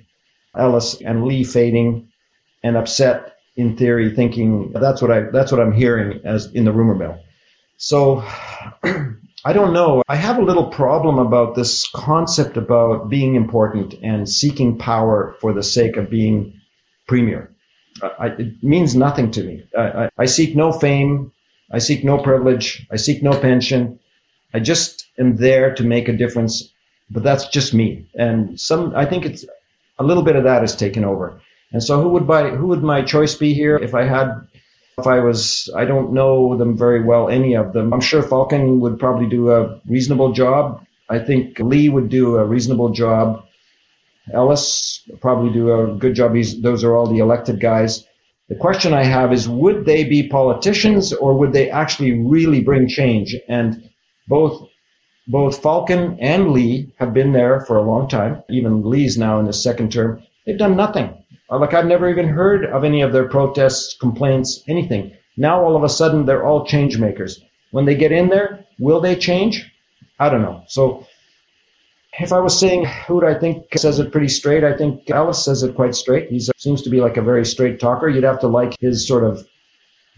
Ellis, 0.56 1.00
and 1.00 1.24
Lee 1.24 1.44
fading, 1.44 2.07
and 2.62 2.76
upset 2.76 3.36
in 3.56 3.76
theory, 3.76 4.14
thinking 4.14 4.72
that's 4.72 5.02
what 5.02 5.10
I 5.10 5.22
that's 5.32 5.50
what 5.50 5.60
I'm 5.60 5.72
hearing 5.72 6.20
as 6.24 6.52
in 6.52 6.64
the 6.64 6.72
rumor 6.72 6.94
mill. 6.94 7.18
So. 7.76 8.24
I 9.44 9.52
don't 9.52 9.72
know. 9.72 10.02
I 10.08 10.16
have 10.16 10.38
a 10.38 10.42
little 10.42 10.66
problem 10.66 11.18
about 11.18 11.54
this 11.54 11.88
concept 11.94 12.56
about 12.56 13.08
being 13.08 13.36
important 13.36 13.94
and 14.02 14.28
seeking 14.28 14.76
power 14.76 15.36
for 15.40 15.52
the 15.52 15.62
sake 15.62 15.96
of 15.96 16.10
being 16.10 16.52
premier. 17.06 17.54
I, 18.02 18.26
it 18.26 18.62
means 18.62 18.94
nothing 18.94 19.30
to 19.32 19.44
me. 19.44 19.64
I, 19.76 19.82
I, 19.82 20.10
I 20.18 20.24
seek 20.26 20.56
no 20.56 20.72
fame. 20.72 21.32
I 21.72 21.78
seek 21.78 22.04
no 22.04 22.18
privilege. 22.18 22.86
I 22.90 22.96
seek 22.96 23.22
no 23.22 23.38
pension. 23.38 23.98
I 24.54 24.60
just 24.60 25.06
am 25.18 25.36
there 25.36 25.74
to 25.74 25.84
make 25.84 26.08
a 26.08 26.16
difference, 26.16 26.72
but 27.10 27.22
that's 27.22 27.48
just 27.48 27.74
me. 27.74 28.08
And 28.14 28.58
some, 28.58 28.94
I 28.96 29.04
think 29.04 29.24
it's 29.24 29.44
a 29.98 30.04
little 30.04 30.22
bit 30.22 30.36
of 30.36 30.44
that 30.44 30.64
is 30.64 30.74
taken 30.74 31.04
over. 31.04 31.40
And 31.72 31.82
so 31.82 32.00
who 32.02 32.08
would 32.10 32.26
buy, 32.26 32.50
who 32.50 32.66
would 32.68 32.82
my 32.82 33.02
choice 33.02 33.34
be 33.34 33.52
here 33.52 33.76
if 33.76 33.94
I 33.94 34.04
had, 34.04 34.28
if 34.98 35.06
I 35.06 35.20
was, 35.20 35.68
I 35.76 35.84
don't 35.84 36.12
know 36.12 36.56
them 36.56 36.76
very 36.76 37.04
well, 37.04 37.28
any 37.28 37.54
of 37.54 37.72
them. 37.72 37.92
I'm 37.92 38.00
sure 38.00 38.22
Falcon 38.22 38.80
would 38.80 38.98
probably 38.98 39.28
do 39.28 39.50
a 39.50 39.78
reasonable 39.86 40.32
job. 40.32 40.84
I 41.10 41.18
think 41.18 41.58
Lee 41.58 41.88
would 41.88 42.08
do 42.08 42.36
a 42.36 42.44
reasonable 42.44 42.90
job. 42.90 43.44
Ellis 44.32 45.02
probably 45.20 45.52
do 45.52 45.72
a 45.72 45.94
good 45.94 46.14
job. 46.14 46.34
He's, 46.34 46.60
those 46.60 46.84
are 46.84 46.96
all 46.96 47.06
the 47.06 47.18
elected 47.18 47.60
guys. 47.60 48.04
The 48.48 48.54
question 48.54 48.94
I 48.94 49.04
have 49.04 49.32
is 49.32 49.48
would 49.48 49.84
they 49.84 50.04
be 50.04 50.28
politicians 50.28 51.12
or 51.12 51.36
would 51.36 51.52
they 51.52 51.70
actually 51.70 52.12
really 52.12 52.62
bring 52.62 52.88
change? 52.88 53.36
And 53.48 53.90
both 54.26 54.68
both 55.30 55.62
Falcon 55.62 56.16
and 56.20 56.52
Lee 56.52 56.90
have 56.98 57.12
been 57.12 57.32
there 57.32 57.60
for 57.60 57.76
a 57.76 57.82
long 57.82 58.08
time. 58.08 58.42
Even 58.48 58.82
Lee's 58.82 59.18
now 59.18 59.38
in 59.38 59.44
his 59.44 59.62
second 59.62 59.92
term. 59.92 60.22
They've 60.46 60.56
done 60.56 60.74
nothing. 60.74 61.14
Uh, 61.50 61.58
like 61.58 61.74
I've 61.74 61.86
never 61.86 62.08
even 62.08 62.28
heard 62.28 62.66
of 62.66 62.84
any 62.84 63.00
of 63.00 63.12
their 63.12 63.28
protests, 63.28 63.96
complaints, 63.98 64.62
anything. 64.68 65.16
Now 65.36 65.62
all 65.64 65.76
of 65.76 65.84
a 65.84 65.88
sudden 65.88 66.26
they're 66.26 66.44
all 66.44 66.66
change 66.66 66.98
makers. 66.98 67.40
When 67.70 67.84
they 67.84 67.94
get 67.94 68.12
in 68.12 68.28
there, 68.28 68.64
will 68.78 69.00
they 69.00 69.16
change? 69.16 69.70
I 70.18 70.28
don't 70.28 70.42
know. 70.42 70.62
So 70.66 71.06
if 72.20 72.32
I 72.32 72.40
was 72.40 72.58
saying 72.58 72.86
who 73.06 73.24
I 73.24 73.38
think 73.38 73.66
says 73.76 73.98
it 73.98 74.10
pretty 74.10 74.28
straight, 74.28 74.64
I 74.64 74.76
think 74.76 75.08
Ellis 75.10 75.44
says 75.44 75.62
it 75.62 75.76
quite 75.76 75.94
straight. 75.94 76.28
He 76.30 76.40
seems 76.56 76.82
to 76.82 76.90
be 76.90 77.00
like 77.00 77.16
a 77.16 77.22
very 77.22 77.44
straight 77.44 77.78
talker. 77.78 78.08
You'd 78.08 78.24
have 78.24 78.40
to 78.40 78.48
like 78.48 78.74
his 78.80 79.06
sort 79.06 79.24
of 79.24 79.46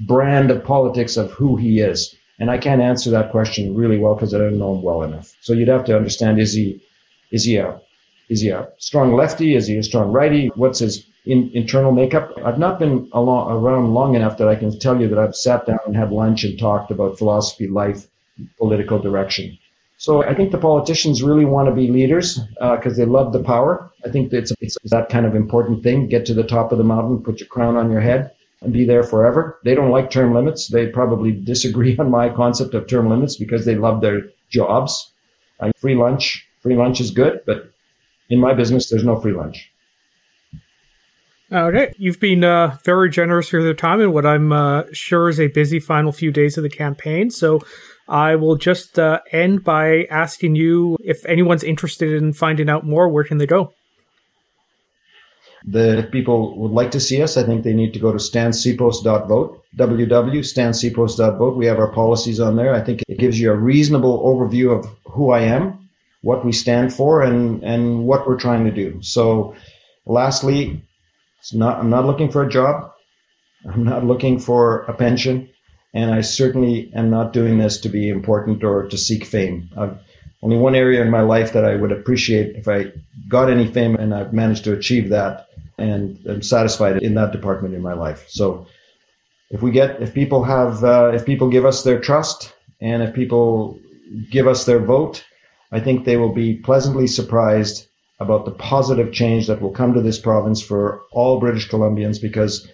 brand 0.00 0.50
of 0.50 0.64
politics 0.64 1.16
of 1.16 1.30
who 1.32 1.56
he 1.56 1.80
is. 1.80 2.14
And 2.38 2.50
I 2.50 2.56
can't 2.56 2.80
answer 2.80 3.10
that 3.10 3.30
question 3.30 3.74
really 3.74 3.98
well 3.98 4.14
because 4.14 4.32
I 4.32 4.38
don't 4.38 4.58
know 4.58 4.74
him 4.74 4.82
well 4.82 5.02
enough. 5.02 5.34
So 5.42 5.52
you'd 5.52 5.68
have 5.68 5.84
to 5.84 5.96
understand 5.96 6.40
is 6.40 6.54
he 6.54 6.80
is 7.30 7.44
he 7.44 7.56
a 7.56 7.78
is 8.30 8.40
he 8.40 8.48
a 8.48 8.68
strong 8.78 9.14
lefty? 9.14 9.54
Is 9.54 9.66
he 9.66 9.76
a 9.76 9.82
strong 9.82 10.10
righty? 10.10 10.50
What's 10.54 10.78
his 10.78 11.04
in, 11.26 11.50
internal 11.54 11.92
makeup. 11.92 12.32
I've 12.44 12.58
not 12.58 12.78
been 12.78 13.08
along, 13.12 13.52
around 13.52 13.92
long 13.94 14.14
enough 14.14 14.38
that 14.38 14.48
I 14.48 14.56
can 14.56 14.78
tell 14.78 15.00
you 15.00 15.08
that 15.08 15.18
I've 15.18 15.36
sat 15.36 15.66
down 15.66 15.78
and 15.86 15.96
had 15.96 16.12
lunch 16.12 16.44
and 16.44 16.58
talked 16.58 16.90
about 16.90 17.18
philosophy, 17.18 17.68
life, 17.68 18.06
political 18.58 18.98
direction. 18.98 19.58
So 19.98 20.24
I 20.24 20.34
think 20.34 20.50
the 20.50 20.58
politicians 20.58 21.22
really 21.22 21.44
want 21.44 21.68
to 21.68 21.74
be 21.74 21.88
leaders 21.88 22.38
because 22.58 22.94
uh, 22.94 22.96
they 22.96 23.04
love 23.04 23.34
the 23.34 23.42
power. 23.42 23.90
I 24.04 24.08
think 24.08 24.32
it's, 24.32 24.50
it's 24.60 24.78
that 24.84 25.10
kind 25.10 25.26
of 25.26 25.34
important 25.34 25.82
thing. 25.82 26.08
Get 26.08 26.24
to 26.26 26.34
the 26.34 26.42
top 26.42 26.72
of 26.72 26.78
the 26.78 26.84
mountain, 26.84 27.22
put 27.22 27.38
your 27.38 27.48
crown 27.48 27.76
on 27.76 27.90
your 27.90 28.00
head, 28.00 28.30
and 28.62 28.72
be 28.72 28.86
there 28.86 29.02
forever. 29.02 29.58
They 29.62 29.74
don't 29.74 29.90
like 29.90 30.10
term 30.10 30.32
limits. 30.34 30.68
They 30.68 30.86
probably 30.86 31.32
disagree 31.32 31.96
on 31.98 32.10
my 32.10 32.30
concept 32.30 32.72
of 32.72 32.86
term 32.86 33.10
limits 33.10 33.36
because 33.36 33.66
they 33.66 33.74
love 33.74 34.00
their 34.00 34.22
jobs. 34.48 35.12
Uh, 35.60 35.70
free 35.76 35.94
lunch, 35.94 36.46
free 36.60 36.76
lunch 36.76 37.00
is 37.02 37.10
good, 37.10 37.40
but 37.44 37.70
in 38.30 38.40
my 38.40 38.54
business, 38.54 38.88
there's 38.88 39.04
no 39.04 39.20
free 39.20 39.32
lunch. 39.32 39.70
Okay, 41.52 41.92
you've 41.98 42.20
been 42.20 42.44
uh, 42.44 42.78
very 42.84 43.10
generous 43.10 43.52
with 43.52 43.64
your 43.64 43.74
time 43.74 44.00
in 44.00 44.12
what 44.12 44.24
I'm 44.24 44.52
uh, 44.52 44.84
sure 44.92 45.28
is 45.28 45.40
a 45.40 45.48
busy 45.48 45.80
final 45.80 46.12
few 46.12 46.30
days 46.30 46.56
of 46.56 46.62
the 46.62 46.70
campaign. 46.70 47.28
So 47.30 47.60
I 48.08 48.36
will 48.36 48.54
just 48.54 49.00
uh, 49.00 49.18
end 49.32 49.64
by 49.64 50.04
asking 50.10 50.54
you 50.54 50.96
if 51.02 51.26
anyone's 51.26 51.64
interested 51.64 52.12
in 52.12 52.34
finding 52.34 52.70
out 52.70 52.86
more, 52.86 53.08
where 53.08 53.24
can 53.24 53.38
they 53.38 53.46
go? 53.46 53.72
The, 55.66 56.08
people 56.12 56.56
would 56.58 56.70
like 56.70 56.92
to 56.92 57.00
see 57.00 57.20
us, 57.20 57.36
I 57.36 57.42
think 57.42 57.64
they 57.64 57.74
need 57.74 57.92
to 57.94 57.98
go 57.98 58.12
to 58.12 58.18
stansipos.vote, 58.18 59.62
www.stansipos.vote. 59.76 61.56
We 61.56 61.66
have 61.66 61.78
our 61.78 61.92
policies 61.92 62.38
on 62.38 62.54
there. 62.54 62.74
I 62.74 62.80
think 62.80 63.02
it 63.08 63.18
gives 63.18 63.40
you 63.40 63.50
a 63.50 63.56
reasonable 63.56 64.24
overview 64.24 64.78
of 64.78 64.88
who 65.04 65.32
I 65.32 65.40
am, 65.40 65.88
what 66.22 66.44
we 66.44 66.52
stand 66.52 66.94
for, 66.94 67.22
and, 67.22 67.62
and 67.64 68.06
what 68.06 68.26
we're 68.26 68.38
trying 68.38 68.64
to 68.64 68.70
do. 68.70 69.02
So, 69.02 69.54
lastly, 70.06 70.82
it's 71.40 71.54
not, 71.54 71.78
I'm 71.78 71.90
not 71.90 72.06
looking 72.06 72.30
for 72.30 72.42
a 72.42 72.48
job. 72.48 72.92
I'm 73.68 73.84
not 73.84 74.04
looking 74.04 74.38
for 74.38 74.82
a 74.82 74.94
pension. 74.94 75.48
And 75.92 76.12
I 76.12 76.20
certainly 76.20 76.92
am 76.94 77.10
not 77.10 77.32
doing 77.32 77.58
this 77.58 77.80
to 77.80 77.88
be 77.88 78.08
important 78.08 78.62
or 78.62 78.86
to 78.86 78.96
seek 78.96 79.24
fame. 79.24 79.68
I've 79.76 79.98
only 80.42 80.56
one 80.56 80.74
area 80.74 81.02
in 81.02 81.10
my 81.10 81.20
life 81.20 81.52
that 81.52 81.64
I 81.64 81.76
would 81.76 81.92
appreciate 81.92 82.56
if 82.56 82.68
I 82.68 82.92
got 83.28 83.50
any 83.50 83.66
fame 83.66 83.96
and 83.96 84.14
I've 84.14 84.32
managed 84.32 84.64
to 84.64 84.72
achieve 84.72 85.08
that 85.10 85.48
and 85.78 86.18
I'm 86.28 86.42
satisfied 86.42 87.02
in 87.02 87.14
that 87.14 87.32
department 87.32 87.74
in 87.74 87.82
my 87.82 87.94
life. 87.94 88.26
So 88.28 88.66
if 89.50 89.62
we 89.62 89.70
get, 89.70 90.00
if 90.00 90.14
people 90.14 90.44
have, 90.44 90.84
uh, 90.84 91.10
if 91.14 91.26
people 91.26 91.50
give 91.50 91.66
us 91.66 91.82
their 91.82 91.98
trust 91.98 92.54
and 92.80 93.02
if 93.02 93.14
people 93.14 93.78
give 94.30 94.46
us 94.46 94.64
their 94.64 94.78
vote, 94.78 95.24
I 95.72 95.80
think 95.80 96.04
they 96.04 96.16
will 96.16 96.32
be 96.32 96.54
pleasantly 96.54 97.06
surprised 97.06 97.88
about 98.20 98.44
the 98.44 98.50
positive 98.52 99.12
change 99.12 99.46
that 99.46 99.60
will 99.60 99.70
come 99.70 99.94
to 99.94 100.02
this 100.02 100.18
province 100.18 100.62
for 100.62 101.00
all 101.12 101.40
British 101.40 101.68
Columbians 101.68 102.20
because 102.20 102.68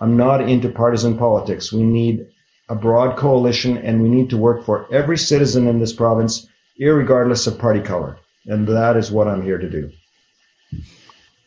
I'm 0.00 0.16
not 0.16 0.48
into 0.48 0.68
partisan 0.68 1.16
politics. 1.16 1.72
We 1.72 1.82
need 1.82 2.26
a 2.68 2.74
broad 2.74 3.16
coalition 3.16 3.78
and 3.78 4.02
we 4.02 4.08
need 4.08 4.30
to 4.30 4.36
work 4.36 4.64
for 4.64 4.86
every 4.92 5.18
citizen 5.18 5.66
in 5.66 5.80
this 5.80 5.92
province, 5.92 6.46
regardless 6.78 7.46
of 7.46 7.58
party 7.58 7.80
color. 7.80 8.18
And 8.46 8.68
that 8.68 8.96
is 8.96 9.10
what 9.10 9.28
I'm 9.28 9.42
here 9.42 9.58
to 9.58 9.68
do. 9.68 9.90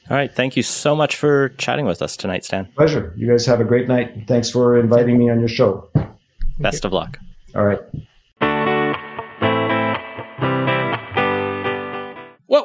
All 0.10 0.18
right. 0.18 0.32
Thank 0.32 0.56
you 0.56 0.64
so 0.64 0.96
much 0.96 1.16
for 1.16 1.50
chatting 1.50 1.86
with 1.86 2.02
us 2.02 2.16
tonight, 2.16 2.46
Stan. 2.46 2.66
Pleasure. 2.76 3.14
You 3.16 3.28
guys 3.28 3.46
have 3.46 3.60
a 3.60 3.64
great 3.64 3.88
night. 3.88 4.28
Thanks 4.28 4.50
for 4.50 4.78
inviting 4.80 5.18
me 5.18 5.30
on 5.30 5.40
your 5.40 5.50
show. 5.50 5.90
Best 6.60 6.86
of 6.86 6.94
luck. 6.94 7.20
All 7.56 7.66
right. 7.66 7.80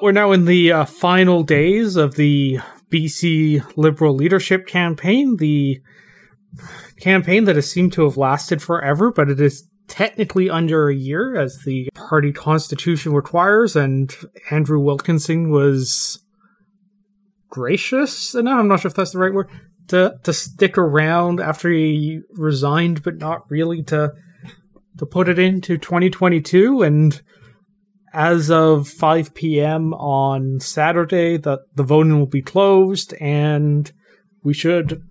We're 0.03 0.13
now 0.13 0.33
in 0.33 0.47
the 0.47 0.73
uh, 0.73 0.85
final 0.87 1.43
days 1.43 1.97
of 1.97 2.15
the 2.15 2.59
BC 2.89 3.77
Liberal 3.77 4.15
leadership 4.15 4.67
campaign, 4.67 5.37
the 5.37 5.83
campaign 6.99 7.45
that 7.45 7.57
has 7.57 7.71
seemed 7.71 7.93
to 7.95 8.05
have 8.05 8.17
lasted 8.17 8.63
forever, 8.63 9.13
but 9.13 9.29
it 9.29 9.41
is 9.41 9.69
technically 9.89 10.49
under 10.49 10.89
a 10.89 10.95
year 10.95 11.37
as 11.37 11.59
the 11.67 11.91
party 11.95 12.33
constitution 12.33 13.13
requires, 13.13 13.77
and 13.77 14.15
Andrew 14.51 14.81
Wilkinson 14.81 15.51
was 15.51 16.23
gracious 17.51 18.35
enough, 18.35 18.59
I'm 18.59 18.69
not 18.69 18.81
sure 18.81 18.89
if 18.89 18.95
that's 18.95 19.11
the 19.11 19.19
right 19.19 19.35
word, 19.35 19.51
to, 19.89 20.19
to 20.23 20.33
stick 20.33 20.79
around 20.79 21.41
after 21.41 21.71
he 21.71 22.21
resigned, 22.31 23.03
but 23.03 23.19
not 23.19 23.51
really 23.51 23.83
to 23.85 24.15
to 24.97 25.07
put 25.07 25.29
it 25.29 25.39
into 25.39 25.79
2022 25.79 26.83
and 26.83 27.23
as 28.13 28.51
of 28.51 28.89
5 28.89 29.35
p.m. 29.35 29.95
on 29.95 30.61
Saturday, 30.61 31.37
the, 31.37 31.61
the 31.75 31.83
voting 31.83 32.19
will 32.19 32.27
be 32.27 32.43
closed 32.43 33.15
and 33.21 33.91
we 34.43 34.55
should 34.55 35.03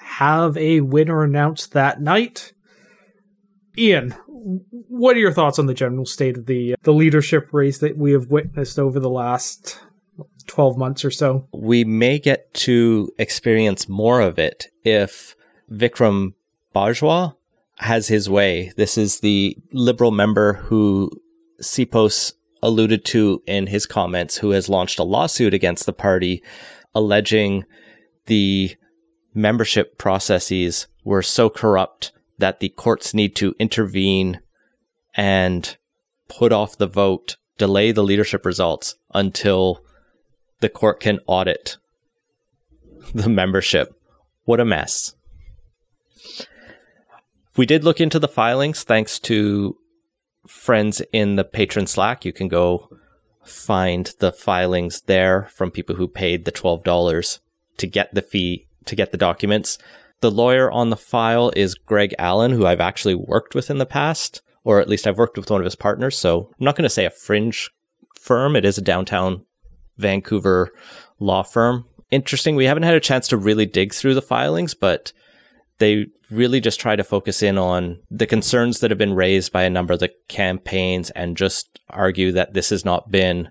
have 0.00 0.56
a 0.56 0.80
winner 0.80 1.22
announced 1.22 1.72
that 1.72 2.00
night. 2.00 2.52
Ian, 3.78 4.14
what 4.28 5.16
are 5.16 5.20
your 5.20 5.32
thoughts 5.32 5.58
on 5.58 5.66
the 5.66 5.74
general 5.74 6.04
state 6.04 6.36
of 6.36 6.46
the 6.46 6.74
the 6.82 6.92
leadership 6.92 7.48
race 7.52 7.78
that 7.78 7.96
we 7.96 8.12
have 8.12 8.30
witnessed 8.30 8.78
over 8.78 8.98
the 8.98 9.10
last 9.10 9.80
12 10.46 10.76
months 10.76 11.04
or 11.04 11.10
so? 11.10 11.48
We 11.52 11.84
may 11.84 12.18
get 12.18 12.52
to 12.54 13.10
experience 13.18 13.88
more 13.88 14.20
of 14.20 14.38
it 14.38 14.66
if 14.84 15.36
Vikram 15.70 16.34
Bajwa 16.74 17.36
has 17.78 18.08
his 18.08 18.28
way. 18.28 18.72
This 18.76 18.98
is 18.98 19.20
the 19.20 19.56
liberal 19.72 20.10
member 20.10 20.54
who 20.54 21.10
Sipos 21.62 22.32
alluded 22.62 23.04
to 23.06 23.42
in 23.46 23.68
his 23.68 23.86
comments, 23.86 24.38
who 24.38 24.50
has 24.50 24.68
launched 24.68 24.98
a 24.98 25.04
lawsuit 25.04 25.54
against 25.54 25.86
the 25.86 25.92
party, 25.92 26.42
alleging 26.94 27.64
the 28.26 28.76
membership 29.34 29.98
processes 29.98 30.86
were 31.04 31.22
so 31.22 31.48
corrupt 31.48 32.12
that 32.38 32.60
the 32.60 32.68
courts 32.70 33.14
need 33.14 33.36
to 33.36 33.54
intervene 33.58 34.40
and 35.14 35.76
put 36.28 36.52
off 36.52 36.78
the 36.78 36.86
vote, 36.86 37.36
delay 37.58 37.92
the 37.92 38.02
leadership 38.02 38.44
results 38.46 38.94
until 39.12 39.82
the 40.60 40.68
court 40.68 41.00
can 41.00 41.18
audit 41.26 41.76
the 43.14 43.28
membership. 43.28 43.94
What 44.44 44.60
a 44.60 44.64
mess. 44.64 45.14
We 47.56 47.66
did 47.66 47.84
look 47.84 48.00
into 48.00 48.18
the 48.18 48.28
filings 48.28 48.84
thanks 48.84 49.18
to 49.20 49.76
friends 50.50 51.00
in 51.12 51.36
the 51.36 51.44
patron 51.44 51.86
Slack. 51.86 52.24
You 52.24 52.32
can 52.32 52.48
go 52.48 52.90
find 53.44 54.12
the 54.18 54.32
filings 54.32 55.02
there 55.02 55.48
from 55.52 55.70
people 55.70 55.96
who 55.96 56.08
paid 56.08 56.44
the 56.44 56.52
$12 56.52 57.38
to 57.78 57.86
get 57.86 58.12
the 58.14 58.22
fee, 58.22 58.66
to 58.84 58.96
get 58.96 59.12
the 59.12 59.16
documents. 59.16 59.78
The 60.20 60.30
lawyer 60.30 60.70
on 60.70 60.90
the 60.90 60.96
file 60.96 61.52
is 61.56 61.74
Greg 61.74 62.14
Allen, 62.18 62.52
who 62.52 62.66
I've 62.66 62.80
actually 62.80 63.14
worked 63.14 63.54
with 63.54 63.70
in 63.70 63.78
the 63.78 63.86
past, 63.86 64.42
or 64.64 64.80
at 64.80 64.88
least 64.88 65.06
I've 65.06 65.18
worked 65.18 65.38
with 65.38 65.50
one 65.50 65.60
of 65.60 65.64
his 65.64 65.76
partners. 65.76 66.18
So 66.18 66.50
I'm 66.58 66.64
not 66.64 66.76
going 66.76 66.84
to 66.84 66.90
say 66.90 67.06
a 67.06 67.10
fringe 67.10 67.70
firm. 68.18 68.56
It 68.56 68.64
is 68.64 68.76
a 68.76 68.82
downtown 68.82 69.46
Vancouver 69.96 70.72
law 71.18 71.42
firm. 71.42 71.86
Interesting. 72.10 72.56
We 72.56 72.66
haven't 72.66 72.82
had 72.82 72.94
a 72.94 73.00
chance 73.00 73.28
to 73.28 73.36
really 73.36 73.66
dig 73.66 73.94
through 73.94 74.14
the 74.14 74.22
filings, 74.22 74.74
but 74.74 75.12
they 75.78 76.06
really 76.30 76.60
just 76.60 76.80
try 76.80 76.96
to 76.96 77.04
focus 77.04 77.42
in 77.42 77.58
on 77.58 78.00
the 78.10 78.26
concerns 78.26 78.80
that 78.80 78.90
have 78.90 78.98
been 78.98 79.14
raised 79.14 79.52
by 79.52 79.62
a 79.62 79.70
number 79.70 79.92
of 79.92 80.00
the 80.00 80.12
campaigns 80.28 81.10
and 81.10 81.36
just 81.36 81.80
argue 81.88 82.32
that 82.32 82.54
this 82.54 82.70
has 82.70 82.84
not 82.84 83.10
been 83.10 83.50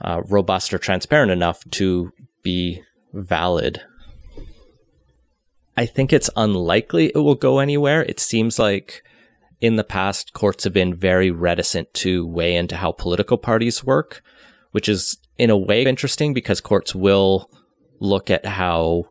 uh, 0.00 0.22
robust 0.28 0.72
or 0.72 0.78
transparent 0.78 1.30
enough 1.30 1.62
to 1.70 2.12
be 2.42 2.82
valid. 3.12 3.82
I 5.76 5.86
think 5.86 6.12
it's 6.12 6.30
unlikely 6.36 7.12
it 7.14 7.18
will 7.18 7.34
go 7.34 7.58
anywhere. 7.58 8.02
It 8.02 8.20
seems 8.20 8.58
like 8.58 9.02
in 9.60 9.76
the 9.76 9.84
past, 9.84 10.32
courts 10.32 10.64
have 10.64 10.72
been 10.72 10.94
very 10.94 11.30
reticent 11.30 11.92
to 11.94 12.26
weigh 12.26 12.54
into 12.54 12.76
how 12.76 12.92
political 12.92 13.38
parties 13.38 13.84
work, 13.84 14.22
which 14.72 14.88
is 14.88 15.16
in 15.38 15.50
a 15.50 15.56
way 15.56 15.84
interesting 15.84 16.34
because 16.34 16.60
courts 16.60 16.94
will 16.94 17.50
look 17.98 18.30
at 18.30 18.44
how 18.44 19.04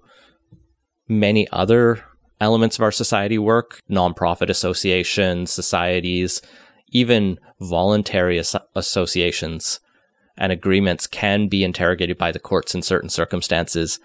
many 1.07 1.47
other 1.51 2.03
elements 2.43 2.77
of 2.77 2.83
our 2.83 2.91
society 2.91 3.37
work, 3.37 3.79
nonprofit 3.89 4.49
associations, 4.49 5.51
societies, 5.51 6.41
even 6.89 7.39
voluntary 7.61 8.37
as- 8.37 8.55
associations 8.75 9.79
and 10.37 10.51
agreements 10.51 11.07
can 11.07 11.47
be 11.47 11.63
interrogated 11.63 12.17
by 12.17 12.31
the 12.31 12.39
courts 12.39 12.75
in 12.75 12.81
certain 12.81 13.09
circumstances. 13.09 13.99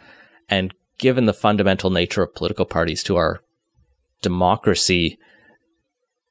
And 0.49 0.72
given 0.99 1.26
the 1.26 1.34
fundamental 1.34 1.91
nature 1.91 2.22
of 2.22 2.34
political 2.34 2.64
parties 2.64 3.03
to 3.05 3.16
our 3.16 3.41
democracy, 4.22 5.18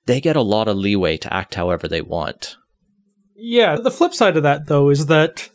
they 0.06 0.22
get 0.22 0.38
a 0.38 0.42
lot 0.42 0.70
of 0.70 0.78
leeway 0.78 1.18
to 1.18 1.34
act 1.34 1.56
however 1.56 1.88
they 1.88 2.02
want. 2.02 2.56
Yeah, 3.36 3.76
the 3.76 3.92
flip 3.92 4.14
side 4.14 4.38
of 4.38 4.44
that, 4.44 4.68
though, 4.68 4.90
is 4.90 5.08
that 5.08 5.50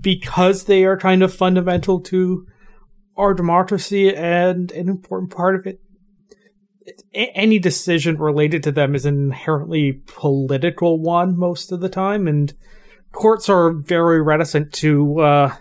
because 0.00 0.64
they 0.64 0.84
are 0.84 0.96
kind 0.96 1.22
of 1.22 1.34
fundamental 1.34 2.00
to 2.00 2.46
our 3.20 3.34
democracy 3.34 4.14
and 4.14 4.72
an 4.72 4.88
important 4.88 5.30
part 5.30 5.54
of 5.54 5.66
it 5.66 5.80
any 7.14 7.58
decision 7.58 8.18
related 8.18 8.62
to 8.62 8.72
them 8.72 8.94
is 8.94 9.04
an 9.04 9.14
inherently 9.14 9.92
political 10.06 10.98
one 10.98 11.38
most 11.38 11.70
of 11.70 11.80
the 11.80 11.88
time 11.88 12.26
and 12.26 12.54
courts 13.12 13.48
are 13.48 13.72
very 13.72 14.22
reticent 14.22 14.72
to 14.72 15.20
uh, 15.20 15.54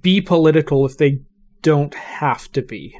be 0.00 0.20
political 0.20 0.86
if 0.86 0.96
they 0.96 1.20
don't 1.62 1.94
have 1.94 2.50
to 2.52 2.62
be. 2.62 2.98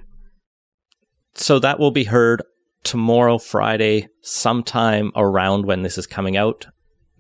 So 1.35 1.59
that 1.59 1.79
will 1.79 1.91
be 1.91 2.05
heard 2.05 2.43
tomorrow, 2.83 3.39
Friday, 3.39 4.09
sometime 4.23 5.13
around 5.15 5.65
when 5.65 5.83
this 5.83 5.97
is 5.97 6.07
coming 6.07 6.37
out. 6.37 6.67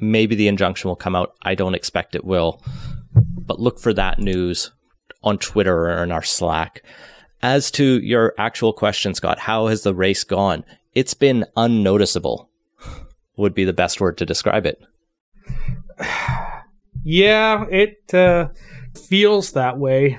Maybe 0.01 0.35
the 0.35 0.49
injunction 0.49 0.89
will 0.89 0.97
come 0.97 1.17
out. 1.17 1.33
I 1.43 1.55
don't 1.55 1.75
expect 1.75 2.15
it 2.15 2.25
will. 2.25 2.63
But 3.15 3.61
look 3.61 3.79
for 3.79 3.93
that 3.95 4.19
news 4.19 4.73
on 5.23 5.39
Twitter 5.39 5.91
or 5.91 6.03
in 6.03 6.13
our 6.13 6.23
Slack. 6.23 6.83
As 7.43 7.71
to 7.73 8.01
your 8.01 8.35
actual 8.39 8.73
question, 8.73 9.15
Scott, 9.15 9.39
how 9.39 9.69
has 9.69 9.83
the 9.83 9.95
race 9.95 10.25
gone? 10.25 10.65
It's 10.95 11.15
been 11.15 11.45
unnoticeable, 11.57 12.51
would 13.37 13.55
be 13.55 13.65
the 13.65 13.73
best 13.73 14.01
word 14.01 14.19
to 14.19 14.27
describe 14.27 14.67
it. 14.67 14.83
Yeah, 17.05 17.65
it 17.71 18.13
uh, 18.13 18.49
feels 18.95 19.53
that 19.53 19.79
way. 19.79 20.19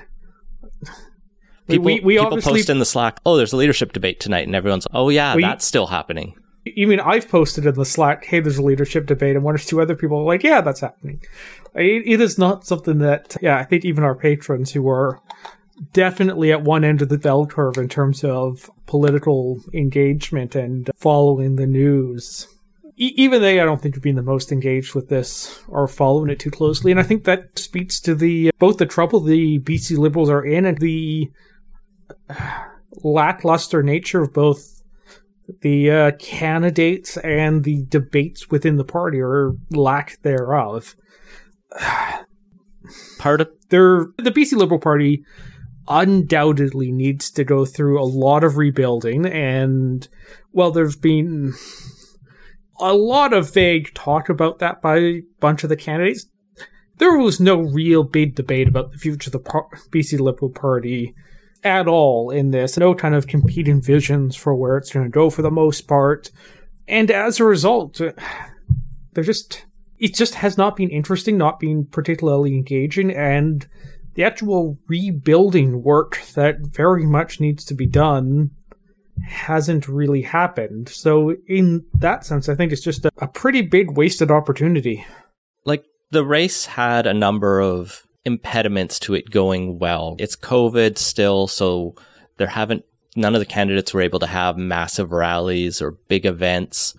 People, 1.67 1.85
we, 1.85 1.99
we 1.99 2.17
people 2.17 2.41
post 2.41 2.69
in 2.69 2.79
the 2.79 2.85
Slack, 2.85 3.19
oh, 3.27 3.37
there's 3.37 3.53
a 3.53 3.57
leadership 3.57 3.93
debate 3.93 4.19
tonight, 4.19 4.47
and 4.47 4.55
everyone's, 4.55 4.87
oh, 4.91 5.09
yeah, 5.09 5.35
we, 5.35 5.43
that's 5.43 5.65
still 5.65 5.85
happening. 5.85 6.33
You 6.65 6.87
mean 6.87 6.99
I've 6.99 7.29
posted 7.29 7.67
in 7.67 7.75
the 7.75 7.85
Slack, 7.85 8.25
hey, 8.25 8.39
there's 8.39 8.57
a 8.57 8.63
leadership 8.63 9.05
debate, 9.05 9.35
and 9.35 9.45
one 9.45 9.53
or 9.53 9.59
two 9.59 9.81
other 9.81 9.95
people 9.95 10.17
are 10.17 10.23
like, 10.23 10.41
yeah, 10.41 10.61
that's 10.61 10.79
happening. 10.79 11.21
It, 11.75 12.03
it 12.05 12.21
is 12.21 12.37
not 12.37 12.65
something 12.65 12.99
that, 12.99 13.37
yeah, 13.41 13.57
I 13.57 13.63
think 13.63 13.85
even 13.85 14.03
our 14.03 14.15
patrons 14.15 14.71
who 14.71 14.87
are 14.89 15.21
definitely 15.93 16.51
at 16.51 16.63
one 16.63 16.83
end 16.83 17.01
of 17.01 17.09
the 17.09 17.17
bell 17.17 17.45
curve 17.45 17.77
in 17.77 17.87
terms 17.87 18.23
of 18.23 18.69
political 18.85 19.61
engagement 19.73 20.55
and 20.55 20.89
following 20.95 21.55
the 21.55 21.67
news 21.67 22.47
even 22.99 23.41
they, 23.41 23.61
I 23.61 23.65
don't 23.65 23.81
think, 23.81 23.95
have 23.95 24.03
been 24.03 24.17
the 24.17 24.21
most 24.21 24.51
engaged 24.51 24.93
with 24.93 25.07
this 25.07 25.61
or 25.69 25.87
following 25.87 26.29
it 26.29 26.39
too 26.39 26.51
closely. 26.51 26.91
And 26.91 26.99
I 26.99 27.03
think 27.03 27.23
that 27.23 27.57
speaks 27.57 27.97
to 28.01 28.13
the 28.13 28.51
both 28.59 28.77
the 28.77 28.85
trouble 28.85 29.21
the 29.21 29.59
BC 29.59 29.97
Liberals 29.97 30.29
are 30.29 30.43
in 30.43 30.65
and 30.65 30.77
the 30.79 31.31
lackluster 33.01 33.81
nature 33.81 34.21
of 34.23 34.33
both 34.33 34.81
the 35.61 35.89
uh, 35.89 36.11
candidates 36.19 37.15
and 37.17 37.63
the 37.63 37.85
debates 37.85 38.51
within 38.51 38.75
the 38.75 38.83
party 38.83 39.21
or 39.21 39.53
lack 39.71 40.21
thereof. 40.23 40.95
Part 43.19 43.41
of 43.41 43.49
their 43.69 44.07
the 44.17 44.31
BC 44.31 44.53
Liberal 44.53 44.79
Party 44.79 45.23
undoubtedly 45.87 46.91
needs 46.91 47.31
to 47.31 47.43
go 47.43 47.65
through 47.65 48.01
a 48.01 48.05
lot 48.05 48.43
of 48.43 48.57
rebuilding 48.57 49.25
and 49.25 50.07
well 50.53 50.69
there's 50.71 50.95
been 50.95 51.51
a 52.79 52.93
lot 52.93 53.33
of 53.33 53.53
vague 53.53 53.93
talk 53.93 54.29
about 54.29 54.59
that 54.59 54.81
by 54.81 54.97
a 54.97 55.21
bunch 55.39 55.63
of 55.63 55.69
the 55.69 55.75
candidates. 55.75 56.25
There 56.97 57.17
was 57.17 57.39
no 57.39 57.59
real 57.59 58.03
big 58.03 58.35
debate 58.35 58.67
about 58.67 58.91
the 58.91 58.97
future 58.97 59.29
of 59.29 59.31
the 59.33 59.39
BC 59.89 60.19
Liberal 60.19 60.51
Party 60.51 61.13
at 61.63 61.87
all 61.87 62.29
in 62.29 62.51
this. 62.51 62.77
No 62.77 62.93
kind 62.93 63.15
of 63.15 63.27
competing 63.27 63.81
visions 63.81 64.35
for 64.35 64.55
where 64.55 64.77
it's 64.77 64.91
going 64.91 65.05
to 65.05 65.09
go 65.09 65.29
for 65.29 65.41
the 65.41 65.51
most 65.51 65.87
part. 65.87 66.31
And 66.87 67.11
as 67.11 67.39
a 67.39 67.45
result, 67.45 68.01
they're 69.13 69.23
just 69.23 69.65
it 69.99 70.15
just 70.15 70.35
has 70.35 70.57
not 70.57 70.75
been 70.75 70.89
interesting, 70.89 71.37
not 71.37 71.59
been 71.59 71.85
particularly 71.85 72.55
engaging, 72.55 73.11
and 73.11 73.67
the 74.15 74.23
actual 74.23 74.77
rebuilding 74.87 75.83
work 75.83 76.21
that 76.33 76.59
very 76.59 77.05
much 77.05 77.39
needs 77.39 77.63
to 77.65 77.73
be 77.73 77.85
done 77.85 78.51
hasn't 79.25 79.87
really 79.87 80.21
happened. 80.21 80.89
So, 80.89 81.35
in 81.47 81.85
that 81.95 82.25
sense, 82.25 82.49
I 82.49 82.55
think 82.55 82.71
it's 82.71 82.81
just 82.81 83.05
a, 83.05 83.11
a 83.19 83.27
pretty 83.27 83.61
big 83.61 83.97
wasted 83.97 84.31
opportunity. 84.31 85.05
Like, 85.65 85.83
the 86.11 86.23
race 86.23 86.65
had 86.65 87.05
a 87.05 87.13
number 87.13 87.59
of 87.59 88.07
impediments 88.25 88.99
to 88.99 89.13
it 89.13 89.29
going 89.29 89.79
well. 89.79 90.15
It's 90.19 90.35
COVID 90.35 90.97
still, 90.97 91.47
so 91.47 91.95
there 92.37 92.47
haven't, 92.47 92.85
none 93.15 93.35
of 93.35 93.39
the 93.39 93.45
candidates 93.45 93.93
were 93.93 94.01
able 94.01 94.19
to 94.19 94.27
have 94.27 94.57
massive 94.57 95.11
rallies 95.11 95.81
or 95.81 95.91
big 95.91 96.25
events. 96.25 96.95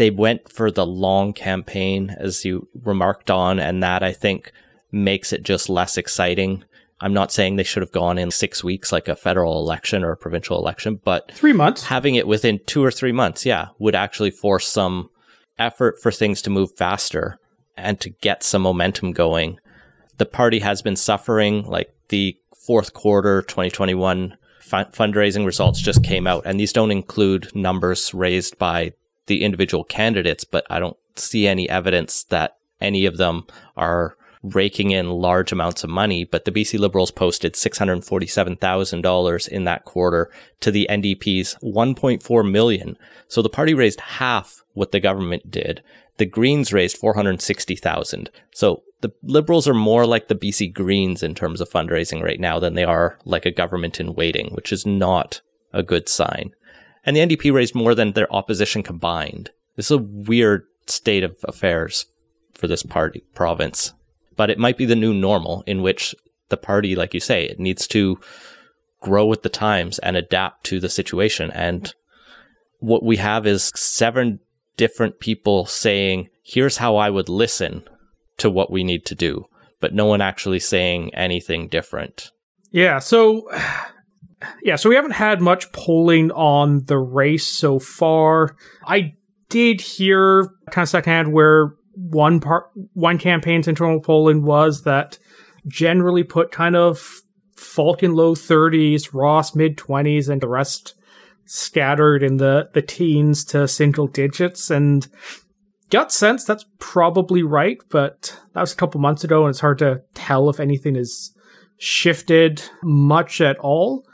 They 0.00 0.08
went 0.08 0.50
for 0.50 0.70
the 0.70 0.86
long 0.86 1.34
campaign, 1.34 2.16
as 2.18 2.42
you 2.42 2.68
remarked 2.84 3.30
on, 3.30 3.58
and 3.60 3.82
that 3.82 4.02
I 4.02 4.14
think 4.14 4.50
makes 4.90 5.30
it 5.30 5.42
just 5.42 5.68
less 5.68 5.98
exciting. 5.98 6.64
I'm 7.02 7.12
not 7.12 7.30
saying 7.30 7.56
they 7.56 7.64
should 7.64 7.82
have 7.82 7.92
gone 7.92 8.16
in 8.16 8.30
six 8.30 8.64
weeks 8.64 8.92
like 8.92 9.08
a 9.08 9.14
federal 9.14 9.58
election 9.58 10.02
or 10.02 10.12
a 10.12 10.16
provincial 10.16 10.56
election, 10.56 11.02
but 11.04 11.30
three 11.32 11.52
months. 11.52 11.84
Having 11.84 12.14
it 12.14 12.26
within 12.26 12.60
two 12.64 12.82
or 12.82 12.90
three 12.90 13.12
months, 13.12 13.44
yeah, 13.44 13.66
would 13.78 13.94
actually 13.94 14.30
force 14.30 14.66
some 14.66 15.10
effort 15.58 16.00
for 16.00 16.10
things 16.10 16.40
to 16.40 16.48
move 16.48 16.74
faster 16.78 17.38
and 17.76 18.00
to 18.00 18.08
get 18.08 18.42
some 18.42 18.62
momentum 18.62 19.12
going. 19.12 19.58
The 20.16 20.24
party 20.24 20.60
has 20.60 20.80
been 20.80 20.96
suffering, 20.96 21.64
like 21.64 21.92
the 22.08 22.38
fourth 22.66 22.94
quarter 22.94 23.42
2021 23.42 24.38
fundraising 24.62 25.44
results 25.44 25.78
just 25.78 26.02
came 26.02 26.26
out, 26.26 26.44
and 26.46 26.58
these 26.58 26.72
don't 26.72 26.90
include 26.90 27.54
numbers 27.54 28.14
raised 28.14 28.56
by 28.56 28.94
the 29.30 29.44
individual 29.44 29.84
candidates, 29.84 30.42
but 30.42 30.66
I 30.68 30.80
don't 30.80 30.96
see 31.14 31.46
any 31.46 31.70
evidence 31.70 32.24
that 32.24 32.56
any 32.80 33.06
of 33.06 33.16
them 33.16 33.46
are 33.76 34.16
raking 34.42 34.90
in 34.90 35.08
large 35.08 35.52
amounts 35.52 35.84
of 35.84 35.90
money, 35.90 36.24
but 36.24 36.44
the 36.44 36.50
BC 36.50 36.80
Liberals 36.80 37.12
posted 37.12 37.54
$647,000 37.54 39.48
in 39.48 39.64
that 39.64 39.84
quarter 39.84 40.30
to 40.58 40.72
the 40.72 40.88
NDP's 40.90 41.56
1.4 41.62 42.50
million. 42.50 42.98
So 43.28 43.40
the 43.40 43.48
party 43.48 43.72
raised 43.72 44.00
half 44.00 44.64
what 44.72 44.90
the 44.90 44.98
government 44.98 45.48
did. 45.48 45.80
The 46.16 46.26
Greens 46.26 46.72
raised 46.72 46.96
460,000. 46.96 48.30
So 48.52 48.82
the 49.00 49.12
Liberals 49.22 49.68
are 49.68 49.74
more 49.74 50.06
like 50.06 50.26
the 50.26 50.34
BC 50.34 50.74
Greens 50.74 51.22
in 51.22 51.36
terms 51.36 51.60
of 51.60 51.70
fundraising 51.70 52.20
right 52.20 52.40
now 52.40 52.58
than 52.58 52.74
they 52.74 52.84
are 52.84 53.16
like 53.24 53.46
a 53.46 53.52
government 53.52 54.00
in 54.00 54.14
waiting, 54.14 54.50
which 54.54 54.72
is 54.72 54.84
not 54.84 55.40
a 55.72 55.84
good 55.84 56.08
sign. 56.08 56.52
And 57.04 57.16
the 57.16 57.20
NDP 57.20 57.52
raised 57.52 57.74
more 57.74 57.94
than 57.94 58.12
their 58.12 58.32
opposition 58.32 58.82
combined. 58.82 59.50
This 59.76 59.86
is 59.86 59.92
a 59.92 59.98
weird 59.98 60.64
state 60.86 61.22
of 61.22 61.36
affairs 61.44 62.06
for 62.54 62.66
this 62.66 62.82
party 62.82 63.22
province 63.34 63.94
but 64.40 64.48
it 64.48 64.58
might 64.58 64.78
be 64.78 64.86
the 64.86 64.96
new 64.96 65.12
normal 65.12 65.62
in 65.66 65.82
which 65.82 66.14
the 66.48 66.56
party, 66.56 66.96
like 66.96 67.12
you 67.12 67.20
say, 67.20 67.44
it 67.44 67.60
needs 67.60 67.86
to 67.88 68.18
grow 69.02 69.26
with 69.26 69.42
the 69.42 69.50
times 69.50 69.98
and 69.98 70.16
adapt 70.16 70.64
to 70.64 70.80
the 70.80 70.88
situation. 70.88 71.50
And 71.50 71.94
what 72.78 73.02
we 73.02 73.18
have 73.18 73.46
is 73.46 73.70
seven 73.74 74.40
different 74.78 75.20
people 75.20 75.66
saying, 75.66 76.30
here's 76.42 76.78
how 76.78 76.96
I 76.96 77.10
would 77.10 77.28
listen 77.28 77.84
to 78.38 78.48
what 78.48 78.70
we 78.72 78.82
need 78.82 79.04
to 79.04 79.14
do, 79.14 79.44
but 79.78 79.92
no 79.92 80.06
one 80.06 80.22
actually 80.22 80.58
saying 80.58 81.14
anything 81.14 81.68
different. 81.68 82.30
Yeah. 82.70 82.98
So, 82.98 83.46
yeah, 84.62 84.76
so 84.76 84.88
we 84.88 84.94
haven't 84.94 85.12
had 85.12 85.40
much 85.40 85.70
polling 85.72 86.30
on 86.32 86.84
the 86.84 86.98
race 86.98 87.46
so 87.46 87.78
far. 87.78 88.56
I 88.84 89.14
did 89.48 89.80
hear 89.80 90.48
kind 90.70 90.84
of 90.84 90.88
secondhand 90.88 91.32
where 91.32 91.74
one 91.94 92.40
part 92.40 92.70
one 92.94 93.18
campaign's 93.18 93.68
internal 93.68 94.00
polling 94.00 94.44
was 94.44 94.84
that 94.84 95.18
generally 95.66 96.22
put 96.22 96.52
kind 96.52 96.76
of 96.76 97.22
Falcon 97.56 98.14
low 98.14 98.34
30s, 98.34 99.12
Ross 99.12 99.54
mid 99.54 99.76
20s, 99.76 100.28
and 100.28 100.40
the 100.40 100.48
rest 100.48 100.94
scattered 101.44 102.22
in 102.22 102.36
the, 102.38 102.70
the 102.72 102.82
teens 102.82 103.44
to 103.44 103.68
single 103.68 104.06
digits. 104.06 104.70
And 104.70 105.06
gut 105.90 106.12
sense 106.12 106.44
that's 106.44 106.64
probably 106.78 107.42
right, 107.42 107.78
but 107.90 108.38
that 108.54 108.60
was 108.60 108.72
a 108.72 108.76
couple 108.76 109.00
months 109.00 109.24
ago, 109.24 109.44
and 109.44 109.50
it's 109.50 109.60
hard 109.60 109.78
to 109.78 110.02
tell 110.14 110.48
if 110.48 110.60
anything 110.60 110.94
has 110.94 111.32
shifted 111.76 112.62
much 112.82 113.40
at 113.40 113.58
all. 113.58 114.06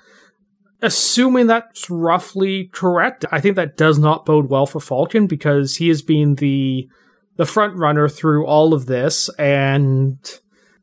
Assuming 0.82 1.46
that's 1.46 1.88
roughly 1.88 2.68
correct, 2.72 3.24
I 3.32 3.40
think 3.40 3.56
that 3.56 3.78
does 3.78 3.98
not 3.98 4.26
bode 4.26 4.50
well 4.50 4.66
for 4.66 4.78
Falcon 4.78 5.26
because 5.26 5.76
he 5.76 5.88
has 5.88 6.02
been 6.02 6.34
the 6.34 6.88
the 7.36 7.46
front 7.46 7.76
runner 7.76 8.08
through 8.08 8.46
all 8.46 8.74
of 8.74 8.86
this. 8.86 9.28
And 9.38 10.18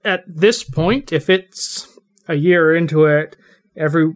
at 0.04 0.24
this 0.28 0.64
point, 0.64 1.14
if 1.14 1.30
it's 1.30 1.88
a 2.28 2.36
year 2.36 2.76
into 2.76 3.06
it, 3.06 3.36
every 3.78 4.14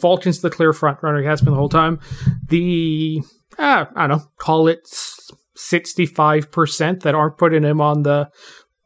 Falcon's 0.00 0.40
the 0.40 0.50
clear 0.50 0.72
front 0.72 1.02
runner. 1.02 1.20
He 1.20 1.26
has 1.26 1.40
been 1.40 1.52
the 1.52 1.58
whole 1.58 1.68
time. 1.68 1.98
The 2.48 3.22
uh, 3.58 3.86
I 3.96 4.06
don't 4.06 4.18
know, 4.18 4.24
call 4.38 4.68
it 4.68 4.86
sixty-five 5.56 6.52
percent 6.52 7.02
that 7.02 7.14
aren't 7.14 7.38
putting 7.38 7.64
him 7.64 7.80
on 7.80 8.02
the 8.02 8.30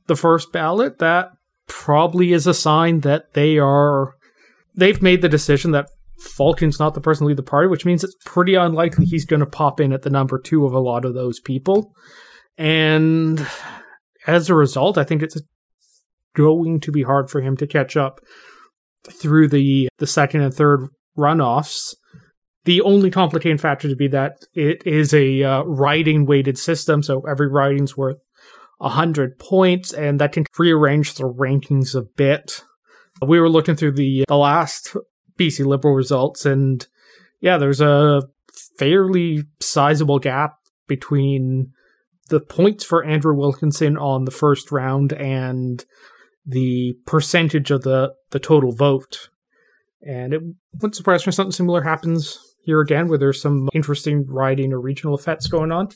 the 0.06 0.16
first 0.16 0.52
ballot. 0.52 0.98
That 0.98 1.32
probably 1.66 2.32
is 2.32 2.46
a 2.46 2.54
sign 2.54 3.00
that 3.00 3.34
they 3.34 3.58
are 3.58 4.14
they've 4.78 5.02
made 5.02 5.22
the 5.22 5.28
decision 5.28 5.72
that 5.72 5.90
Falcon's 6.20 6.78
not 6.78 6.94
the 6.94 7.00
person 7.00 7.24
to 7.24 7.28
lead 7.28 7.36
the 7.36 7.42
party, 7.42 7.68
which 7.68 7.84
means 7.84 8.02
it's 8.02 8.16
pretty 8.24 8.54
unlikely 8.54 9.04
he's 9.04 9.26
going 9.26 9.40
to 9.40 9.46
pop 9.46 9.80
in 9.80 9.92
at 9.92 10.02
the 10.02 10.10
number 10.10 10.38
two 10.38 10.64
of 10.64 10.72
a 10.72 10.80
lot 10.80 11.04
of 11.04 11.14
those 11.14 11.40
people. 11.40 11.92
And 12.56 13.46
as 14.26 14.48
a 14.48 14.54
result, 14.54 14.98
I 14.98 15.04
think 15.04 15.22
it's 15.22 15.40
going 16.34 16.80
to 16.80 16.92
be 16.92 17.02
hard 17.02 17.30
for 17.30 17.40
him 17.40 17.56
to 17.56 17.66
catch 17.66 17.96
up 17.96 18.20
through 19.10 19.48
the 19.48 19.88
the 19.98 20.06
second 20.06 20.42
and 20.42 20.54
third 20.54 20.88
runoffs. 21.16 21.94
The 22.64 22.80
only 22.82 23.10
complicating 23.10 23.58
factor 23.58 23.88
to 23.88 23.96
be 23.96 24.08
that 24.08 24.36
it 24.54 24.82
is 24.84 25.14
a 25.14 25.42
uh, 25.42 25.62
riding 25.62 26.26
weighted 26.26 26.58
system, 26.58 27.02
so 27.02 27.22
every 27.28 27.48
riding's 27.48 27.96
worth 27.96 28.18
100 28.78 29.38
points, 29.38 29.92
and 29.92 30.20
that 30.20 30.32
can 30.32 30.44
rearrange 30.58 31.14
the 31.14 31.24
rankings 31.24 31.94
a 31.94 32.02
bit 32.02 32.62
We 33.26 33.40
were 33.40 33.48
looking 33.48 33.76
through 33.76 33.92
the 33.92 34.22
uh, 34.22 34.24
the 34.28 34.36
last 34.36 34.96
BC 35.38 35.64
Liberal 35.64 35.94
results, 35.94 36.46
and 36.46 36.86
yeah, 37.40 37.58
there's 37.58 37.80
a 37.80 38.22
fairly 38.78 39.44
sizable 39.60 40.18
gap 40.18 40.58
between 40.86 41.72
the 42.28 42.40
points 42.40 42.84
for 42.84 43.04
Andrew 43.04 43.34
Wilkinson 43.34 43.96
on 43.96 44.24
the 44.24 44.30
first 44.30 44.70
round 44.70 45.12
and 45.12 45.84
the 46.46 46.96
percentage 47.06 47.70
of 47.70 47.82
the, 47.82 48.14
the 48.30 48.38
total 48.38 48.72
vote. 48.72 49.28
And 50.02 50.32
it 50.32 50.42
wouldn't 50.74 50.96
surprise 50.96 51.26
me 51.26 51.30
if 51.30 51.34
something 51.34 51.52
similar 51.52 51.82
happens 51.82 52.38
here 52.62 52.80
again, 52.80 53.08
where 53.08 53.18
there's 53.18 53.40
some 53.40 53.68
interesting 53.72 54.26
riding 54.26 54.72
or 54.72 54.80
regional 54.80 55.16
effects 55.16 55.46
going 55.46 55.72
on 55.72 55.88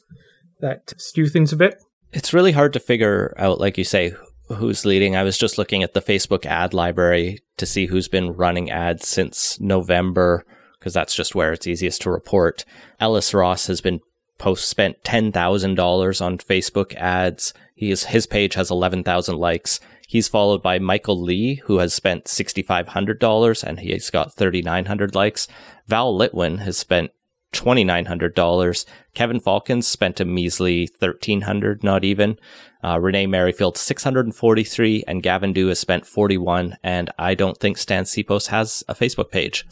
that 0.61 0.95
skew 0.99 1.29
things 1.29 1.53
a 1.53 1.57
bit. 1.57 1.83
It's 2.13 2.35
really 2.35 2.53
hard 2.53 2.73
to 2.75 2.81
figure 2.81 3.35
out, 3.39 3.61
like 3.61 3.79
you 3.79 3.85
say, 3.85 4.15
who's 4.55 4.85
leading. 4.85 5.17
I 5.17 5.23
was 5.23 5.39
just 5.39 5.59
looking 5.59 5.83
at 5.83 5.95
the 5.95 6.03
Facebook 6.03 6.47
ad 6.47 6.75
library 6.75 7.41
to 7.57 7.67
see 7.67 7.87
who's 7.87 8.09
been 8.09 8.35
running 8.35 8.71
ads 8.71 9.09
since 9.09 9.61
November, 9.61 10.45
because 10.79 10.95
that's 10.95 11.15
just 11.15 11.35
where 11.35 11.53
it's 11.53 11.67
easiest 11.67 12.03
to 12.03 12.11
report. 12.11 12.65
Ellis 13.01 13.35
Ross 13.35 13.67
has 13.67 13.81
been 13.81 14.01
post 14.39 14.69
spent 14.69 15.05
ten 15.05 15.33
thousand 15.33 15.77
dollars 15.77 16.21
on 16.21 16.39
Facebook 16.39 16.95
ads. 16.95 17.55
He 17.75 17.91
is, 17.91 18.05
his 18.05 18.27
page 18.27 18.55
has 18.55 18.71
eleven 18.71 19.03
thousand 19.05 19.39
likes. 19.39 19.81
He's 20.09 20.29
followed 20.29 20.63
by 20.63 20.79
Michael 20.79 21.21
Lee, 21.21 21.57
who 21.65 21.79
has 21.79 21.95
spent 21.95 22.29
sixty 22.29 22.63
five 22.63 22.89
hundred 22.89 23.19
dollars 23.19 23.65
and 23.65 23.81
he's 23.81 24.11
got 24.11 24.35
thirty 24.35 24.63
nine 24.63 24.87
hundred 24.87 25.15
likes. 25.15 25.49
Val 25.87 26.17
Litwin 26.17 26.59
has 26.61 26.77
spent 26.77 27.13
$2,900. 27.53 28.85
Kevin 29.15 29.41
Falcons 29.41 29.87
spent 29.87 30.21
a 30.21 30.25
measly 30.25 30.89
1300 30.99 31.85
not 31.85 32.05
even. 32.05 32.39
Uh, 32.83 32.99
Renee 32.99 33.27
Merrifield, 33.27 33.77
643, 33.77 35.05
and 35.07 35.23
Gavin 35.23 35.53
Dew 35.53 35.69
has 35.69 35.79
spent 35.79 36.07
41. 36.07 36.77
And 36.83 37.11
I 37.19 37.35
don't 37.35 37.59
think 37.59 37.79
Stan 37.79 38.05
Sipos 38.05 38.49
has 38.49 38.83
a 38.89 38.95
Facebook 38.95 39.31
page. 39.31 39.67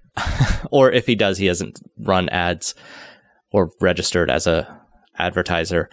or 0.70 0.90
if 0.90 1.06
he 1.06 1.14
does, 1.14 1.38
he 1.38 1.46
hasn't 1.46 1.80
run 1.96 2.28
ads 2.28 2.74
or 3.50 3.70
registered 3.80 4.30
as 4.30 4.46
a 4.46 4.80
advertiser. 5.16 5.88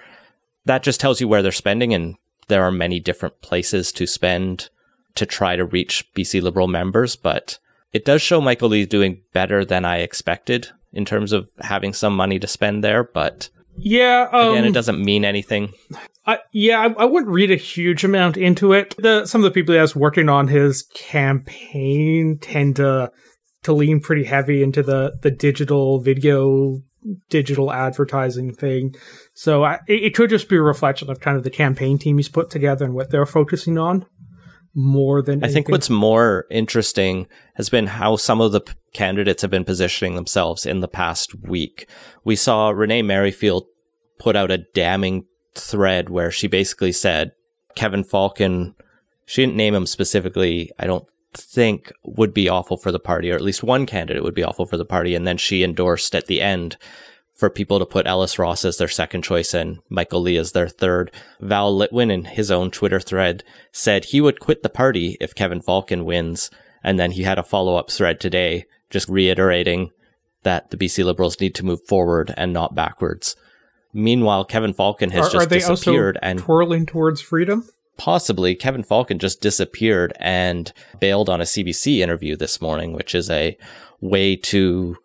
That 0.66 0.84
just 0.84 1.00
tells 1.00 1.22
you 1.22 1.28
where 1.28 1.42
they're 1.42 1.52
spending, 1.52 1.94
and 1.94 2.16
there 2.48 2.64
are 2.64 2.72
many 2.72 3.00
different 3.00 3.42
places 3.42 3.92
to 3.94 4.08
spend 4.08 4.70
to 5.16 5.26
try 5.26 5.56
to 5.56 5.66
reach 5.66 6.12
BC 6.14 6.42
Liberal 6.42 6.68
members. 6.68 7.16
But 7.16 7.60
it 7.94 8.04
does 8.04 8.22
show 8.22 8.42
Michael 8.42 8.70
Lee 8.70 8.86
doing 8.86 9.22
better 9.34 9.64
than 9.64 9.86
I 9.86 10.00
expected 10.00 10.70
in 10.94 11.06
terms 11.06 11.32
of 11.32 11.50
having 11.60 11.94
some 11.94 12.16
money 12.16 12.40
to 12.40 12.48
spend 12.48 12.84
there, 12.84 13.04
but 13.04 13.50
yeah, 13.82 14.28
um, 14.32 14.52
again, 14.52 14.66
it 14.66 14.74
doesn't 14.74 15.04
mean 15.04 15.24
anything. 15.24 15.74
I, 16.26 16.40
yeah, 16.52 16.80
I, 16.80 17.04
I, 17.04 17.06
wouldn't 17.06 17.32
read 17.32 17.50
a 17.50 17.56
huge 17.56 18.04
amount 18.04 18.38
into 18.38 18.74
it. 18.74 18.96
The, 18.98 19.26
some 19.26 19.42
of 19.42 19.46
the 19.46 19.52
people 19.52 19.74
he 19.74 19.80
has 19.80 19.96
working 19.96 20.30
on 20.30 20.48
his 20.48 20.84
campaign 20.94 22.38
tend 22.40 22.76
to 22.78 23.12
to 23.64 23.74
lean 23.74 24.00
pretty 24.00 24.24
heavy 24.24 24.64
into 24.64 24.84
the 24.84 25.14
the 25.22 25.32
digital 25.32 26.00
video, 26.00 26.82
digital 27.30 27.72
advertising 27.72 28.54
thing. 28.54 28.96
So 29.34 29.64
I, 29.64 29.80
it, 29.88 30.04
it 30.04 30.16
could 30.16 30.30
just 30.30 30.50
be 30.50 30.58
a 30.58 30.62
reflection 30.62 31.10
of 31.10 31.20
kind 31.20 31.38
of 31.38 31.44
the 31.44 31.50
campaign 31.50 31.98
team 31.98 32.18
he's 32.18 32.30
put 32.30 32.50
together 32.50 32.86
and 32.86 32.94
what 32.94 33.10
they're 33.10 33.26
focusing 33.26 33.78
on 33.78 34.06
more 34.74 35.22
than 35.22 35.40
anything. 35.40 35.50
I 35.50 35.54
think 35.54 35.70
what's 35.70 35.90
more 35.90 36.46
interesting 36.50 37.28
has 37.56 37.70
been 37.70 37.88
how 37.88 38.16
some 38.16 38.42
of 38.42 38.52
the 38.52 38.62
p- 38.62 38.74
candidates 38.94 39.42
have 39.42 39.52
been 39.52 39.66
positioning 39.66 40.16
themselves 40.16 40.66
in 40.66 40.80
the 40.80 40.88
past 40.88 41.36
week. 41.36 41.90
We 42.24 42.36
saw 42.36 42.70
Renee 42.70 43.02
Merrifield 43.02 43.66
put 44.20 44.36
out 44.36 44.52
a 44.52 44.66
damning 44.74 45.26
thread 45.56 46.10
where 46.10 46.32
she 46.32 46.48
basically 46.48 46.92
said 46.92 47.32
Kevin 47.76 48.04
Falcon, 48.04 48.76
she 49.26 49.44
didn't 49.44 49.58
name 49.58 49.76
him 49.76 49.86
specifically, 49.86 50.72
I 50.80 50.88
don't 50.88 51.06
think 51.34 51.92
would 52.04 52.34
be 52.34 52.50
awful 52.50 52.78
for 52.78 52.92
the 52.92 53.00
party, 53.00 53.32
or 53.32 53.36
at 53.36 53.42
least 53.42 53.64
one 53.64 53.86
candidate 53.86 54.24
would 54.24 54.34
be 54.34 54.44
awful 54.44 54.66
for 54.66 54.78
the 54.78 54.86
party. 54.86 55.16
And 55.16 55.28
then 55.28 55.38
she 55.38 55.64
endorsed 55.64 56.16
at 56.16 56.28
the 56.28 56.42
end 56.42 56.78
for 57.40 57.50
people 57.50 57.80
to 57.80 57.86
put 57.86 58.06
Ellis 58.06 58.38
Ross 58.38 58.66
as 58.66 58.78
their 58.78 58.90
second 58.90 59.24
choice 59.24 59.54
and 59.54 59.80
Michael 59.88 60.22
Lee 60.22 60.36
as 60.36 60.52
their 60.52 60.68
third. 60.68 61.10
Val 61.40 61.74
Litwin 61.74 62.12
in 62.12 62.26
his 62.26 62.52
own 62.52 62.70
Twitter 62.70 63.00
thread 63.00 63.46
said 63.72 64.06
he 64.06 64.20
would 64.20 64.42
quit 64.42 64.62
the 64.62 64.70
party 64.70 65.16
if 65.22 65.34
Kevin 65.34 65.62
Falcon 65.62 66.04
wins. 66.04 66.52
And 66.84 67.00
then 67.00 67.12
he 67.12 67.24
had 67.24 67.40
a 67.40 67.44
follow 67.44 67.78
up 67.78 67.90
thread 67.90 68.20
today 68.20 68.66
just 68.90 69.08
reiterating 69.08 69.92
that 70.44 70.70
the 70.70 70.78
BC 70.78 71.06
Liberals 71.06 71.40
need 71.40 71.56
to 71.56 71.66
move 71.66 71.82
forward 71.86 72.34
and 72.36 72.52
not 72.52 72.76
backwards. 72.76 73.38
Meanwhile, 73.94 74.46
Kevin 74.46 74.74
Falcon 74.74 75.10
has 75.12 75.28
are, 75.28 75.32
just 75.32 75.46
are 75.46 75.50
they 75.50 75.60
disappeared 75.60 76.18
also 76.18 76.28
and 76.28 76.40
twirling 76.40 76.86
towards 76.86 77.22
freedom. 77.22 77.68
Possibly, 77.98 78.56
Kevin 78.56 78.84
Falcon 78.84 79.20
just 79.20 79.42
disappeared 79.42 80.14
and 80.20 80.72
bailed 81.00 81.30
on 81.30 81.42
a 81.42 81.46
CBC 81.46 82.00
interview 82.00 82.36
this 82.36 82.62
morning, 82.62 82.94
which 82.94 83.16
is 83.16 83.30
a 83.30 83.58
way 84.00 84.36
to 84.36 84.98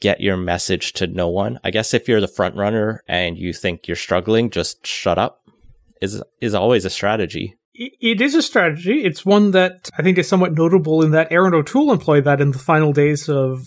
get 0.00 0.20
your 0.20 0.36
message 0.36 0.94
to 0.94 1.06
no 1.06 1.28
one. 1.28 1.60
I 1.62 1.70
guess 1.70 1.94
if 1.94 2.08
you're 2.08 2.20
the 2.20 2.28
front 2.28 2.56
runner 2.56 3.02
and 3.06 3.38
you 3.38 3.52
think 3.52 3.86
you're 3.86 3.96
struggling, 3.96 4.50
just 4.50 4.86
shut 4.86 5.18
up 5.18 5.40
is 6.00 6.22
is 6.40 6.54
always 6.54 6.84
a 6.84 6.90
strategy. 6.90 7.56
It 7.74 8.20
is 8.20 8.34
a 8.34 8.42
strategy. 8.42 9.04
It's 9.04 9.24
one 9.24 9.52
that 9.52 9.88
I 9.96 10.02
think 10.02 10.18
is 10.18 10.28
somewhat 10.28 10.52
notable 10.52 11.02
in 11.02 11.12
that 11.12 11.30
Aaron 11.30 11.54
O'Toole 11.54 11.92
employed 11.92 12.24
that 12.24 12.40
in 12.40 12.50
the 12.50 12.58
final 12.58 12.92
days 12.92 13.28
of 13.28 13.66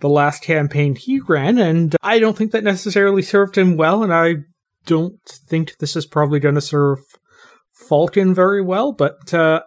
the 0.00 0.08
last 0.08 0.42
campaign 0.42 0.94
he 0.94 1.20
ran, 1.20 1.58
and 1.58 1.94
I 2.02 2.18
don't 2.18 2.36
think 2.36 2.52
that 2.52 2.64
necessarily 2.64 3.22
served 3.22 3.56
him 3.56 3.76
well, 3.76 4.02
and 4.02 4.12
I 4.12 4.36
don't 4.86 5.20
think 5.24 5.78
this 5.78 5.96
is 5.96 6.06
probably 6.06 6.40
going 6.40 6.54
to 6.54 6.60
serve 6.60 6.98
Falcon 7.72 8.34
very 8.34 8.62
well, 8.62 8.92
but 8.92 9.32
uh, 9.34 9.62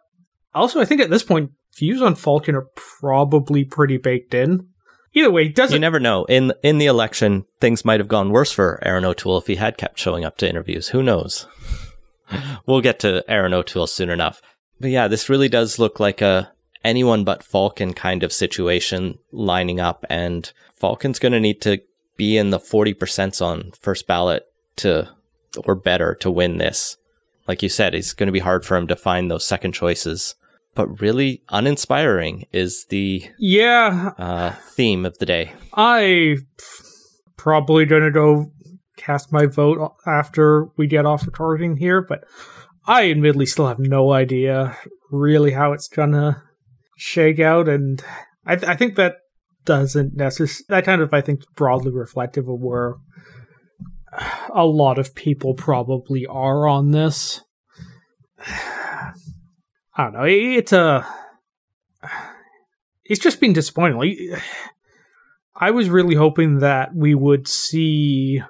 also 0.54 0.82
I 0.82 0.86
think 0.86 1.02
at 1.02 1.10
this 1.10 1.24
point, 1.24 1.52
views 1.78 2.02
on 2.02 2.16
Falcon 2.16 2.56
are 2.56 2.68
probably 2.76 3.64
pretty 3.64 3.98
baked 3.98 4.34
in 4.34 4.68
either 5.16 5.32
way, 5.32 5.48
doesn't. 5.48 5.76
You 5.76 5.80
never 5.80 6.00
know. 6.00 6.26
In 6.26 6.54
in 6.62 6.78
the 6.78 6.86
election, 6.86 7.46
things 7.60 7.84
might 7.84 8.00
have 8.00 8.08
gone 8.08 8.30
worse 8.30 8.52
for 8.52 8.80
Aaron 8.84 9.06
O'Toole 9.06 9.38
if 9.38 9.48
he 9.48 9.56
had 9.56 9.78
kept 9.78 10.00
showing 10.00 10.24
up 10.24 10.38
to 10.38 10.50
interviews. 10.50 10.90
Who 10.90 11.02
knows? 11.02 11.48
we'll 12.66 12.82
get 12.82 13.00
to 13.00 13.24
Aaron 13.28 13.54
O'Toole 13.54 13.88
soon 13.88 14.10
enough. 14.10 14.42
But 14.80 14.92
yeah, 14.92 15.08
this 15.08 15.30
really 15.30 15.50
does 15.50 15.80
look 15.80 16.00
like 16.00 16.22
a 16.22 16.52
anyone 16.84 17.24
but 17.24 17.44
Falcon 17.44 17.94
kind 17.94 18.22
of 18.24 18.32
situation 18.32 19.18
lining 19.32 19.80
up, 19.80 20.06
and 20.10 20.52
Falcon's 20.74 21.20
going 21.20 21.32
to 21.32 21.40
need 21.40 21.62
to 21.62 21.82
be 22.18 22.38
in 22.38 22.50
the 22.50 22.60
forty 22.60 22.94
percent 22.94 23.42
on 23.42 23.72
first 23.80 24.08
ballot 24.08 24.46
to 24.78 25.10
or 25.64 25.76
better 25.76 26.16
to 26.16 26.30
win 26.30 26.58
this. 26.58 26.98
Like 27.48 27.64
you 27.64 27.70
said, 27.70 27.96
it's 27.96 28.14
going 28.14 28.28
to 28.28 28.34
be 28.34 28.40
hard 28.40 28.66
for 28.66 28.76
him 28.76 28.88
to 28.88 28.96
find 28.96 29.30
those 29.30 29.46
second 29.46 29.74
choices 29.74 30.36
but 30.76 31.02
really 31.02 31.42
uninspiring 31.50 32.46
is 32.52 32.86
the 32.90 33.24
yeah 33.40 34.12
uh, 34.18 34.52
theme 34.52 35.06
of 35.06 35.18
the 35.18 35.26
day. 35.26 35.54
I 35.74 36.38
probably 37.38 37.86
gonna 37.86 38.12
go 38.12 38.52
cast 38.98 39.32
my 39.32 39.46
vote 39.46 39.94
after 40.06 40.68
we 40.78 40.88
get 40.88 41.06
off 41.06 41.26
recording 41.26 41.78
here, 41.78 42.02
but 42.02 42.26
I 42.86 43.10
admittedly 43.10 43.46
still 43.46 43.68
have 43.68 43.80
no 43.80 44.14
idea 44.14 44.78
really 45.12 45.52
how 45.52 45.74
it's 45.74 45.88
gonna 45.88 46.44
shake 46.98 47.40
out, 47.40 47.68
and 47.68 48.04
I, 48.46 48.56
th- 48.56 48.70
I 48.70 48.76
think 48.76 48.96
that 48.96 49.16
doesn't 49.64 50.16
necessarily 50.16 50.66
that 50.70 50.86
kind 50.86 51.02
of 51.02 51.14
I 51.14 51.22
think 51.22 51.42
broadly 51.56 51.92
reflective 51.92 52.48
of 52.48 52.60
where 52.60 52.96
a 54.54 54.66
lot 54.66 54.98
of 54.98 55.16
people 55.16 55.54
probably 55.54 56.26
are 56.26 56.68
on 56.68 56.92
this. 56.92 57.42
I 59.96 60.04
don't 60.04 60.14
know. 60.14 60.26
It's 60.26 60.74
a. 60.74 61.08
It's 63.04 63.22
just 63.22 63.40
been 63.40 63.54
disappointing. 63.54 63.98
Like, 63.98 64.42
I 65.56 65.72
was 65.72 65.90
really 65.90 66.16
hoping 66.16 66.60
that 66.60 66.94
we 66.94 67.16
would 67.16 67.48
see 67.48 68.42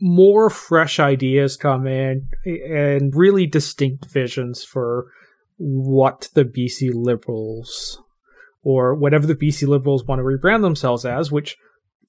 more 0.00 0.48
fresh 0.48 1.00
ideas 1.00 1.56
come 1.56 1.86
in 1.86 2.28
and 2.44 3.14
really 3.14 3.46
distinct 3.46 4.06
visions 4.06 4.64
for 4.64 5.10
what 5.56 6.28
the 6.34 6.44
BC 6.44 6.92
Liberals 6.94 8.00
or 8.62 8.94
whatever 8.94 9.26
the 9.26 9.34
BC 9.34 9.66
Liberals 9.66 10.04
want 10.04 10.20
to 10.20 10.22
rebrand 10.22 10.62
themselves 10.62 11.04
as, 11.04 11.32
which 11.32 11.56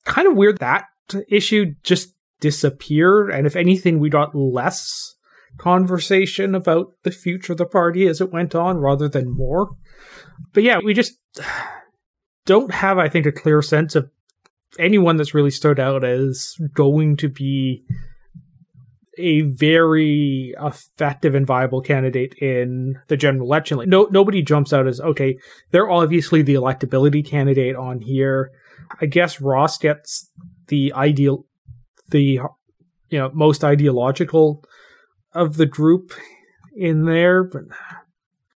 kind 0.06 0.28
of 0.28 0.38
weird 0.38 0.60
that 0.60 0.86
issue 1.30 1.74
just 1.84 2.14
disappeared. 2.40 3.32
And 3.32 3.48
if 3.48 3.56
anything, 3.56 4.00
we 4.00 4.10
got 4.10 4.36
less 4.36 5.16
conversation 5.58 6.56
about 6.56 6.94
the 7.04 7.12
future 7.12 7.54
of 7.54 7.58
the 7.58 7.66
party 7.66 8.08
as 8.08 8.22
it 8.22 8.32
went 8.32 8.56
on 8.56 8.78
rather 8.78 9.10
than 9.10 9.36
more. 9.36 9.70
But 10.54 10.64
yeah, 10.64 10.80
we 10.84 10.94
just 10.94 11.18
don't 12.46 12.74
have, 12.74 12.98
I 12.98 13.10
think, 13.10 13.26
a 13.26 13.32
clear 13.32 13.62
sense 13.62 13.96
of 13.96 14.10
anyone 14.78 15.18
that's 15.18 15.34
really 15.34 15.52
stood 15.52 15.80
out 15.80 16.04
as 16.04 16.56
going 16.74 17.18
to 17.18 17.30
be 17.30 17.84
a 19.18 19.42
very 19.42 20.56
effective 20.62 21.36
and 21.36 21.46
viable 21.46 21.82
candidate 21.82 22.34
in 22.36 22.96
the 23.08 23.18
general 23.18 23.46
election. 23.46 23.78
Like 23.78 23.90
no 23.90 24.08
nobody 24.12 24.42
jumps 24.42 24.72
out 24.72 24.88
as 24.88 25.02
okay, 25.02 25.38
they're 25.72 25.90
obviously 25.90 26.42
the 26.42 26.56
electability 26.56 27.26
candidate 27.26 27.76
on 27.76 28.00
here. 28.00 28.52
I 29.02 29.06
guess 29.06 29.42
Ross 29.42 29.78
gets 29.78 30.32
the 30.68 30.94
ideal 30.94 31.46
the 32.10 32.40
you 33.10 33.20
know 33.20 33.30
most 33.34 33.64
ideological 33.64 34.64
of 35.34 35.58
the 35.58 35.66
group 35.66 36.14
in 36.76 37.06
there, 37.06 37.44
but 37.44 37.64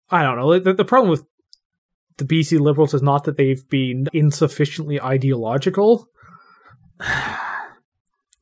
I 0.09 0.23
don't 0.23 0.37
know. 0.37 0.59
The, 0.59 0.73
the 0.73 0.85
problem 0.85 1.09
with 1.09 1.25
the 2.17 2.25
BC 2.25 2.59
Liberals 2.59 2.93
is 2.93 3.01
not 3.01 3.23
that 3.23 3.37
they've 3.37 3.67
been 3.69 4.07
insufficiently 4.13 5.01
ideological. 5.01 6.07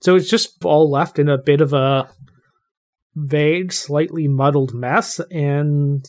So 0.02 0.16
it's 0.16 0.30
just 0.30 0.64
all 0.64 0.90
left 0.90 1.20
in 1.20 1.28
a 1.28 1.38
bit 1.38 1.60
of 1.60 1.74
a 1.74 2.10
vague, 3.16 3.74
slightly 3.74 4.30
muddled 4.30 4.74
mess. 4.74 5.20
And 5.30 6.08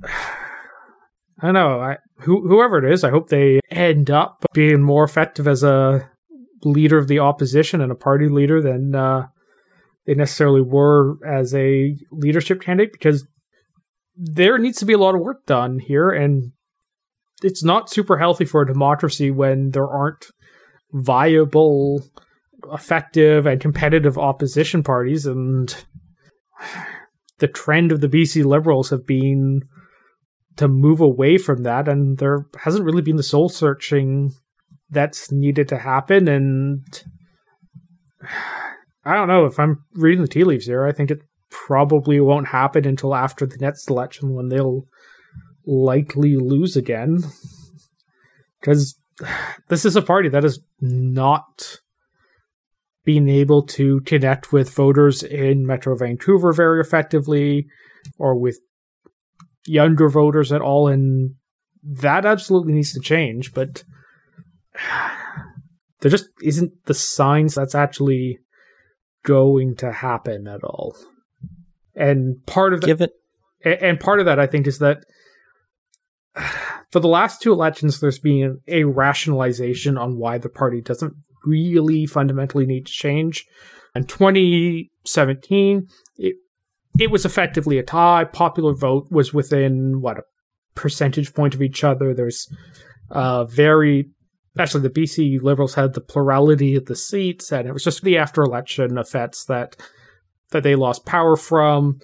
I 0.04 1.46
don't 1.46 1.54
know. 1.54 1.80
I, 1.80 1.96
who, 2.20 2.46
whoever 2.46 2.78
it 2.78 2.92
is, 2.92 3.02
I 3.02 3.10
hope 3.10 3.28
they 3.28 3.58
end 3.70 4.10
up 4.10 4.44
being 4.52 4.82
more 4.82 5.02
effective 5.02 5.48
as 5.48 5.64
a 5.64 6.08
leader 6.62 6.98
of 6.98 7.08
the 7.08 7.18
opposition 7.18 7.80
and 7.80 7.90
a 7.90 7.96
party 7.96 8.28
leader 8.28 8.62
than 8.62 8.94
uh, 8.94 9.26
they 10.06 10.14
necessarily 10.14 10.62
were 10.62 11.16
as 11.26 11.54
a 11.54 11.96
leadership 12.10 12.60
candidate 12.60 12.92
because 12.92 13.26
there 14.16 14.58
needs 14.58 14.78
to 14.78 14.86
be 14.86 14.92
a 14.92 14.98
lot 14.98 15.14
of 15.14 15.20
work 15.20 15.46
done 15.46 15.78
here. 15.78 16.10
And 16.10 16.52
it's 17.42 17.64
not 17.64 17.90
super 17.90 18.18
healthy 18.18 18.44
for 18.44 18.62
a 18.62 18.66
democracy 18.66 19.30
when 19.30 19.70
there 19.70 19.88
aren't 19.88 20.26
viable 20.92 22.02
effective 22.72 23.46
and 23.46 23.60
competitive 23.60 24.18
opposition 24.18 24.82
parties 24.82 25.24
and 25.24 25.84
the 27.38 27.48
trend 27.48 27.90
of 27.90 28.00
the 28.00 28.08
BC 28.08 28.44
Liberals 28.44 28.90
have 28.90 29.06
been 29.06 29.62
to 30.56 30.68
move 30.68 31.00
away 31.00 31.38
from 31.38 31.62
that 31.62 31.88
and 31.88 32.18
there 32.18 32.46
hasn't 32.58 32.84
really 32.84 33.00
been 33.00 33.16
the 33.16 33.22
soul 33.22 33.48
searching 33.48 34.32
that's 34.90 35.32
needed 35.32 35.68
to 35.68 35.78
happen 35.78 36.28
and 36.28 37.04
I 39.04 39.14
don't 39.14 39.28
know 39.28 39.46
if 39.46 39.58
I'm 39.58 39.84
reading 39.92 40.22
the 40.22 40.28
tea 40.28 40.44
leaves 40.44 40.66
here 40.66 40.86
I 40.86 40.92
think 40.92 41.10
it 41.10 41.20
probably 41.50 42.20
won't 42.20 42.48
happen 42.48 42.86
until 42.86 43.14
after 43.14 43.46
the 43.46 43.58
next 43.58 43.90
election 43.90 44.34
when 44.34 44.48
they'll 44.48 44.84
likely 45.66 46.36
lose 46.36 46.76
again 46.76 47.18
because 48.60 48.98
this 49.68 49.84
is 49.84 49.96
a 49.96 50.02
party 50.02 50.28
that 50.28 50.44
is 50.44 50.60
not 50.80 51.80
being 53.04 53.28
able 53.28 53.62
to 53.62 54.00
connect 54.00 54.52
with 54.52 54.70
voters 54.70 55.22
in 55.22 55.66
Metro 55.66 55.96
Vancouver 55.96 56.52
very 56.52 56.80
effectively 56.80 57.66
or 58.18 58.38
with 58.38 58.58
younger 59.66 60.08
voters 60.08 60.52
at 60.52 60.60
all. 60.60 60.88
And 60.88 61.34
that 61.82 62.26
absolutely 62.26 62.74
needs 62.74 62.92
to 62.92 63.00
change. 63.00 63.52
But 63.54 63.84
there 66.00 66.10
just 66.10 66.28
isn't 66.42 66.72
the 66.84 66.94
signs 66.94 67.54
that's 67.54 67.74
actually 67.74 68.38
going 69.22 69.76
to 69.76 69.92
happen 69.92 70.46
at 70.46 70.64
all. 70.64 70.96
And 71.94 72.44
part 72.46 72.72
of 72.72 72.80
that, 72.82 73.10
and 73.64 74.00
part 74.00 74.20
of 74.20 74.26
that, 74.26 74.38
I 74.38 74.46
think, 74.46 74.66
is 74.66 74.78
that 74.78 75.04
for 76.90 77.00
the 77.00 77.08
last 77.08 77.42
two 77.42 77.52
elections, 77.52 78.00
there's 78.00 78.18
been 78.18 78.60
a 78.68 78.84
rationalization 78.84 79.98
on 79.98 80.18
why 80.18 80.38
the 80.38 80.48
party 80.48 80.80
doesn't 80.80 81.14
really 81.44 82.06
fundamentally 82.06 82.66
need 82.66 82.86
to 82.86 82.92
change. 82.92 83.46
In 83.94 84.04
2017, 84.04 85.88
it 86.16 86.36
it 86.98 87.10
was 87.10 87.24
effectively 87.24 87.78
a 87.78 87.82
tie. 87.82 88.24
Popular 88.24 88.74
vote 88.74 89.06
was 89.10 89.32
within 89.32 90.00
what 90.00 90.18
a 90.18 90.22
percentage 90.74 91.34
point 91.34 91.54
of 91.54 91.62
each 91.62 91.84
other. 91.84 92.14
There's 92.14 92.52
uh, 93.10 93.44
very 93.44 94.10
actually 94.58 94.82
the 94.82 94.90
BC 94.90 95.42
Liberals 95.42 95.74
had 95.74 95.94
the 95.94 96.00
plurality 96.00 96.76
of 96.76 96.86
the 96.86 96.96
seats, 96.96 97.52
and 97.52 97.68
it 97.68 97.72
was 97.72 97.84
just 97.84 98.02
the 98.02 98.18
after 98.18 98.42
election 98.42 98.98
effects 98.98 99.44
that 99.46 99.76
that 100.50 100.62
they 100.62 100.74
lost 100.74 101.06
power 101.06 101.36
from. 101.36 102.00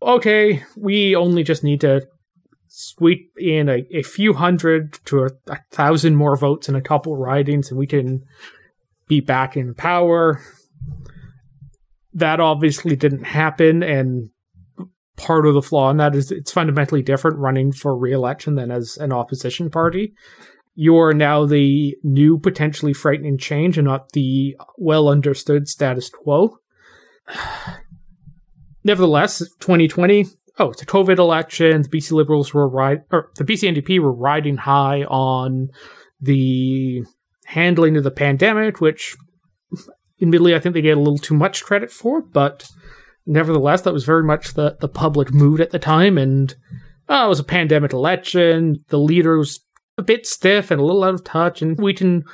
Okay, 0.00 0.64
we 0.76 1.14
only 1.14 1.42
just 1.42 1.62
need 1.62 1.80
to 1.82 2.06
sweep 2.68 3.30
in 3.36 3.68
a, 3.68 3.86
a 3.92 4.02
few 4.02 4.32
hundred 4.32 4.98
to 5.04 5.24
a, 5.24 5.28
a 5.48 5.58
thousand 5.70 6.16
more 6.16 6.36
votes 6.36 6.68
in 6.68 6.74
a 6.74 6.80
couple 6.80 7.16
ridings, 7.16 7.70
and 7.70 7.78
we 7.78 7.86
can 7.86 8.24
be 9.08 9.20
back 9.20 9.56
in 9.56 9.74
power. 9.74 10.40
That 12.14 12.40
obviously 12.40 12.96
didn't 12.96 13.24
happen, 13.24 13.82
and 13.82 14.30
part 15.16 15.46
of 15.46 15.54
the 15.54 15.62
flaw 15.62 15.90
in 15.90 15.98
that 15.98 16.14
is 16.14 16.32
it's 16.32 16.50
fundamentally 16.50 17.02
different 17.02 17.38
running 17.38 17.72
for 17.72 17.96
re-election 17.96 18.54
than 18.54 18.70
as 18.70 18.96
an 18.96 19.12
opposition 19.12 19.70
party. 19.70 20.14
You're 20.74 21.12
now 21.12 21.44
the 21.44 21.96
new 22.02 22.38
potentially 22.38 22.92
frightening 22.92 23.38
change 23.38 23.76
and 23.76 23.86
not 23.86 24.12
the 24.12 24.56
well 24.78 25.08
understood 25.08 25.68
status 25.68 26.08
quo. 26.08 26.58
Nevertheless, 28.84 29.38
2020, 29.60 30.26
oh, 30.58 30.70
it's 30.70 30.82
a 30.82 30.86
COVID 30.86 31.18
election. 31.18 31.82
The 31.82 31.88
BC 31.88 32.12
Liberals 32.12 32.52
were 32.52 32.68
right, 32.68 33.00
or 33.10 33.30
the 33.36 33.44
BC 33.44 33.76
NDP 33.76 34.00
were 34.00 34.12
riding 34.12 34.56
high 34.56 35.04
on 35.04 35.68
the 36.20 37.04
handling 37.46 37.96
of 37.96 38.04
the 38.04 38.10
pandemic, 38.10 38.80
which 38.80 39.16
admittedly 40.20 40.54
I 40.54 40.58
think 40.58 40.74
they 40.74 40.82
get 40.82 40.96
a 40.96 41.00
little 41.00 41.18
too 41.18 41.34
much 41.34 41.62
credit 41.64 41.90
for, 41.90 42.22
but 42.22 42.68
nevertheless, 43.26 43.82
that 43.82 43.92
was 43.92 44.04
very 44.04 44.24
much 44.24 44.54
the, 44.54 44.76
the 44.80 44.88
public 44.88 45.32
mood 45.32 45.60
at 45.60 45.70
the 45.70 45.78
time. 45.78 46.18
And 46.18 46.54
oh, 47.08 47.26
it 47.26 47.28
was 47.28 47.40
a 47.40 47.44
pandemic 47.44 47.92
election. 47.92 48.84
The 48.88 48.98
leader 48.98 49.38
was 49.38 49.60
a 49.98 50.02
bit 50.02 50.26
stiff 50.26 50.70
and 50.70 50.80
a 50.80 50.84
little 50.84 51.04
out 51.04 51.14
of 51.14 51.24
touch, 51.24 51.62
and 51.62 51.78
we 51.78 51.94
can 51.94 52.24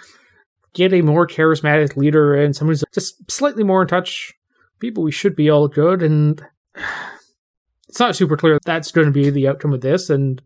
get 0.75 0.93
a 0.93 1.03
more 1.03 1.27
charismatic 1.27 1.97
leader 1.97 2.35
and 2.35 2.55
someone 2.55 2.73
who's 2.73 2.85
just 2.93 3.31
slightly 3.31 3.65
more 3.65 3.83
in 3.83 3.89
touch. 3.89 4.33
People, 4.81 5.03
we 5.03 5.11
should 5.11 5.35
be 5.35 5.51
all 5.51 5.69
good, 5.69 6.03
and 6.03 6.43
it's 7.89 8.01
not 8.01 8.17
super 8.17 8.37
clear 8.37 8.59
that's 8.65 8.93
going 8.93 9.07
to 9.07 9.13
be 9.13 9.31
the 9.31 9.49
outcome 9.49 9.73
of 9.73 9.81
this. 9.81 10.11
And 10.11 10.41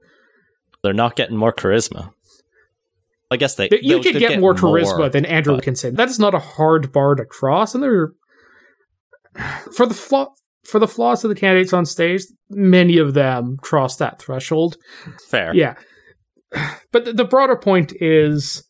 They're 0.83 0.93
not 0.93 1.17
getting 1.17 1.37
more 1.37 1.53
charisma. 1.53 2.13
I 3.31 3.37
guess 3.37 3.55
they. 3.55 3.69
you 3.81 4.01
could 4.01 4.15
they'll 4.15 4.29
get, 4.29 4.41
more 4.41 4.55
charisma 4.55 5.11
than 5.11 5.25
Andrew 5.25 5.59
can 5.61 5.75
say. 5.75 5.89
That 5.89 6.11
is 6.11 6.19
not 6.19 6.35
a 6.35 6.39
hard 6.39 6.93
bar 6.93 7.15
to 7.15 7.25
cross, 7.25 7.75
and 7.75 7.83
there 7.83 8.13
for 9.75 9.87
the 9.87 9.95
flaw 9.95 10.29
for 10.65 10.79
the 10.79 10.89
flaws 10.89 11.25
of 11.25 11.29
the 11.29 11.35
candidates 11.35 11.73
on 11.73 11.85
stage, 11.85 12.23
many 12.49 12.99
of 12.99 13.15
them 13.15 13.57
cross 13.61 13.97
that 13.97 14.21
threshold. 14.21 14.77
Fair. 15.29 15.55
Yeah, 15.55 15.75
but 16.93 17.17
the, 17.17 17.25
broader 17.25 17.57
point 17.57 17.93
is 18.01 18.63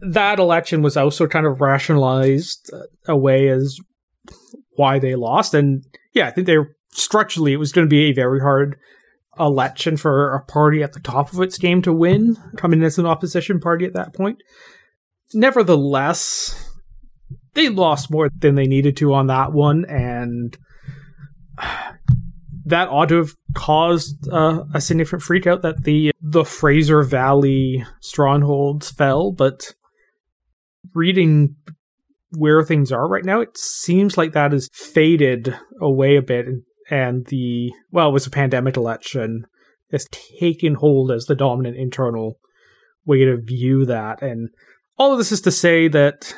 that 0.00 0.38
election 0.38 0.82
was 0.82 0.96
also 0.96 1.26
kind 1.26 1.46
of 1.46 1.60
rationalized 1.60 2.70
uh, 2.72 3.12
away 3.12 3.48
as 3.48 3.78
why 4.76 4.98
they 4.98 5.14
lost, 5.14 5.54
and 5.54 5.84
yeah, 6.12 6.26
I 6.26 6.30
think 6.30 6.46
they 6.46 6.56
structurally 6.90 7.52
it 7.52 7.58
was 7.58 7.72
going 7.72 7.86
to 7.86 7.90
be 7.90 8.04
a 8.04 8.12
very 8.14 8.40
hard 8.40 8.76
election 9.38 9.96
for 9.96 10.34
a 10.34 10.44
party 10.44 10.82
at 10.82 10.92
the 10.92 11.00
top 11.00 11.32
of 11.32 11.40
its 11.40 11.58
game 11.58 11.82
to 11.82 11.92
win, 11.92 12.36
coming 12.56 12.82
as 12.82 12.98
an 12.98 13.06
opposition 13.06 13.60
party 13.60 13.84
at 13.84 13.94
that 13.94 14.14
point. 14.14 14.42
Nevertheless, 15.32 16.72
they 17.54 17.68
lost 17.68 18.10
more 18.10 18.28
than 18.38 18.54
they 18.54 18.66
needed 18.66 18.96
to 18.98 19.14
on 19.14 19.26
that 19.28 19.52
one, 19.52 19.84
and 19.86 20.56
that 22.64 22.88
ought 22.88 23.08
to 23.10 23.16
have 23.16 23.34
caused 23.54 24.28
uh, 24.28 24.64
a 24.72 24.80
significant 24.80 25.22
freakout 25.22 25.62
that 25.62 25.84
the 25.84 26.12
the 26.20 26.44
Fraser 26.44 27.02
Valley 27.02 27.84
strongholds 28.00 28.90
fell. 28.90 29.32
But 29.32 29.74
reading 30.94 31.56
where 32.36 32.64
things 32.64 32.90
are 32.90 33.08
right 33.08 33.24
now, 33.24 33.40
it 33.40 33.56
seems 33.56 34.16
like 34.16 34.32
that 34.32 34.52
has 34.52 34.68
faded 34.72 35.56
away 35.80 36.16
a 36.16 36.22
bit, 36.22 36.46
and 36.90 37.26
the 37.26 37.72
well, 37.90 38.08
it 38.08 38.12
was 38.12 38.26
a 38.26 38.30
pandemic 38.30 38.76
election 38.76 39.46
has 39.92 40.06
taken 40.40 40.74
hold 40.74 41.12
as 41.12 41.26
the 41.26 41.36
dominant 41.36 41.76
internal 41.76 42.38
way 43.04 43.24
to 43.24 43.36
view 43.36 43.84
that, 43.84 44.22
and 44.22 44.48
all 44.98 45.12
of 45.12 45.18
this 45.18 45.32
is 45.32 45.42
to 45.42 45.50
say 45.50 45.88
that 45.88 46.34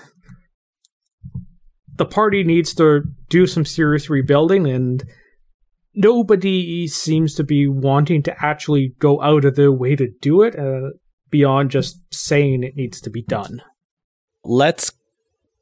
the 1.96 2.04
party 2.04 2.42
needs 2.44 2.74
to 2.74 3.02
do 3.30 3.46
some 3.46 3.64
serious 3.64 4.10
rebuilding 4.10 4.66
and 4.66 5.04
nobody 5.96 6.86
seems 6.86 7.34
to 7.34 7.42
be 7.42 7.66
wanting 7.66 8.22
to 8.22 8.44
actually 8.44 8.94
go 8.98 9.20
out 9.22 9.44
of 9.44 9.56
their 9.56 9.72
way 9.72 9.96
to 9.96 10.08
do 10.20 10.42
it 10.42 10.56
uh, 10.56 10.90
beyond 11.30 11.70
just 11.70 11.98
saying 12.12 12.62
it 12.62 12.76
needs 12.76 13.00
to 13.00 13.10
be 13.10 13.22
done. 13.22 13.62
Let's 14.44 14.92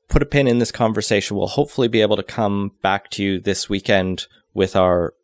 put 0.09 0.22
a 0.22 0.26
pin 0.26 0.47
in 0.47 0.59
this 0.59 0.72
conversation. 0.72 1.37
We'll 1.37 1.47
hopefully 1.47 1.89
be 1.89 2.03
able 2.03 2.16
to 2.16 2.22
come 2.22 2.72
back 2.82 3.11
to 3.12 3.22
you 3.22 3.41
this 3.41 3.68
weekend 3.68 4.26
with 4.53 4.76
our 4.76 5.14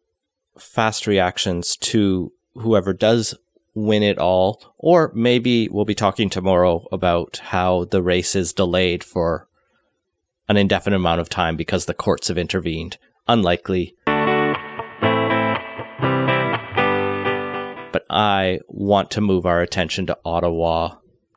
fast 0.58 1.06
reactions 1.06 1.76
to 1.76 2.32
whoever 2.54 2.92
does 2.92 3.34
win 3.74 4.02
it 4.02 4.18
all. 4.18 4.74
Or 4.78 5.12
maybe 5.14 5.68
we'll 5.68 5.84
be 5.84 5.94
talking 5.94 6.30
tomorrow 6.30 6.86
about 6.90 7.40
how 7.44 7.84
the 7.84 8.02
race 8.02 8.34
is 8.34 8.52
delayed 8.52 9.04
for 9.04 9.48
an 10.48 10.56
indefinite 10.56 10.96
amount 10.96 11.20
of 11.20 11.28
time 11.28 11.56
because 11.56 11.86
the 11.86 11.94
courts 11.94 12.28
have 12.28 12.38
intervened. 12.38 12.98
Unlikely. 13.28 13.94
But 17.93 18.05
I 18.09 18.61
want 18.68 19.11
to 19.12 19.20
move 19.20 19.47
our 19.47 19.61
attention 19.61 20.07
to 20.07 20.18
Ottawa. 20.24 20.97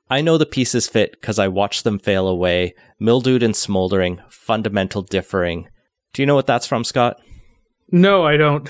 I 0.10 0.22
know 0.22 0.38
the 0.38 0.45
pieces 0.45 0.88
fit 0.88 1.12
because 1.14 1.39
I 1.39 1.47
watched 1.47 1.84
them 1.84 1.99
fail 1.99 2.28
away. 2.28 2.76
Mildewed 2.99 3.41
and 3.41 3.56
smoldering, 3.56 4.22
fundamental 4.30 5.01
differing. 5.01 5.68
Do 6.14 6.22
you 6.22 6.26
know 6.26 6.36
what 6.36 6.45
that's 6.45 6.68
from, 6.68 6.84
Scott? 6.84 7.20
No, 7.91 8.24
I 8.24 8.38
don't. 8.38 8.70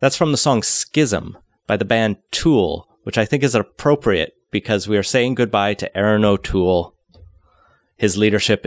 That's 0.00 0.16
from 0.16 0.32
the 0.32 0.38
song 0.38 0.62
Schism 0.62 1.38
by 1.66 1.76
the 1.76 1.84
band 1.84 2.16
Tool, 2.30 2.88
which 3.04 3.18
I 3.18 3.24
think 3.24 3.42
is 3.42 3.54
appropriate 3.54 4.32
because 4.50 4.88
we 4.88 4.96
are 4.96 5.02
saying 5.02 5.36
goodbye 5.36 5.74
to 5.74 5.96
Aaron 5.96 6.24
O'Toole. 6.24 6.94
His 7.96 8.16
leadership 8.16 8.66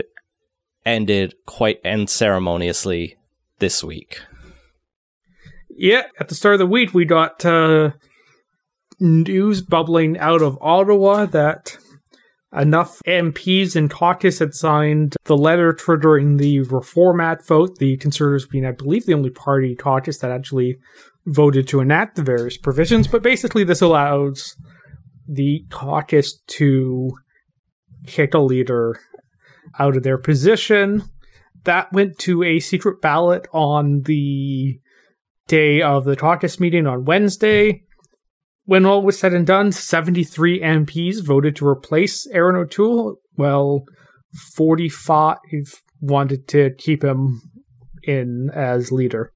ended 0.84 1.34
quite 1.44 1.84
unceremoniously 1.84 3.16
this 3.58 3.84
week. 3.84 4.20
Yeah, 5.78 6.04
at 6.18 6.28
the 6.28 6.34
start 6.34 6.54
of 6.54 6.58
the 6.58 6.66
week, 6.66 6.94
we 6.94 7.04
got 7.04 7.44
uh, 7.44 7.90
news 8.98 9.60
bubbling 9.60 10.16
out 10.16 10.40
of 10.40 10.56
Ottawa 10.62 11.26
that 11.26 11.76
enough 12.56 13.02
MPs 13.06 13.76
in 13.76 13.90
caucus 13.90 14.38
had 14.38 14.54
signed 14.54 15.16
the 15.24 15.36
letter 15.36 15.74
triggering 15.74 16.38
the 16.38 16.60
Reform 16.60 17.20
Act 17.20 17.46
vote, 17.46 17.76
the 17.76 17.98
Conservatives 17.98 18.46
being, 18.46 18.64
I 18.64 18.72
believe, 18.72 19.04
the 19.04 19.12
only 19.12 19.28
party 19.28 19.74
caucus 19.74 20.18
that 20.20 20.30
actually 20.30 20.76
voted 21.26 21.68
to 21.68 21.80
enact 21.80 22.16
the 22.16 22.22
various 22.22 22.56
provisions. 22.56 23.06
But 23.06 23.22
basically, 23.22 23.64
this 23.64 23.82
allows 23.82 24.56
the 25.28 25.66
caucus 25.70 26.40
to 26.46 27.10
kick 28.06 28.32
a 28.32 28.38
leader 28.38 28.98
out 29.78 29.94
of 29.94 30.04
their 30.04 30.16
position. 30.16 31.02
That 31.64 31.92
went 31.92 32.16
to 32.20 32.42
a 32.44 32.60
secret 32.60 33.02
ballot 33.02 33.46
on 33.52 34.02
the 34.04 34.78
day 35.46 35.82
of 35.82 36.04
the 36.04 36.16
caucus 36.16 36.60
meeting 36.60 36.86
on 36.86 37.04
Wednesday. 37.04 37.82
When 38.64 38.84
all 38.84 39.02
was 39.02 39.18
said 39.18 39.32
and 39.32 39.46
done, 39.46 39.70
73 39.70 40.60
MPs 40.60 41.22
voted 41.24 41.54
to 41.56 41.68
replace 41.68 42.26
Aaron 42.28 42.56
O'Toole, 42.56 43.16
Well, 43.36 43.84
45 44.54 45.36
wanted 46.00 46.48
to 46.48 46.70
keep 46.76 47.04
him 47.04 47.42
in 48.02 48.50
as 48.50 48.92
leader. 48.92 49.32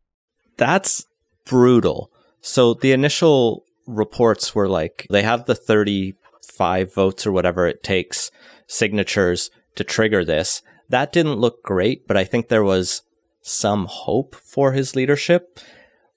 That's 0.56 1.06
brutal. 1.46 2.11
So 2.40 2.74
the 2.74 2.92
initial 2.92 3.64
reports 3.86 4.54
were 4.54 4.68
like 4.68 5.06
they 5.11 5.22
have 5.22 5.46
the 5.46 5.54
35 5.54 6.94
votes 6.94 7.26
or 7.26 7.32
whatever 7.32 7.66
it 7.66 7.82
takes 7.82 8.30
signatures 8.66 9.50
to 9.76 9.84
trigger 9.84 10.24
this. 10.24 10.62
That 10.88 11.12
didn't 11.12 11.40
look 11.40 11.62
great, 11.62 12.06
but 12.06 12.16
I 12.16 12.24
think 12.24 12.48
there 12.48 12.64
was 12.64 13.02
some 13.42 13.86
hope 13.86 14.34
for 14.34 14.72
his 14.72 14.96
leadership. 14.96 15.58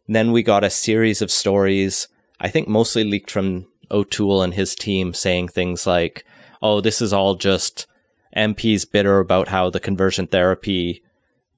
Then 0.07 0.31
we 0.31 0.43
got 0.43 0.63
a 0.63 0.69
series 0.69 1.21
of 1.21 1.31
stories, 1.31 2.07
I 2.39 2.49
think 2.49 2.67
mostly 2.67 3.03
leaked 3.03 3.31
from 3.31 3.67
O'Toole 3.89 4.41
and 4.41 4.53
his 4.53 4.75
team 4.75 5.13
saying 5.13 5.47
things 5.47 5.87
like, 5.87 6.25
oh, 6.61 6.81
this 6.81 7.01
is 7.01 7.13
all 7.13 7.35
just 7.35 7.87
MPs 8.35 8.89
bitter 8.89 9.19
about 9.19 9.47
how 9.47 9.69
the 9.69 9.79
conversion 9.79 10.27
therapy 10.27 11.03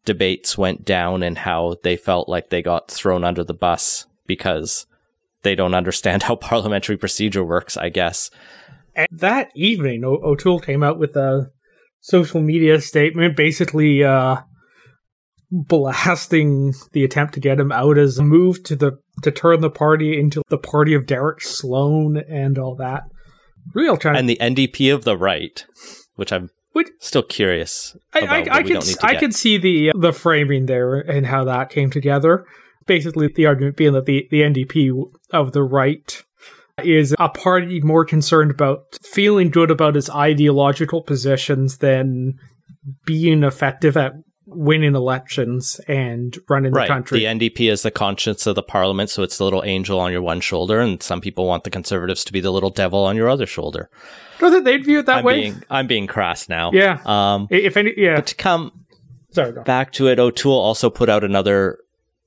debates 0.03 0.57
went 0.57 0.85
down 0.85 1.23
and 1.23 1.39
how 1.39 1.77
they 1.83 1.97
felt 1.97 2.29
like 2.29 2.49
they 2.49 2.61
got 2.61 2.91
thrown 2.91 3.23
under 3.23 3.43
the 3.43 3.53
bus 3.53 4.05
because 4.27 4.85
they 5.41 5.55
don't 5.55 5.73
understand 5.73 6.23
how 6.23 6.35
parliamentary 6.35 6.97
procedure 6.97 7.43
works, 7.43 7.77
I 7.77 7.89
guess. 7.89 8.29
And 8.95 9.07
that 9.11 9.49
evening, 9.55 10.03
o- 10.05 10.21
O'Toole 10.23 10.59
came 10.59 10.83
out 10.83 10.99
with 10.99 11.15
a 11.15 11.51
social 12.01 12.41
media 12.41 12.79
statement 12.79 13.35
basically 13.35 14.03
uh, 14.03 14.37
blasting 15.51 16.73
the 16.91 17.03
attempt 17.03 17.33
to 17.35 17.39
get 17.39 17.59
him 17.59 17.71
out 17.71 17.97
as 17.97 18.17
a 18.17 18.23
move 18.23 18.63
to 18.63 18.75
the 18.75 18.99
to 19.23 19.31
turn 19.31 19.61
the 19.61 19.69
party 19.69 20.19
into 20.19 20.41
the 20.49 20.57
party 20.57 20.93
of 20.93 21.05
Derek 21.05 21.41
Sloan 21.41 22.17
and 22.17 22.57
all 22.57 22.75
that. 22.75 23.03
Real 23.73 23.97
trying 23.97 24.17
And 24.17 24.29
the 24.29 24.37
NDP 24.39 24.93
of 24.93 25.03
the 25.03 25.17
right, 25.17 25.65
which 26.15 26.31
I'm 26.31 26.49
Which- 26.73 26.89
still 26.99 27.23
curious. 27.23 27.95
I, 28.13 28.19
about, 28.19 28.29
I, 28.29 28.35
I 28.35 28.57
we 28.59 28.63
could 28.63 28.73
don't 28.73 28.87
need 28.87 28.97
to 28.99 29.05
I 29.05 29.15
could 29.15 29.33
see 29.35 29.57
the 29.57 29.89
uh, 29.89 29.93
the 29.95 30.13
framing 30.13 30.65
there 30.65 30.95
and 30.95 31.25
how 31.25 31.45
that 31.45 31.69
came 31.69 31.89
together. 31.89 32.45
Basically, 32.85 33.27
the 33.27 33.47
argument 33.47 33.77
being 33.77 33.93
that 33.93 34.05
the 34.05 34.27
the 34.29 34.41
NDP 34.41 35.11
of 35.31 35.53
the 35.53 35.63
right 35.63 36.23
is 36.83 37.15
a 37.19 37.29
party 37.29 37.79
more 37.79 38.03
concerned 38.03 38.51
about 38.51 38.99
feeling 39.01 39.49
good 39.49 39.71
about 39.71 39.95
its 39.95 40.09
ideological 40.09 41.01
positions 41.01 41.77
than 41.77 42.33
being 43.05 43.43
effective 43.43 43.95
at 43.97 44.13
winning 44.56 44.95
elections 44.95 45.80
and 45.88 46.38
running 46.49 46.72
the 46.72 46.88
country. 46.88 47.20
The 47.20 47.26
NDP 47.26 47.72
is 47.72 47.82
the 47.82 47.91
conscience 47.91 48.47
of 48.47 48.56
the 48.56 48.64
parliament, 48.64 49.10
so 49.10 49.24
it's 49.24 49.38
the 49.38 49.43
little 49.43 49.64
angel 49.64 49.99
on 49.99 50.12
your 50.12 50.22
one 50.22 50.41
shoulder, 50.41 50.80
and 50.80 51.01
some 51.01 51.22
people 51.22 51.45
want 51.45 51.64
the 51.64 51.70
conservatives 51.70 52.24
to 52.26 52.34
be 52.34 52.39
the 52.39 52.51
little 52.51 52.70
devil 52.70 53.03
on 53.03 53.16
your 53.16 53.30
other 53.30 53.45
shoulder. 53.45 53.89
Think 54.39 54.64
they'd 54.66 54.84
view 54.84 54.99
it 54.99 55.06
that 55.06 55.20
I'm 55.20 55.24
way? 55.26 55.41
being 55.41 55.64
I'm 55.70 55.88
being 55.88 56.08
crass 56.08 56.49
now. 56.49 56.72
Yeah. 56.74 56.99
Um, 57.06 57.47
if 57.49 57.78
any, 57.78 57.93
yeah. 57.95 58.16
but 58.16 58.28
to 58.28 58.36
come 58.36 58.86
Sorry. 59.36 59.51
Back 59.51 59.91
to 59.93 60.08
it, 60.08 60.18
O'Toole 60.18 60.58
also 60.58 60.89
put 60.89 61.10
out 61.10 61.26
another 61.26 61.80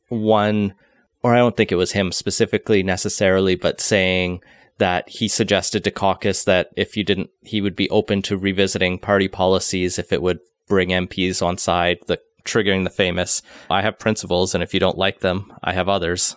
one, 0.08 0.74
or 1.22 1.34
I 1.34 1.38
don't 1.38 1.56
think 1.56 1.72
it 1.72 1.76
was 1.76 1.92
him 1.92 2.12
specifically 2.12 2.82
necessarily, 2.82 3.54
but 3.54 3.80
saying 3.80 4.42
that 4.76 5.08
he 5.08 5.26
suggested 5.26 5.84
to 5.84 5.90
caucus 5.90 6.44
that 6.44 6.68
if 6.76 6.98
you 6.98 7.04
didn't, 7.04 7.30
he 7.42 7.62
would 7.62 7.74
be 7.74 7.88
open 7.88 8.20
to 8.22 8.36
revisiting 8.36 8.98
party 8.98 9.26
policies 9.26 9.98
if 9.98 10.12
it 10.12 10.20
would 10.20 10.40
bring 10.68 10.90
MPs 10.90 11.44
on 11.44 11.58
side, 11.58 11.98
the 12.06 12.18
triggering 12.44 12.84
the 12.84 12.90
famous, 12.90 13.42
I 13.70 13.82
have 13.82 13.98
principles, 13.98 14.54
and 14.54 14.62
if 14.62 14.72
you 14.72 14.80
don't 14.80 14.96
like 14.98 15.20
them, 15.20 15.52
I 15.62 15.72
have 15.72 15.88
others, 15.88 16.34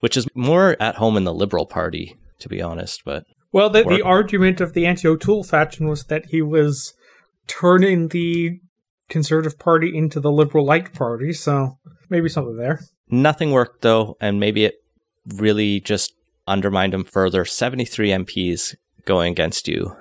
which 0.00 0.16
is 0.16 0.26
more 0.34 0.76
at 0.80 0.96
home 0.96 1.16
in 1.16 1.24
the 1.24 1.34
Liberal 1.34 1.66
Party, 1.66 2.16
to 2.40 2.48
be 2.48 2.60
honest, 2.60 3.02
but 3.04 3.24
Well, 3.52 3.70
the, 3.70 3.84
Or- 3.84 3.94
the 3.96 4.02
argument 4.02 4.60
of 4.60 4.72
the 4.72 4.86
anti-O'Toole 4.86 5.44
faction 5.44 5.88
was 5.88 6.04
that 6.04 6.26
he 6.26 6.42
was 6.42 6.94
turning 7.46 8.08
the 8.08 8.60
Conservative 9.08 9.58
Party 9.58 9.96
into 9.96 10.20
the 10.20 10.30
Liberal 10.30 10.64
Light 10.64 10.92
Party, 10.92 11.32
so 11.32 11.78
maybe 12.08 12.28
something 12.28 12.56
there. 12.56 12.80
Nothing 13.08 13.50
worked 13.50 13.82
though, 13.82 14.16
and 14.20 14.38
maybe 14.38 14.64
it 14.64 14.76
really 15.26 15.80
just 15.80 16.14
undermined 16.46 16.94
him 16.94 17.04
further. 17.04 17.44
73 17.44 18.10
MPs 18.10 18.76
going 19.04 19.32
against 19.32 19.66
you. 19.66 19.96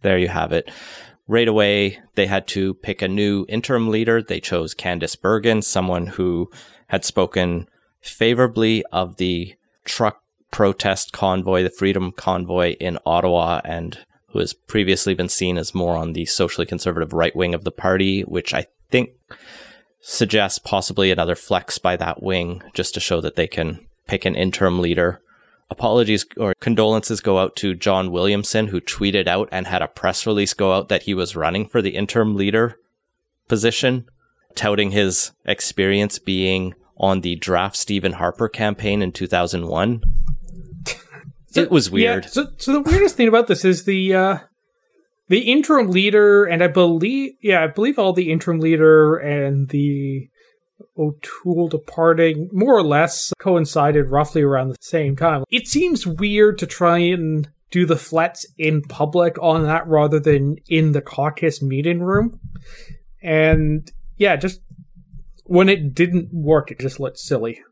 There 0.00 0.18
you 0.18 0.28
have 0.28 0.52
it. 0.52 0.70
Right 1.26 1.48
away, 1.48 2.00
they 2.16 2.26
had 2.26 2.46
to 2.48 2.74
pick 2.74 3.00
a 3.00 3.08
new 3.08 3.46
interim 3.48 3.88
leader. 3.88 4.22
They 4.22 4.40
chose 4.40 4.74
Candice 4.74 5.20
Bergen, 5.20 5.62
someone 5.62 6.06
who 6.06 6.50
had 6.88 7.04
spoken 7.04 7.68
favorably 8.00 8.84
of 8.92 9.16
the 9.16 9.54
truck 9.84 10.20
protest 10.50 11.12
convoy, 11.12 11.62
the 11.62 11.70
Freedom 11.70 12.12
Convoy 12.12 12.74
in 12.74 12.98
Ottawa, 13.06 13.60
and 13.64 13.98
who 14.28 14.38
has 14.38 14.52
previously 14.52 15.14
been 15.14 15.28
seen 15.28 15.56
as 15.56 15.74
more 15.74 15.96
on 15.96 16.12
the 16.12 16.26
socially 16.26 16.66
conservative 16.66 17.12
right 17.12 17.34
wing 17.34 17.54
of 17.54 17.64
the 17.64 17.72
party, 17.72 18.22
which 18.22 18.52
I 18.52 18.66
think 18.90 19.10
suggests 20.00 20.58
possibly 20.58 21.10
another 21.10 21.34
flex 21.34 21.78
by 21.78 21.96
that 21.96 22.22
wing 22.22 22.62
just 22.74 22.92
to 22.94 23.00
show 23.00 23.20
that 23.22 23.36
they 23.36 23.46
can 23.46 23.86
pick 24.06 24.24
an 24.24 24.34
interim 24.34 24.80
leader. 24.80 25.22
Apologies 25.74 26.24
or 26.36 26.54
condolences 26.60 27.20
go 27.20 27.36
out 27.36 27.56
to 27.56 27.74
John 27.74 28.12
Williamson, 28.12 28.68
who 28.68 28.80
tweeted 28.80 29.26
out 29.26 29.48
and 29.50 29.66
had 29.66 29.82
a 29.82 29.88
press 29.88 30.24
release 30.24 30.54
go 30.54 30.72
out 30.72 30.88
that 30.88 31.02
he 31.02 31.14
was 31.14 31.34
running 31.34 31.66
for 31.66 31.82
the 31.82 31.96
interim 31.96 32.36
leader 32.36 32.76
position, 33.48 34.08
touting 34.54 34.92
his 34.92 35.32
experience 35.44 36.20
being 36.20 36.74
on 36.96 37.22
the 37.22 37.34
draft 37.34 37.74
Stephen 37.74 38.12
Harper 38.12 38.48
campaign 38.48 39.02
in 39.02 39.10
2001. 39.10 40.00
it 41.56 41.72
was 41.72 41.90
weird. 41.90 42.22
Yeah, 42.22 42.30
so, 42.30 42.46
so 42.56 42.72
the 42.72 42.80
weirdest 42.80 43.16
thing 43.16 43.26
about 43.26 43.48
this 43.48 43.64
is 43.64 43.82
the 43.82 44.14
uh, 44.14 44.38
the 45.26 45.40
interim 45.40 45.90
leader, 45.90 46.44
and 46.44 46.62
I 46.62 46.68
believe, 46.68 47.32
yeah, 47.42 47.64
I 47.64 47.66
believe 47.66 47.98
all 47.98 48.12
the 48.12 48.30
interim 48.30 48.60
leader 48.60 49.16
and 49.16 49.68
the 49.70 50.28
O'Toole 50.98 51.68
departing 51.68 52.48
more 52.52 52.76
or 52.76 52.82
less 52.82 53.32
coincided 53.38 54.10
roughly 54.10 54.42
around 54.42 54.68
the 54.68 54.76
same 54.80 55.16
time. 55.16 55.44
It 55.50 55.68
seems 55.68 56.06
weird 56.06 56.58
to 56.58 56.66
try 56.66 56.98
and 56.98 57.48
do 57.70 57.86
the 57.86 57.96
flats 57.96 58.46
in 58.58 58.82
public 58.82 59.36
on 59.40 59.64
that 59.64 59.86
rather 59.86 60.20
than 60.20 60.56
in 60.68 60.92
the 60.92 61.00
caucus 61.00 61.60
meeting 61.60 62.00
room. 62.00 62.38
And 63.22 63.90
yeah, 64.16 64.36
just 64.36 64.60
when 65.44 65.68
it 65.68 65.94
didn't 65.94 66.32
work, 66.32 66.70
it 66.70 66.78
just 66.78 67.00
looked 67.00 67.18
silly. 67.18 67.62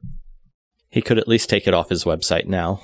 He 0.90 1.03
could 1.03 1.18
at 1.18 1.28
least 1.28 1.48
take 1.48 1.66
it 1.66 1.74
off 1.74 1.88
his 1.88 2.05
website 2.05 2.46
now. 2.46 2.82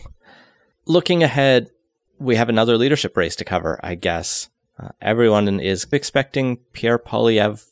Looking 0.87 1.23
ahead, 1.23 1.71
we 2.19 2.37
have 2.37 2.49
another 2.49 2.79
leadership 2.79 3.17
race 3.17 3.37
to 3.37 3.45
cover, 3.45 3.79
I 3.83 3.95
guess. 3.95 4.49
Uh, 4.81 4.89
everyone 5.01 5.61
is 5.61 5.87
expecting 5.91 6.59
Pierre 6.73 6.99
Poilievre 6.99 7.65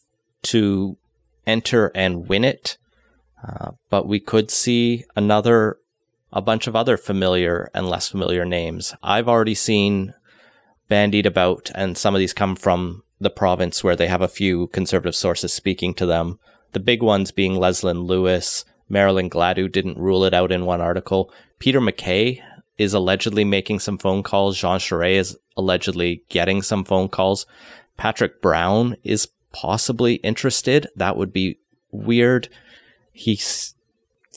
to 0.43 0.99
enter 1.47 1.91
and 1.95 2.29
win 2.29 2.45
it, 2.45 2.79
uh, 3.47 3.73
but 3.91 4.07
we 4.07 4.21
could 4.21 4.51
see 4.51 5.05
another, 5.15 5.79
a 6.33 6.43
bunch 6.43 6.67
of 6.67 6.77
other 6.77 6.97
familiar 6.97 7.71
and 7.75 7.89
less 7.89 8.09
familiar 8.09 8.45
names. 8.45 8.95
I've 9.03 9.29
already 9.29 9.55
seen 9.55 10.15
bandied 10.89 11.27
about, 11.27 11.71
and 11.75 11.97
some 11.97 12.15
of 12.15 12.19
these 12.19 12.33
come 12.33 12.57
from 12.57 13.03
the 13.21 13.31
province 13.31 13.83
where 13.83 13.97
they 13.97 14.09
have 14.09 14.23
a 14.23 14.29
few 14.29 14.67
conservative 14.69 15.15
sources 15.15 15.53
speaking 15.53 15.95
to 15.95 16.07
them. 16.07 16.39
The 16.73 16.81
big 16.81 17.03
ones 17.03 17.31
being 17.31 17.55
Leslyn 17.55 18.05
Lewis, 18.07 18.65
Marilyn 18.89 19.31
Gladu 19.31 19.71
didn't 19.71 19.99
rule 19.99 20.25
it 20.25 20.35
out 20.35 20.53
in 20.53 20.67
one 20.67 20.81
article. 20.81 21.33
Peter 21.59 21.81
MacKay 21.81 22.43
is 22.79 22.93
allegedly 22.93 23.45
making 23.45 23.81
some 23.81 23.99
phone 23.99 24.23
calls. 24.23 24.59
Jean 24.59 24.79
Charest 24.79 25.17
is 25.17 25.39
allegedly 25.57 26.23
getting 26.29 26.63
some 26.63 26.85
phone 26.85 27.09
calls. 27.09 27.47
Patrick 27.97 28.43
Brown 28.43 28.97
is 29.03 29.29
possibly 29.61 30.15
interested. 30.17 30.87
That 30.97 31.17
would 31.17 31.33
be 31.33 31.59
weird. 31.91 32.49
He 33.13 33.35
s- 33.35 33.75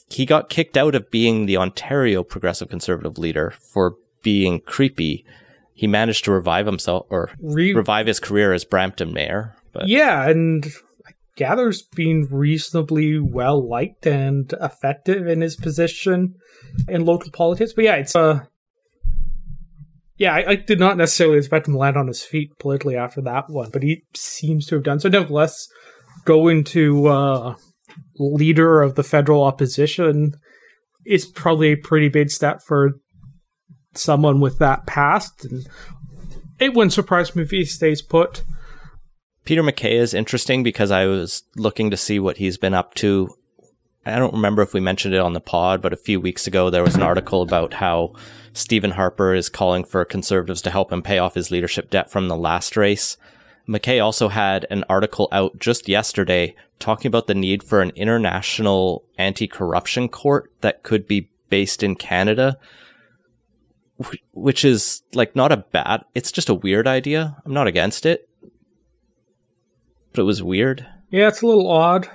he 0.09 0.25
got 0.25 0.49
kicked 0.49 0.77
out 0.77 0.95
of 0.95 1.11
being 1.11 1.45
the 1.45 1.57
Ontario 1.57 2.23
Progressive 2.23 2.69
Conservative 2.69 3.17
leader 3.17 3.51
for 3.51 3.95
being 4.23 4.59
creepy. 4.61 5.25
He 5.73 5.87
managed 5.87 6.25
to 6.25 6.31
revive 6.31 6.65
himself 6.65 7.05
or 7.09 7.31
Re- 7.41 7.73
revive 7.73 8.07
his 8.07 8.19
career 8.19 8.53
as 8.53 8.65
Brampton 8.65 9.13
mayor. 9.13 9.55
But 9.73 9.87
Yeah, 9.87 10.27
and 10.29 10.65
I 11.07 11.11
gather 11.35 11.67
he's 11.67 11.83
been 11.83 12.27
reasonably 12.31 13.19
well 13.19 13.65
liked 13.67 14.07
and 14.07 14.51
effective 14.61 15.27
in 15.27 15.41
his 15.41 15.55
position 15.55 16.35
in 16.87 17.05
local 17.05 17.31
politics. 17.31 17.73
But 17.73 17.83
yeah, 17.85 17.95
it's 17.95 18.15
uh 18.15 18.45
yeah, 20.19 20.33
I, 20.35 20.49
I 20.49 20.55
did 20.55 20.79
not 20.79 20.97
necessarily 20.97 21.37
expect 21.37 21.67
him 21.67 21.73
to 21.73 21.79
land 21.79 21.95
on 21.95 22.07
his 22.07 22.21
feet 22.21 22.51
politically 22.59 22.97
after 22.97 23.21
that 23.21 23.49
one, 23.49 23.69
but 23.71 23.81
he 23.81 24.03
seems 24.13 24.67
to 24.67 24.75
have 24.75 24.83
done 24.83 24.99
so. 24.99 25.07
Nevertheless, 25.07 25.69
going 26.25 26.65
to 26.65 27.07
uh, 27.07 27.55
leader 28.17 28.81
of 28.81 28.95
the 28.95 29.03
federal 29.03 29.43
opposition 29.43 30.33
is 31.05 31.25
probably 31.25 31.71
a 31.71 31.77
pretty 31.77 32.09
big 32.09 32.29
step 32.29 32.61
for 32.61 32.99
someone 33.93 34.41
with 34.41 34.59
that 34.59 34.85
past. 34.85 35.45
And 35.45 35.65
it 36.59 36.73
wouldn't 36.73 36.93
surprise 36.93 37.33
me 37.33 37.43
if 37.43 37.51
he 37.51 37.63
stays 37.63 38.01
put. 38.01 38.43
Peter 39.45 39.63
MacKay 39.63 39.95
is 39.95 40.13
interesting 40.13 40.63
because 40.63 40.91
I 40.91 41.05
was 41.05 41.43
looking 41.55 41.91
to 41.91 41.97
see 41.97 42.19
what 42.19 42.37
he's 42.37 42.57
been 42.57 42.73
up 42.73 42.93
to. 42.95 43.29
I 44.05 44.19
don't 44.19 44.33
remember 44.33 44.61
if 44.63 44.73
we 44.73 44.81
mentioned 44.81 45.13
it 45.13 45.21
on 45.21 45.31
the 45.31 45.39
pod, 45.39 45.81
but 45.81 45.93
a 45.93 45.97
few 45.97 46.19
weeks 46.19 46.45
ago 46.45 46.69
there 46.69 46.83
was 46.83 46.95
an 46.95 47.03
article 47.03 47.41
about 47.41 47.73
how 47.73 48.15
Stephen 48.53 48.91
Harper 48.91 49.33
is 49.33 49.49
calling 49.49 49.83
for 49.83 50.03
conservatives 50.05 50.61
to 50.63 50.71
help 50.71 50.91
him 50.91 51.01
pay 51.01 51.17
off 51.17 51.35
his 51.35 51.51
leadership 51.51 51.89
debt 51.89 52.09
from 52.09 52.27
the 52.27 52.35
last 52.35 52.75
race. 52.75 53.17
MacKay 53.67 53.99
also 53.99 54.29
had 54.29 54.65
an 54.71 54.83
article 54.89 55.27
out 55.31 55.59
just 55.59 55.87
yesterday 55.87 56.55
talking 56.79 57.07
about 57.07 57.27
the 57.27 57.35
need 57.35 57.63
for 57.63 57.81
an 57.81 57.91
international 57.95 59.03
anti 59.17 59.47
corruption 59.47 60.09
court 60.09 60.51
that 60.61 60.81
could 60.83 61.07
be 61.07 61.29
based 61.49 61.83
in 61.83 61.95
Canada, 61.95 62.57
which 64.33 64.65
is 64.65 65.03
like 65.13 65.35
not 65.35 65.51
a 65.51 65.57
bad, 65.57 66.03
it's 66.15 66.31
just 66.31 66.49
a 66.49 66.53
weird 66.55 66.87
idea. 66.87 67.37
I'm 67.45 67.53
not 67.53 67.67
against 67.67 68.05
it, 68.05 68.27
but 70.13 70.21
it 70.21 70.25
was 70.25 70.41
weird. 70.41 70.85
Yeah, 71.11 71.27
it's 71.27 71.41
a 71.41 71.47
little 71.47 71.69
odd. 71.69 72.09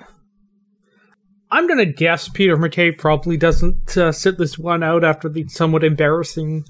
I'm 1.55 1.67
gonna 1.67 1.85
guess 1.85 2.27
Peter 2.27 2.57
MacKay 2.57 2.91
probably 2.91 3.37
doesn't 3.37 3.95
uh, 3.95 4.11
sit 4.11 4.37
this 4.37 4.59
one 4.59 4.83
out 4.83 5.05
after 5.05 5.29
the 5.29 5.47
somewhat 5.47 5.85
embarrassing. 5.85 6.65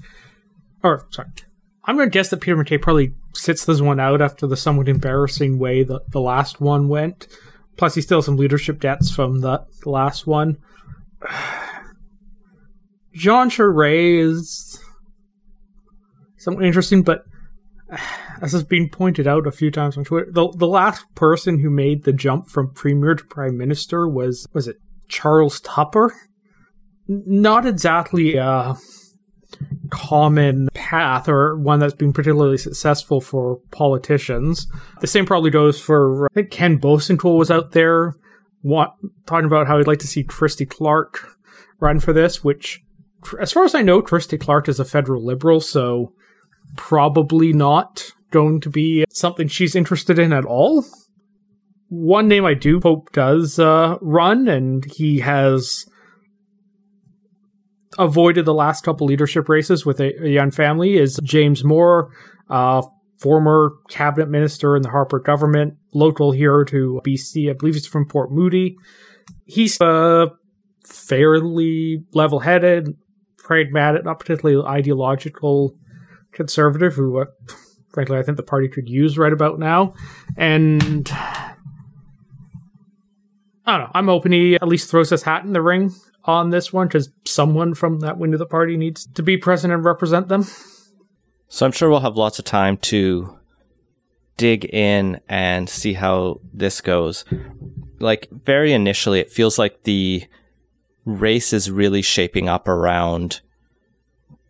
Or 0.84 1.08
sorry, 1.10 1.26
I'm 1.82 1.96
gonna 1.96 2.08
guess 2.08 2.28
that 2.28 2.40
Peter 2.40 2.56
MacKay 2.56 2.78
probably 2.78 3.12
sits 3.34 3.64
this 3.64 3.80
one 3.80 3.98
out 3.98 4.22
after 4.22 4.46
the 4.46 4.56
somewhat 4.56 4.88
embarrassing 4.88 5.58
way 5.58 5.82
that 5.82 6.12
the 6.12 6.20
last 6.20 6.60
one 6.60 6.86
went. 6.88 7.26
Plus, 7.76 7.96
he 7.96 8.00
still 8.00 8.18
has 8.18 8.26
some 8.26 8.36
leadership 8.36 8.78
debts 8.78 9.10
from 9.10 9.40
the, 9.40 9.66
the 9.82 9.90
last 9.90 10.24
one. 10.24 10.56
Jean 13.12 13.50
Charest 13.50 14.20
is 14.20 14.80
somewhat 16.36 16.64
interesting, 16.64 17.02
but 17.02 17.24
as 18.42 18.52
has 18.52 18.64
been 18.64 18.88
pointed 18.88 19.26
out 19.26 19.46
a 19.46 19.52
few 19.52 19.70
times 19.70 19.96
on 19.96 20.04
Twitter, 20.04 20.30
the 20.30 20.48
the 20.56 20.66
last 20.66 21.04
person 21.14 21.58
who 21.60 21.70
made 21.70 22.04
the 22.04 22.12
jump 22.12 22.48
from 22.48 22.72
premier 22.72 23.14
to 23.14 23.24
prime 23.24 23.56
minister 23.56 24.08
was 24.08 24.46
was 24.52 24.68
it 24.68 24.76
Charles 25.08 25.60
Tupper? 25.60 26.14
Not 27.08 27.66
exactly 27.66 28.36
a 28.36 28.74
common 29.90 30.68
path 30.74 31.28
or 31.28 31.56
one 31.56 31.78
that's 31.78 31.94
been 31.94 32.12
particularly 32.12 32.58
successful 32.58 33.20
for 33.20 33.60
politicians. 33.70 34.66
The 35.00 35.06
same 35.06 35.26
probably 35.26 35.50
goes 35.50 35.80
for 35.80 36.26
I 36.26 36.34
think 36.34 36.50
Ken 36.50 36.78
Boessenkool 36.78 37.38
was 37.38 37.50
out 37.50 37.72
there 37.72 38.14
wa- 38.62 38.92
talking 39.26 39.46
about 39.46 39.66
how 39.66 39.78
he'd 39.78 39.86
like 39.86 40.00
to 40.00 40.06
see 40.06 40.24
Christy 40.24 40.66
Clark 40.66 41.36
run 41.80 42.00
for 42.00 42.12
this, 42.12 42.42
which 42.42 42.82
as 43.40 43.52
far 43.52 43.64
as 43.64 43.74
I 43.74 43.82
know, 43.82 44.02
Christy 44.02 44.38
Clark 44.38 44.68
is 44.68 44.80
a 44.80 44.84
federal 44.84 45.24
liberal, 45.24 45.60
so 45.60 46.12
probably 46.76 47.52
not 47.52 48.10
going 48.30 48.60
to 48.60 48.70
be 48.70 49.04
something 49.10 49.48
she's 49.48 49.74
interested 49.74 50.18
in 50.18 50.32
at 50.32 50.44
all. 50.44 50.84
One 51.88 52.28
name 52.28 52.44
I 52.44 52.54
do 52.54 52.80
hope 52.80 53.12
does 53.12 53.58
uh, 53.58 53.96
run, 54.00 54.48
and 54.48 54.84
he 54.84 55.20
has 55.20 55.86
avoided 57.98 58.44
the 58.44 58.54
last 58.54 58.84
couple 58.84 59.06
leadership 59.06 59.48
races 59.48 59.86
with 59.86 60.00
a, 60.00 60.24
a 60.24 60.28
young 60.28 60.50
family, 60.50 60.96
is 60.96 61.18
James 61.22 61.64
Moore, 61.64 62.10
uh, 62.50 62.82
former 63.18 63.72
cabinet 63.88 64.28
minister 64.28 64.76
in 64.76 64.82
the 64.82 64.90
Harper 64.90 65.20
government, 65.20 65.74
local 65.94 66.32
here 66.32 66.64
to 66.64 67.00
BC. 67.06 67.50
I 67.50 67.54
believe 67.54 67.74
he's 67.74 67.86
from 67.86 68.06
Port 68.06 68.30
Moody. 68.30 68.76
He's 69.44 69.80
uh, 69.80 70.26
fairly 70.84 72.04
level 72.12 72.40
headed, 72.40 72.94
pragmatic, 73.38 74.04
not 74.04 74.18
particularly 74.18 74.62
ideological 74.66 75.74
conservative 76.32 76.94
who, 76.94 77.20
uh, 77.20 77.24
frankly, 77.96 78.18
I 78.18 78.22
think 78.22 78.36
the 78.36 78.42
party 78.42 78.68
could 78.68 78.90
use 78.90 79.16
right 79.16 79.32
about 79.32 79.58
now. 79.58 79.94
And 80.36 81.08
I 81.10 81.54
don't 83.64 83.80
know. 83.80 83.90
I'm 83.94 84.08
hoping 84.08 84.32
he 84.32 84.54
at 84.56 84.68
least 84.68 84.90
throws 84.90 85.08
his 85.08 85.22
hat 85.22 85.44
in 85.44 85.54
the 85.54 85.62
ring 85.62 85.94
on 86.24 86.50
this 86.50 86.74
one 86.74 86.88
because 86.88 87.08
someone 87.24 87.72
from 87.72 88.00
that 88.00 88.18
wing 88.18 88.34
of 88.34 88.38
the 88.38 88.44
party 88.44 88.76
needs 88.76 89.06
to 89.14 89.22
be 89.22 89.38
present 89.38 89.72
and 89.72 89.82
represent 89.82 90.28
them. 90.28 90.44
So 91.48 91.64
I'm 91.64 91.72
sure 91.72 91.88
we'll 91.88 92.00
have 92.00 92.18
lots 92.18 92.38
of 92.38 92.44
time 92.44 92.76
to 92.78 93.38
dig 94.36 94.66
in 94.66 95.18
and 95.26 95.66
see 95.66 95.94
how 95.94 96.42
this 96.52 96.82
goes. 96.82 97.24
Like, 97.98 98.28
very 98.30 98.74
initially, 98.74 99.20
it 99.20 99.32
feels 99.32 99.58
like 99.58 99.84
the 99.84 100.26
race 101.06 101.54
is 101.54 101.70
really 101.70 102.02
shaping 102.02 102.46
up 102.46 102.68
around 102.68 103.40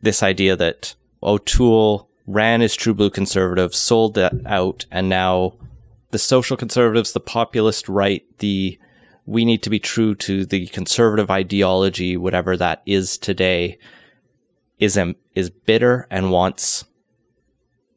this 0.03 0.24
idea 0.24 0.57
that 0.57 0.97
O'Toole 1.22 2.11
ran 2.27 2.62
as 2.62 2.74
true 2.74 2.95
blue 2.95 3.11
conservative, 3.11 3.74
sold 3.74 4.14
that 4.14 4.33
out, 4.45 4.87
and 4.91 5.09
now 5.09 5.55
the 6.11 6.18
social 6.18 6.57
conservatives, 6.57 7.12
the 7.12 7.20
populist 7.20 7.89
right, 7.89 8.24
the 8.39 8.79
we 9.29 9.45
need 9.45 9.62
to 9.64 9.70
be 9.70 9.81
true 9.81 10.14
to 10.14 10.47
the 10.47 10.68
conservative 10.68 11.31
ideology, 11.31 12.16
whatever 12.16 12.57
that 12.57 12.83
is 12.87 13.18
today, 13.18 13.79
is 14.79 14.99
is 15.35 15.51
bitter 15.51 16.07
and 16.11 16.31
wants 16.31 16.85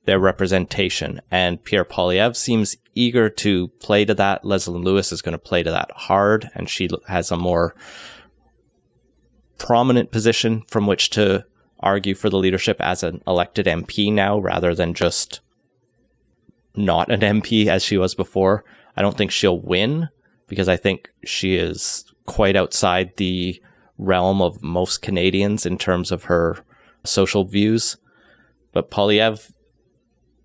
their 0.06 0.20
representation. 0.20 1.22
And 1.30 1.64
Pierre 1.64 1.86
Poilievre 1.86 2.36
seems 2.36 2.78
eager 2.96 3.30
to 3.30 3.68
play 3.80 4.06
to 4.06 4.16
that. 4.16 4.44
Leslyn 4.44 4.84
Lewis 4.84 5.12
is 5.12 5.22
going 5.22 5.34
to 5.34 5.38
play 5.38 5.62
to 5.62 5.70
that 5.70 5.92
hard, 5.92 6.50
and 6.56 6.68
she 6.68 6.90
has 7.08 7.30
a 7.30 7.38
more 7.38 7.76
prominent 9.60 10.10
position 10.10 10.64
from 10.68 10.88
which 10.88 11.12
to 11.12 11.46
argue 11.80 12.16
for 12.16 12.30
the 12.30 12.38
leadership 12.38 12.78
as 12.80 13.04
an 13.04 13.22
elected 13.28 13.66
MP 13.66 14.12
now, 14.12 14.40
rather 14.40 14.76
than 14.76 14.94
just 14.94 15.42
not 16.76 17.12
an 17.12 17.22
MP 17.22 17.68
as 17.68 17.84
she 17.84 17.98
was 17.98 18.16
before. 18.16 18.64
I 18.96 19.02
don't 19.02 19.18
think 19.18 19.32
she'll 19.32 19.60
win 19.60 20.10
because 20.48 20.68
I 20.68 20.78
think 20.78 21.10
she 21.24 21.56
is 21.56 22.06
quite 22.26 22.56
outside 22.56 23.16
the 23.18 23.62
realm 23.98 24.42
of 24.42 24.64
most 24.64 25.02
Canadians 25.02 25.66
in 25.66 25.78
terms 25.78 26.12
of 26.12 26.26
her 26.26 26.58
social 27.04 27.44
views. 27.44 27.98
But 28.72 28.92
Poilievre 28.92 29.52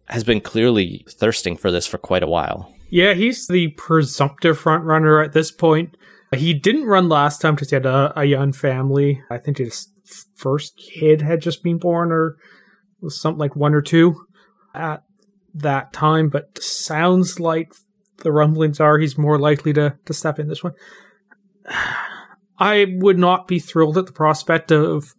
has 0.07 0.25
been 0.25 0.41
clearly 0.41 1.05
thirsting 1.09 1.57
for 1.57 1.71
this 1.71 1.87
for 1.87 1.99
quite 1.99 2.23
a 2.23 2.29
while. 2.29 2.73
Yeah, 2.91 3.15
he's 3.15 3.49
the 3.49 3.69
presumptive 3.69 4.61
frontrunner 4.61 5.25
at 5.25 5.33
this 5.33 5.51
point. 5.51 5.97
He 6.35 6.53
didn't 6.53 6.87
run 6.87 7.09
last 7.09 7.41
time 7.41 7.55
because 7.55 7.71
he 7.71 7.77
had 7.77 7.87
a, 7.87 8.13
a 8.17 8.25
young 8.25 8.53
family. 8.53 9.23
I 9.31 9.39
think 9.39 9.59
his 9.59 9.89
first 10.35 10.77
kid 10.77 11.23
had 11.23 11.41
just 11.41 11.63
been 11.63 11.79
born 11.79 12.13
or 12.13 12.37
was 13.01 13.21
something 13.21 13.39
like 13.39 13.57
one 13.57 13.75
or 13.75 13.83
two 13.83 14.27
at 14.75 15.03
that 15.55 15.93
time, 15.93 16.29
but 16.29 16.63
sounds 16.63 17.39
like 17.39 17.73
the 18.19 18.33
rumblings 18.33 18.81
are 18.81 18.99
he's 18.99 19.19
more 19.19 19.39
likely 19.39 19.73
to, 19.73 19.97
to 20.05 20.13
step 20.13 20.39
in 20.39 20.49
this 20.49 20.63
one. 20.63 20.75
I 22.59 22.87
would 22.99 23.19
not 23.19 23.49
be 23.49 23.59
thrilled 23.59 23.99
at 23.99 24.07
the 24.07 24.13
prospect 24.13 24.71
of 24.71 25.15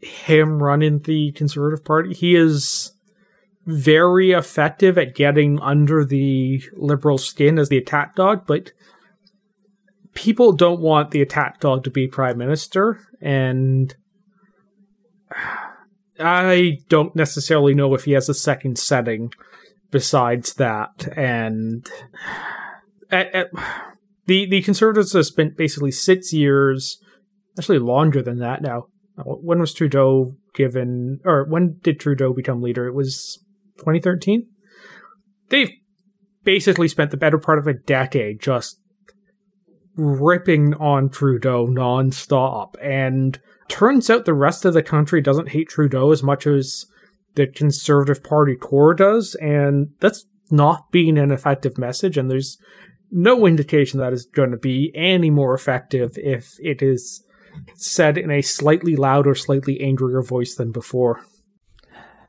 him 0.00 0.62
running 0.62 1.00
the 1.00 1.32
Conservative 1.32 1.84
Party. 1.84 2.14
He 2.14 2.34
is 2.34 2.92
very 3.66 4.32
effective 4.32 4.96
at 4.98 5.14
getting 5.14 5.60
under 5.60 6.04
the 6.04 6.62
liberal 6.72 7.18
skin 7.18 7.58
as 7.58 7.68
the 7.68 7.76
attack 7.76 8.16
dog, 8.16 8.46
but 8.46 8.72
people 10.14 10.52
don't 10.52 10.80
want 10.80 11.10
the 11.10 11.22
attack 11.22 11.60
dog 11.60 11.84
to 11.84 11.90
be 11.90 12.08
prime 12.08 12.38
minister, 12.38 13.00
and 13.20 13.94
I 16.18 16.78
don't 16.88 17.16
necessarily 17.16 17.74
know 17.74 17.94
if 17.94 18.04
he 18.04 18.12
has 18.12 18.28
a 18.28 18.34
second 18.34 18.78
setting 18.78 19.32
besides 19.90 20.54
that. 20.54 21.08
And 21.16 21.88
at, 23.10 23.34
at, 23.34 23.50
the 24.26 24.46
the 24.46 24.62
conservatives 24.62 25.12
have 25.12 25.26
spent 25.26 25.56
basically 25.56 25.90
six 25.90 26.32
years, 26.32 26.98
actually 27.58 27.78
longer 27.78 28.22
than 28.22 28.38
that 28.38 28.62
now. 28.62 28.86
Uh, 29.18 29.22
when 29.24 29.60
was 29.60 29.74
Trudeau 29.74 30.32
given, 30.54 31.20
or 31.24 31.44
when 31.48 31.78
did 31.82 32.00
Trudeau 32.00 32.32
become 32.32 32.62
leader? 32.62 32.86
It 32.86 32.94
was 32.94 33.38
2013. 33.78 34.46
They've 35.48 35.70
basically 36.44 36.88
spent 36.88 37.10
the 37.10 37.16
better 37.16 37.38
part 37.38 37.58
of 37.58 37.66
a 37.66 37.74
decade 37.74 38.40
just 38.40 38.78
ripping 39.96 40.74
on 40.74 41.10
Trudeau 41.10 41.66
nonstop. 41.66 42.74
And 42.82 43.38
turns 43.68 44.10
out 44.10 44.24
the 44.24 44.34
rest 44.34 44.64
of 44.64 44.74
the 44.74 44.82
country 44.82 45.20
doesn't 45.20 45.50
hate 45.50 45.68
Trudeau 45.68 46.10
as 46.10 46.22
much 46.22 46.46
as 46.46 46.86
the 47.34 47.46
Conservative 47.46 48.22
Party 48.22 48.56
core 48.56 48.94
does. 48.94 49.34
And 49.36 49.90
that's 50.00 50.26
not 50.50 50.90
being 50.92 51.18
an 51.18 51.30
effective 51.30 51.78
message. 51.78 52.16
And 52.16 52.30
there's 52.30 52.58
no 53.10 53.46
indication 53.46 54.00
that 54.00 54.12
is 54.12 54.26
going 54.26 54.50
to 54.50 54.56
be 54.56 54.92
any 54.94 55.30
more 55.30 55.54
effective 55.54 56.12
if 56.16 56.54
it 56.60 56.82
is 56.82 57.24
said 57.74 58.16
in 58.16 58.30
a 58.30 58.42
slightly 58.42 58.96
louder, 58.96 59.34
slightly 59.34 59.80
angrier 59.80 60.22
voice 60.22 60.54
than 60.54 60.72
before. 60.72 61.20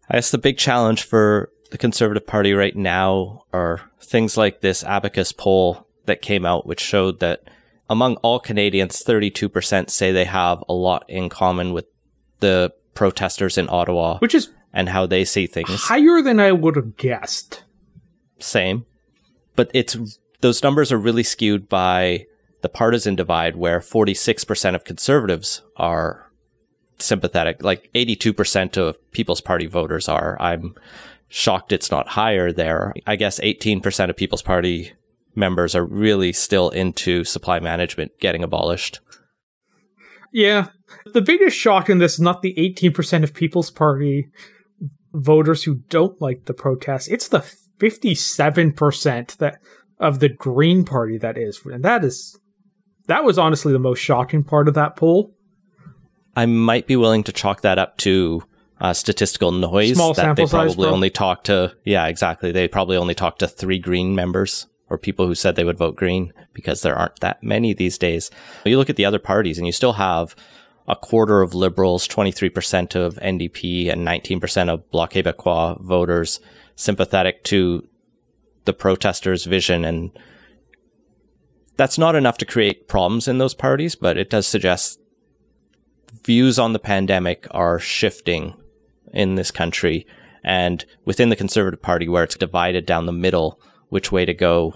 I 0.09 0.15
guess 0.17 0.31
the 0.31 0.37
big 0.37 0.57
challenge 0.57 1.03
for 1.03 1.49
the 1.71 1.77
Conservative 1.77 2.27
Party 2.27 2.53
right 2.53 2.75
now 2.75 3.43
are 3.53 3.81
things 3.99 4.37
like 4.37 4.61
this 4.61 4.83
Abacus 4.83 5.31
poll 5.31 5.87
that 6.05 6.21
came 6.21 6.45
out, 6.45 6.67
which 6.67 6.81
showed 6.81 7.19
that 7.21 7.49
among 7.89 8.15
all 8.17 8.39
Canadians, 8.39 9.03
32% 9.03 9.89
say 9.89 10.11
they 10.11 10.25
have 10.25 10.63
a 10.67 10.73
lot 10.73 11.05
in 11.09 11.29
common 11.29 11.73
with 11.73 11.85
the 12.39 12.73
protesters 12.93 13.57
in 13.57 13.67
Ottawa. 13.69 14.17
Which 14.19 14.35
is 14.35 14.49
and 14.73 14.89
how 14.89 15.05
they 15.05 15.23
see 15.23 15.45
things. 15.45 15.83
Higher 15.83 16.21
than 16.21 16.39
I 16.39 16.51
would 16.51 16.75
have 16.75 16.97
guessed. 16.97 17.63
Same. 18.39 18.85
But 19.55 19.69
it's 19.73 19.95
those 20.41 20.63
numbers 20.63 20.91
are 20.91 20.97
really 20.97 21.23
skewed 21.23 21.69
by 21.69 22.25
the 22.61 22.69
partisan 22.69 23.15
divide 23.15 23.55
where 23.55 23.79
46% 23.79 24.75
of 24.75 24.83
conservatives 24.83 25.61
are 25.77 26.31
sympathetic. 26.97 27.63
Like 27.63 27.89
82% 27.93 28.77
of 28.77 29.11
People's 29.11 29.41
Party 29.41 29.67
voters 29.67 30.09
are. 30.09 30.37
I'm 30.41 30.75
shocked 31.27 31.71
it's 31.71 31.91
not 31.91 32.09
higher 32.09 32.51
there. 32.51 32.93
I 33.05 33.15
guess 33.15 33.39
18% 33.39 34.09
of 34.09 34.17
People's 34.17 34.41
Party 34.41 34.93
members 35.35 35.75
are 35.75 35.85
really 35.85 36.33
still 36.33 36.69
into 36.69 37.23
supply 37.23 37.59
management 37.59 38.11
getting 38.19 38.43
abolished. 38.43 38.99
Yeah. 40.31 40.67
The 41.05 41.21
biggest 41.21 41.57
shock 41.57 41.89
in 41.89 41.99
this 41.99 42.13
is 42.13 42.19
not 42.19 42.41
the 42.41 42.53
18% 42.55 43.23
of 43.23 43.33
People's 43.33 43.71
Party 43.71 44.29
voters 45.13 45.63
who 45.63 45.75
don't 45.89 46.19
like 46.21 46.45
the 46.45 46.53
protests. 46.53 47.07
It's 47.07 47.27
the 47.27 47.45
57% 47.79 49.37
that 49.37 49.59
of 49.99 50.19
the 50.19 50.29
Green 50.29 50.85
Party 50.85 51.17
that 51.17 51.37
is. 51.37 51.61
And 51.65 51.83
that 51.83 52.03
is 52.03 52.37
that 53.07 53.23
was 53.23 53.37
honestly 53.37 53.73
the 53.73 53.79
most 53.79 53.99
shocking 53.99 54.43
part 54.43 54.67
of 54.67 54.73
that 54.75 54.95
poll. 54.95 55.35
I 56.35 56.45
might 56.45 56.87
be 56.87 56.95
willing 56.95 57.23
to 57.25 57.31
chalk 57.31 57.61
that 57.61 57.77
up 57.77 57.97
to 57.97 58.43
uh, 58.81 58.93
statistical 58.93 59.51
noise 59.51 59.95
Small 59.95 60.13
that 60.13 60.21
they 60.21 60.27
sample 60.27 60.47
size, 60.47 60.75
probably 60.75 60.85
bro. 60.87 60.93
only 60.93 61.09
talked 61.09 61.45
to 61.45 61.73
yeah 61.85 62.07
exactly 62.07 62.51
they 62.51 62.67
probably 62.67 62.97
only 62.97 63.13
talked 63.13 63.39
to 63.39 63.47
three 63.47 63.79
green 63.79 64.15
members 64.15 64.65
or 64.93 64.97
people 64.99 65.25
who 65.25 65.33
said 65.33 65.55
they 65.55 65.63
would 65.63 65.77
vote 65.77 65.95
green 65.95 66.31
because 66.53 66.83
there 66.83 66.95
aren't 66.95 67.19
that 67.19 67.41
many 67.41 67.73
these 67.73 67.97
days. 67.97 68.29
You 68.63 68.77
look 68.77 68.91
at 68.91 68.95
the 68.95 69.05
other 69.05 69.17
parties 69.17 69.57
and 69.57 69.65
you 69.65 69.73
still 69.73 69.93
have 69.93 70.35
a 70.87 70.95
quarter 70.95 71.41
of 71.41 71.55
liberals 71.55 72.07
23% 72.07 72.95
of 72.95 73.15
ndp 73.15 73.91
and 73.91 74.07
19% 74.07 74.69
of 74.69 74.89
bloc 74.91 75.13
québécois 75.13 75.81
voters 75.81 76.39
sympathetic 76.75 77.43
to 77.45 77.87
the 78.65 78.73
protesters 78.73 79.45
vision. 79.45 79.83
And 79.83 80.11
that's 81.75 81.97
not 81.97 82.15
enough 82.15 82.37
to 82.37 82.45
create 82.45 82.87
problems 82.87 83.27
in 83.27 83.39
those 83.39 83.55
parties 83.55 83.95
but 83.95 84.15
it 84.15 84.29
does 84.29 84.45
suggest 84.45 84.99
views 86.23 86.59
on 86.59 86.73
the 86.73 86.79
pandemic 86.79 87.47
are 87.49 87.79
shifting 87.79 88.53
in 89.11 89.35
this 89.35 89.49
country 89.49 90.05
and 90.43 90.85
within 91.05 91.29
the 91.29 91.35
conservative 91.35 91.81
party 91.81 92.07
where 92.07 92.23
it's 92.23 92.35
divided 92.35 92.85
down 92.85 93.07
the 93.07 93.11
middle 93.11 93.59
which 93.89 94.11
way 94.11 94.25
to 94.25 94.33
go 94.33 94.75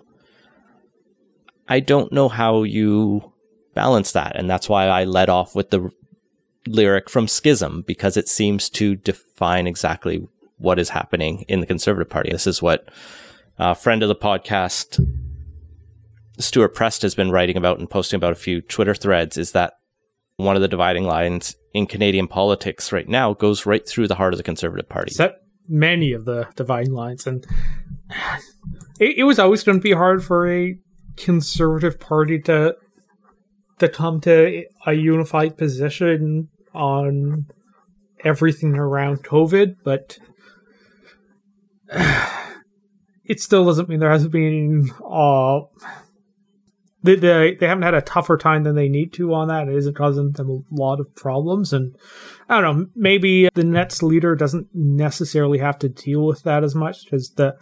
i 1.67 1.79
don't 1.79 2.11
know 2.11 2.29
how 2.29 2.63
you 2.63 3.33
balance 3.73 4.11
that 4.11 4.35
and 4.35 4.49
that's 4.49 4.69
why 4.69 4.87
i 4.87 5.03
led 5.03 5.29
off 5.29 5.55
with 5.55 5.69
the 5.69 5.89
lyric 6.67 7.09
from 7.09 7.27
schism 7.27 7.83
because 7.87 8.17
it 8.17 8.27
seems 8.27 8.69
to 8.69 8.95
define 8.95 9.67
exactly 9.67 10.27
what 10.57 10.79
is 10.79 10.89
happening 10.89 11.45
in 11.47 11.59
the 11.59 11.65
conservative 11.65 12.09
party 12.09 12.31
this 12.31 12.47
is 12.47 12.61
what 12.61 12.89
a 13.57 13.75
friend 13.75 14.03
of 14.03 14.09
the 14.09 14.15
podcast 14.15 14.99
stewart 16.39 16.75
prest 16.75 17.01
has 17.01 17.15
been 17.15 17.31
writing 17.31 17.57
about 17.57 17.79
and 17.79 17.89
posting 17.89 18.17
about 18.17 18.31
a 18.33 18.35
few 18.35 18.61
twitter 18.61 18.93
threads 18.93 19.37
is 19.37 19.53
that 19.53 19.73
one 20.37 20.55
of 20.55 20.61
the 20.61 20.67
dividing 20.67 21.03
lines 21.03 21.55
in 21.73 21.87
Canadian 21.87 22.27
politics 22.27 22.91
right 22.91 23.07
now 23.07 23.33
goes 23.33 23.65
right 23.65 23.87
through 23.87 24.07
the 24.07 24.15
heart 24.15 24.33
of 24.33 24.37
the 24.37 24.43
Conservative 24.43 24.87
Party. 24.87 25.11
Set 25.11 25.41
many 25.67 26.13
of 26.13 26.25
the 26.25 26.47
dividing 26.55 26.93
lines, 26.93 27.27
and 27.27 27.45
it, 28.99 29.17
it 29.17 29.23
was 29.23 29.39
always 29.39 29.63
going 29.63 29.79
to 29.79 29.83
be 29.83 29.91
hard 29.91 30.23
for 30.23 30.49
a 30.49 30.77
conservative 31.17 31.99
party 31.99 32.39
to 32.41 32.75
to 33.79 33.89
come 33.89 34.19
to 34.21 34.63
a 34.85 34.93
unified 34.93 35.57
position 35.57 36.49
on 36.73 37.45
everything 38.23 38.75
around 38.75 39.23
COVID, 39.23 39.75
but 39.83 40.17
it 43.25 43.39
still 43.39 43.65
doesn't 43.65 43.89
mean 43.89 43.99
there 43.99 44.09
hasn't 44.11 44.31
been 44.31 44.89
uh, 45.07 45.59
they, 47.03 47.15
they 47.15 47.55
they 47.55 47.67
haven't 47.67 47.83
had 47.83 47.93
a 47.93 48.01
tougher 48.01 48.37
time 48.37 48.63
than 48.63 48.75
they 48.75 48.89
need 48.89 49.13
to 49.13 49.33
on 49.33 49.47
that. 49.47 49.67
It 49.67 49.75
isn't 49.75 49.95
causing 49.95 50.31
them 50.31 50.49
a 50.49 50.75
lot 50.75 50.99
of 50.99 51.13
problems, 51.15 51.73
and 51.73 51.95
I 52.49 52.59
don't 52.59 52.79
know. 52.79 52.85
Maybe 52.95 53.49
the 53.53 53.63
Nets 53.63 54.01
leader 54.01 54.35
doesn't 54.35 54.67
necessarily 54.73 55.59
have 55.59 55.79
to 55.79 55.89
deal 55.89 56.25
with 56.25 56.43
that 56.43 56.63
as 56.63 56.75
much 56.75 57.05
because 57.05 57.31
the 57.31 57.55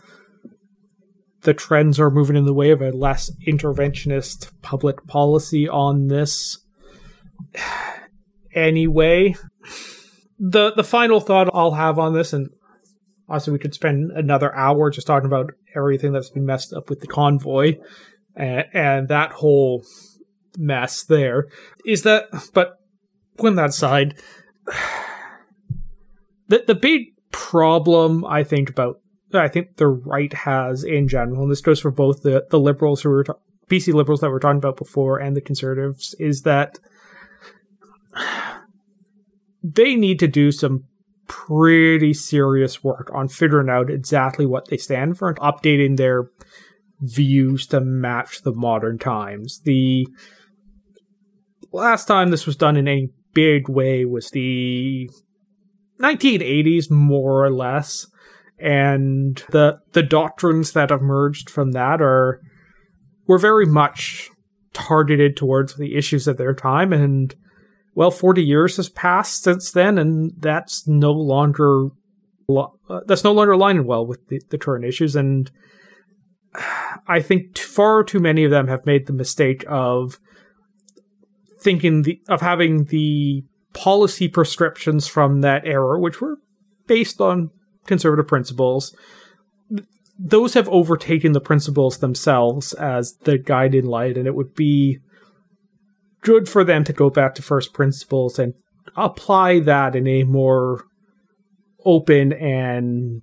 the 1.46 1.54
trends 1.54 2.00
are 2.00 2.12
moving 2.12 2.36
in 2.36 2.46
the 2.46 2.54
way 2.54 2.72
of 2.72 2.82
a 2.82 2.92
less 2.92 3.32
interventionist 3.48 4.52
public 4.62 5.08
policy 5.08 5.68
on 5.68 6.08
this. 6.08 6.60
Anyway, 8.54 9.36
the 10.40 10.72
the 10.72 10.84
final 10.84 11.20
thought 11.20 11.50
I'll 11.54 11.72
have 11.72 12.00
on 12.00 12.14
this, 12.14 12.32
and 12.32 12.48
also 13.28 13.52
we 13.52 13.60
could 13.60 13.74
spend 13.74 14.12
another 14.12 14.56
hour 14.56 14.90
just 14.90 15.08
talking 15.08 15.28
about 15.28 15.52
everything 15.76 16.14
that's 16.14 16.30
been 16.30 16.46
messed 16.46 16.74
up 16.74 16.90
with 16.90 17.02
the 17.02 17.08
convoy 17.08 17.76
and, 18.36 18.66
and 18.74 19.08
that 19.10 19.32
whole 19.32 19.84
mess 20.58 21.04
there 21.04 21.48
is 21.86 22.04
that 22.04 22.26
but 22.54 22.78
putting 23.38 23.56
that 23.56 23.70
aside 23.70 24.16
the 26.48 26.64
the 26.66 26.76
big 26.76 27.08
problem 27.32 28.24
i 28.26 28.44
think 28.44 28.70
about 28.70 29.00
i 29.42 29.48
think 29.48 29.78
the 29.78 29.88
right 29.88 30.34
has 30.34 30.84
in 30.84 31.08
general 31.08 31.44
and 31.44 31.52
this 31.52 31.62
goes 31.62 31.80
for 31.80 31.92
both 31.92 32.24
the 32.24 32.46
the 32.50 32.60
liberals 32.60 33.02
who 33.02 33.10
were 33.10 33.24
ta- 33.24 33.34
bc 33.70 33.94
liberals 33.94 34.22
that 34.22 34.30
we 34.30 34.36
are 34.36 34.40
talking 34.40 34.58
about 34.58 34.78
before 34.78 35.18
and 35.20 35.36
the 35.36 35.42
conservatives 35.42 36.16
is 36.20 36.42
that 36.42 36.80
they 39.64 39.96
need 39.96 40.20
to 40.20 40.28
do 40.28 40.52
some 40.52 40.84
pretty 41.28 42.14
serious 42.14 42.84
work 42.84 43.10
on 43.14 43.28
figuring 43.28 43.70
out 43.70 43.90
exactly 43.90 44.46
what 44.46 44.68
they 44.68 44.78
stand 44.78 45.18
for 45.18 45.30
and 45.30 45.38
updating 45.40 45.98
their 45.98 46.30
views 47.02 47.68
to 47.68 47.80
match 47.80 48.42
the 48.44 48.54
modern 48.54 48.98
times. 48.98 49.62
The 49.64 50.08
last 51.72 52.06
time 52.06 52.30
this 52.30 52.46
was 52.46 52.56
done 52.56 52.78
in 52.78 52.88
any 52.88 53.10
big 53.34 53.68
way 53.68 54.06
was 54.06 54.30
the 54.30 55.10
1980s, 56.02 56.90
more 56.90 57.44
or 57.46 57.52
less, 57.52 58.08
and 58.60 59.44
the 59.50 59.80
the 59.92 60.04
doctrines 60.04 60.72
that 60.74 60.92
emerged 60.92 61.50
from 61.50 61.72
that 61.72 62.02
are 62.02 62.42
were 63.28 63.40
very 63.40 63.66
much 63.66 64.30
targeted 64.74 65.36
towards 65.36 65.76
the 65.76 65.96
issues 65.96 66.28
of 66.28 66.38
their 66.38 66.54
time. 66.54 66.94
And 66.94 67.36
well 67.96 68.12
40 68.12 68.44
years 68.44 68.78
has 68.78 68.90
passed 68.90 69.44
since 69.44 69.72
then 69.72 69.98
and 69.98 70.34
that's 70.38 70.88
no 70.88 71.12
longer 71.12 71.88
uh, 72.50 73.00
that's 73.06 73.24
no 73.24 73.32
longer 73.32 73.54
aligning 73.54 73.86
well 73.86 74.06
with 74.06 74.28
the, 74.28 74.42
the 74.50 74.58
current 74.58 74.86
issues. 74.86 75.16
And 75.16 75.50
I 77.08 77.22
think 77.22 77.58
far 77.58 78.04
too 78.04 78.20
many 78.20 78.44
of 78.44 78.52
them 78.52 78.68
have 78.68 78.86
made 78.86 79.08
the 79.08 79.14
mistake 79.14 79.66
of 79.68 80.20
thinking 81.60 82.04
the 82.04 82.22
of 82.30 82.42
having 82.42 82.86
the 82.86 83.44
policy 83.74 84.28
prescriptions 84.28 85.08
from 85.08 85.42
that 85.42 85.66
era, 85.66 86.00
which 86.00 86.22
were 86.22 86.38
based 86.88 87.20
on 87.20 87.50
conservative 87.86 88.28
principles. 88.28 88.96
Those 90.18 90.54
have 90.54 90.70
overtaken 90.70 91.34
the 91.34 91.42
principles 91.42 91.98
themselves 91.98 92.74
as 92.74 93.16
the 93.24 93.38
guiding 93.38 93.86
light, 93.86 94.18
and 94.18 94.28
it 94.28 94.36
would 94.36 94.56
be 94.56 95.00
good 96.22 96.48
for 96.48 96.64
them 96.64 96.84
to 96.86 96.94
go 96.94 97.10
back 97.10 97.36
to 97.36 97.42
first 97.42 97.74
principles 97.74 98.40
and 98.40 98.54
apply 98.96 99.60
that 99.60 99.96
in 99.96 100.08
a 100.08 100.24
more 100.24 100.86
open 101.86 102.34
and 102.34 103.22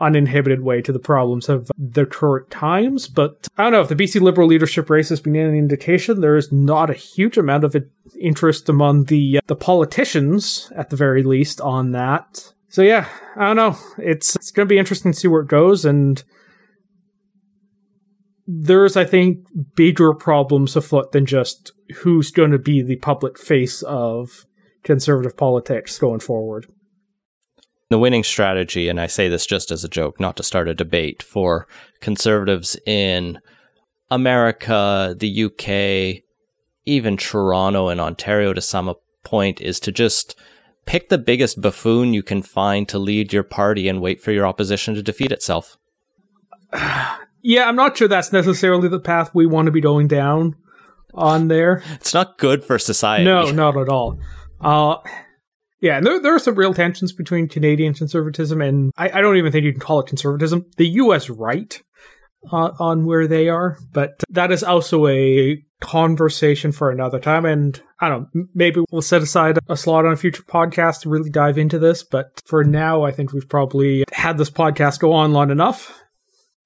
uninhibited 0.00 0.62
way 0.62 0.80
to 0.80 0.92
the 0.92 0.98
problems 0.98 1.48
of 1.48 1.70
the 1.76 2.06
current 2.06 2.50
times. 2.50 3.06
But 3.06 3.46
I 3.56 3.64
don't 3.64 3.72
know 3.72 3.80
if 3.82 3.88
the 3.88 3.94
BC 3.94 4.20
Liberal 4.20 4.48
leadership 4.48 4.88
race 4.88 5.10
has 5.10 5.20
been 5.20 5.36
any 5.36 5.58
indication. 5.58 6.20
There 6.20 6.36
is 6.36 6.50
not 6.50 6.90
a 6.90 6.94
huge 6.94 7.36
amount 7.36 7.64
of 7.64 7.76
interest 8.18 8.68
among 8.68 9.04
the 9.04 9.38
uh, 9.38 9.40
the 9.46 9.56
politicians, 9.56 10.72
at 10.74 10.90
the 10.90 10.96
very 10.96 11.22
least, 11.22 11.60
on 11.60 11.92
that. 11.92 12.54
So 12.70 12.82
yeah, 12.82 13.08
I 13.36 13.52
don't 13.52 13.56
know. 13.56 13.76
It's 13.98 14.36
it's 14.36 14.52
going 14.52 14.66
to 14.66 14.72
be 14.72 14.78
interesting 14.78 15.12
to 15.12 15.18
see 15.18 15.28
where 15.28 15.42
it 15.42 15.48
goes, 15.48 15.84
and 15.84 16.22
there's, 18.46 18.96
I 18.96 19.04
think, 19.04 19.46
bigger 19.74 20.14
problems 20.14 20.76
afoot 20.76 21.12
than 21.12 21.26
just 21.26 21.72
who's 21.96 22.30
going 22.30 22.52
to 22.52 22.58
be 22.58 22.80
the 22.80 22.96
public 22.96 23.38
face 23.38 23.82
of 23.82 24.46
conservative 24.84 25.36
politics 25.36 25.98
going 25.98 26.20
forward. 26.20 26.66
The 27.90 27.98
winning 27.98 28.22
strategy, 28.22 28.88
and 28.88 29.00
I 29.00 29.08
say 29.08 29.28
this 29.28 29.46
just 29.46 29.72
as 29.72 29.82
a 29.82 29.88
joke, 29.88 30.20
not 30.20 30.36
to 30.36 30.44
start 30.44 30.68
a 30.68 30.74
debate, 30.74 31.24
for 31.24 31.66
conservatives 32.00 32.76
in 32.86 33.40
America, 34.12 35.16
the 35.18 35.44
UK, 35.44 36.22
even 36.86 37.16
Toronto 37.16 37.88
and 37.88 38.00
Ontario 38.00 38.52
to 38.52 38.60
some 38.60 38.94
point, 39.24 39.60
is 39.60 39.80
to 39.80 39.90
just 39.90 40.38
pick 40.90 41.08
the 41.08 41.18
biggest 41.18 41.60
buffoon 41.60 42.12
you 42.12 42.20
can 42.20 42.42
find 42.42 42.88
to 42.88 42.98
lead 42.98 43.32
your 43.32 43.44
party 43.44 43.88
and 43.88 44.00
wait 44.00 44.20
for 44.20 44.32
your 44.32 44.44
opposition 44.44 44.92
to 44.92 45.02
defeat 45.02 45.32
itself. 45.32 45.78
Yeah, 47.42 47.66
I'm 47.66 47.76
not 47.76 47.96
sure 47.96 48.06
that's 48.06 48.34
necessarily 48.34 48.88
the 48.88 49.00
path 49.00 49.30
we 49.34 49.46
want 49.46 49.64
to 49.64 49.72
be 49.72 49.80
going 49.80 50.08
down 50.08 50.56
on 51.14 51.48
there. 51.48 51.82
It's 51.94 52.12
not 52.12 52.36
good 52.36 52.62
for 52.62 52.78
society. 52.78 53.24
No, 53.24 53.50
not 53.50 53.78
at 53.78 53.88
all. 53.88 54.18
Uh, 54.60 54.96
yeah, 55.80 55.96
and 55.96 56.06
there, 56.06 56.20
there 56.20 56.34
are 56.34 56.38
some 56.38 56.54
real 56.54 56.74
tensions 56.74 57.14
between 57.14 57.48
Canadian 57.48 57.94
conservatism 57.94 58.60
and 58.60 58.92
I, 58.98 59.08
I 59.08 59.20
don't 59.22 59.38
even 59.38 59.52
think 59.52 59.64
you 59.64 59.72
can 59.72 59.80
call 59.80 60.00
it 60.00 60.06
conservatism. 60.06 60.66
The 60.76 60.86
U.S. 60.88 61.30
right 61.30 61.80
uh, 62.52 62.72
on 62.78 63.06
where 63.06 63.26
they 63.26 63.48
are, 63.48 63.78
but 63.90 64.22
that 64.28 64.52
is 64.52 64.62
also 64.62 65.06
a 65.06 65.64
conversation 65.80 66.72
for 66.72 66.90
another 66.90 67.18
time. 67.18 67.46
And 67.46 67.80
I 68.00 68.08
don't 68.08 68.28
maybe 68.54 68.82
we'll 68.90 69.02
set 69.02 69.22
aside 69.22 69.58
a 69.68 69.76
slot 69.76 70.06
on 70.06 70.12
a 70.12 70.16
future 70.16 70.42
podcast 70.42 71.02
to 71.02 71.10
really 71.10 71.30
dive 71.30 71.58
into 71.58 71.78
this. 71.78 72.02
But 72.02 72.40
for 72.46 72.64
now, 72.64 73.02
I 73.02 73.12
think 73.12 73.32
we've 73.32 73.48
probably 73.48 74.04
had 74.12 74.38
this 74.38 74.50
podcast 74.50 75.00
go 75.00 75.12
on 75.12 75.32
long 75.32 75.50
enough. 75.50 76.02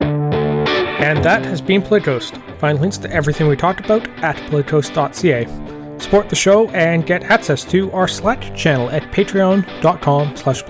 And 0.00 1.22
that 1.24 1.44
has 1.44 1.60
been 1.60 1.82
Politicoast. 1.82 2.40
Find 2.58 2.80
links 2.80 2.96
to 2.98 3.10
everything 3.10 3.46
we 3.46 3.56
talked 3.56 3.84
about 3.84 4.08
at 4.20 4.36
politicoast.ca. 4.50 5.98
Support 5.98 6.28
the 6.28 6.36
show 6.36 6.68
and 6.70 7.04
get 7.04 7.24
access 7.24 7.64
to 7.66 7.90
our 7.92 8.08
Slack 8.08 8.54
channel 8.56 8.88
at 8.90 9.02
patreon.com 9.12 10.36
slash. 10.36 10.62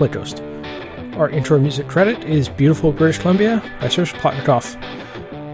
Our 1.15 1.29
intro 1.29 1.57
music 1.59 1.87
credit 1.87 2.23
is 2.25 2.49
Beautiful 2.49 2.91
British 2.91 3.19
Columbia 3.19 3.63
by 3.79 3.87
Serge 3.87 4.13
Plotnikov. 4.13 4.75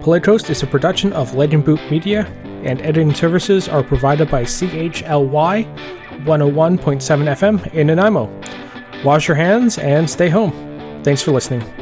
Politicoast 0.01 0.49
is 0.49 0.63
a 0.63 0.67
production 0.67 1.13
of 1.13 1.31
de 1.31 1.37
Lange 1.37 1.61
Boom 1.63 1.79
Media, 1.91 2.25
and 2.63 2.81
editing 2.81 3.13
services 3.13 3.67
are 3.67 3.83
provided 3.83 4.29
by 4.29 4.43
CHLY 4.43 5.65
101.7 6.23 6.77
FM 6.79 7.73
in 7.73 7.87
Nanaimo. 7.87 8.29
Wash 9.03 9.27
your 9.27 9.35
hands 9.35 9.77
and 9.77 10.09
stay 10.09 10.29
home. 10.29 10.51
Thanks 11.03 11.21
for 11.21 11.31
listening. 11.31 11.80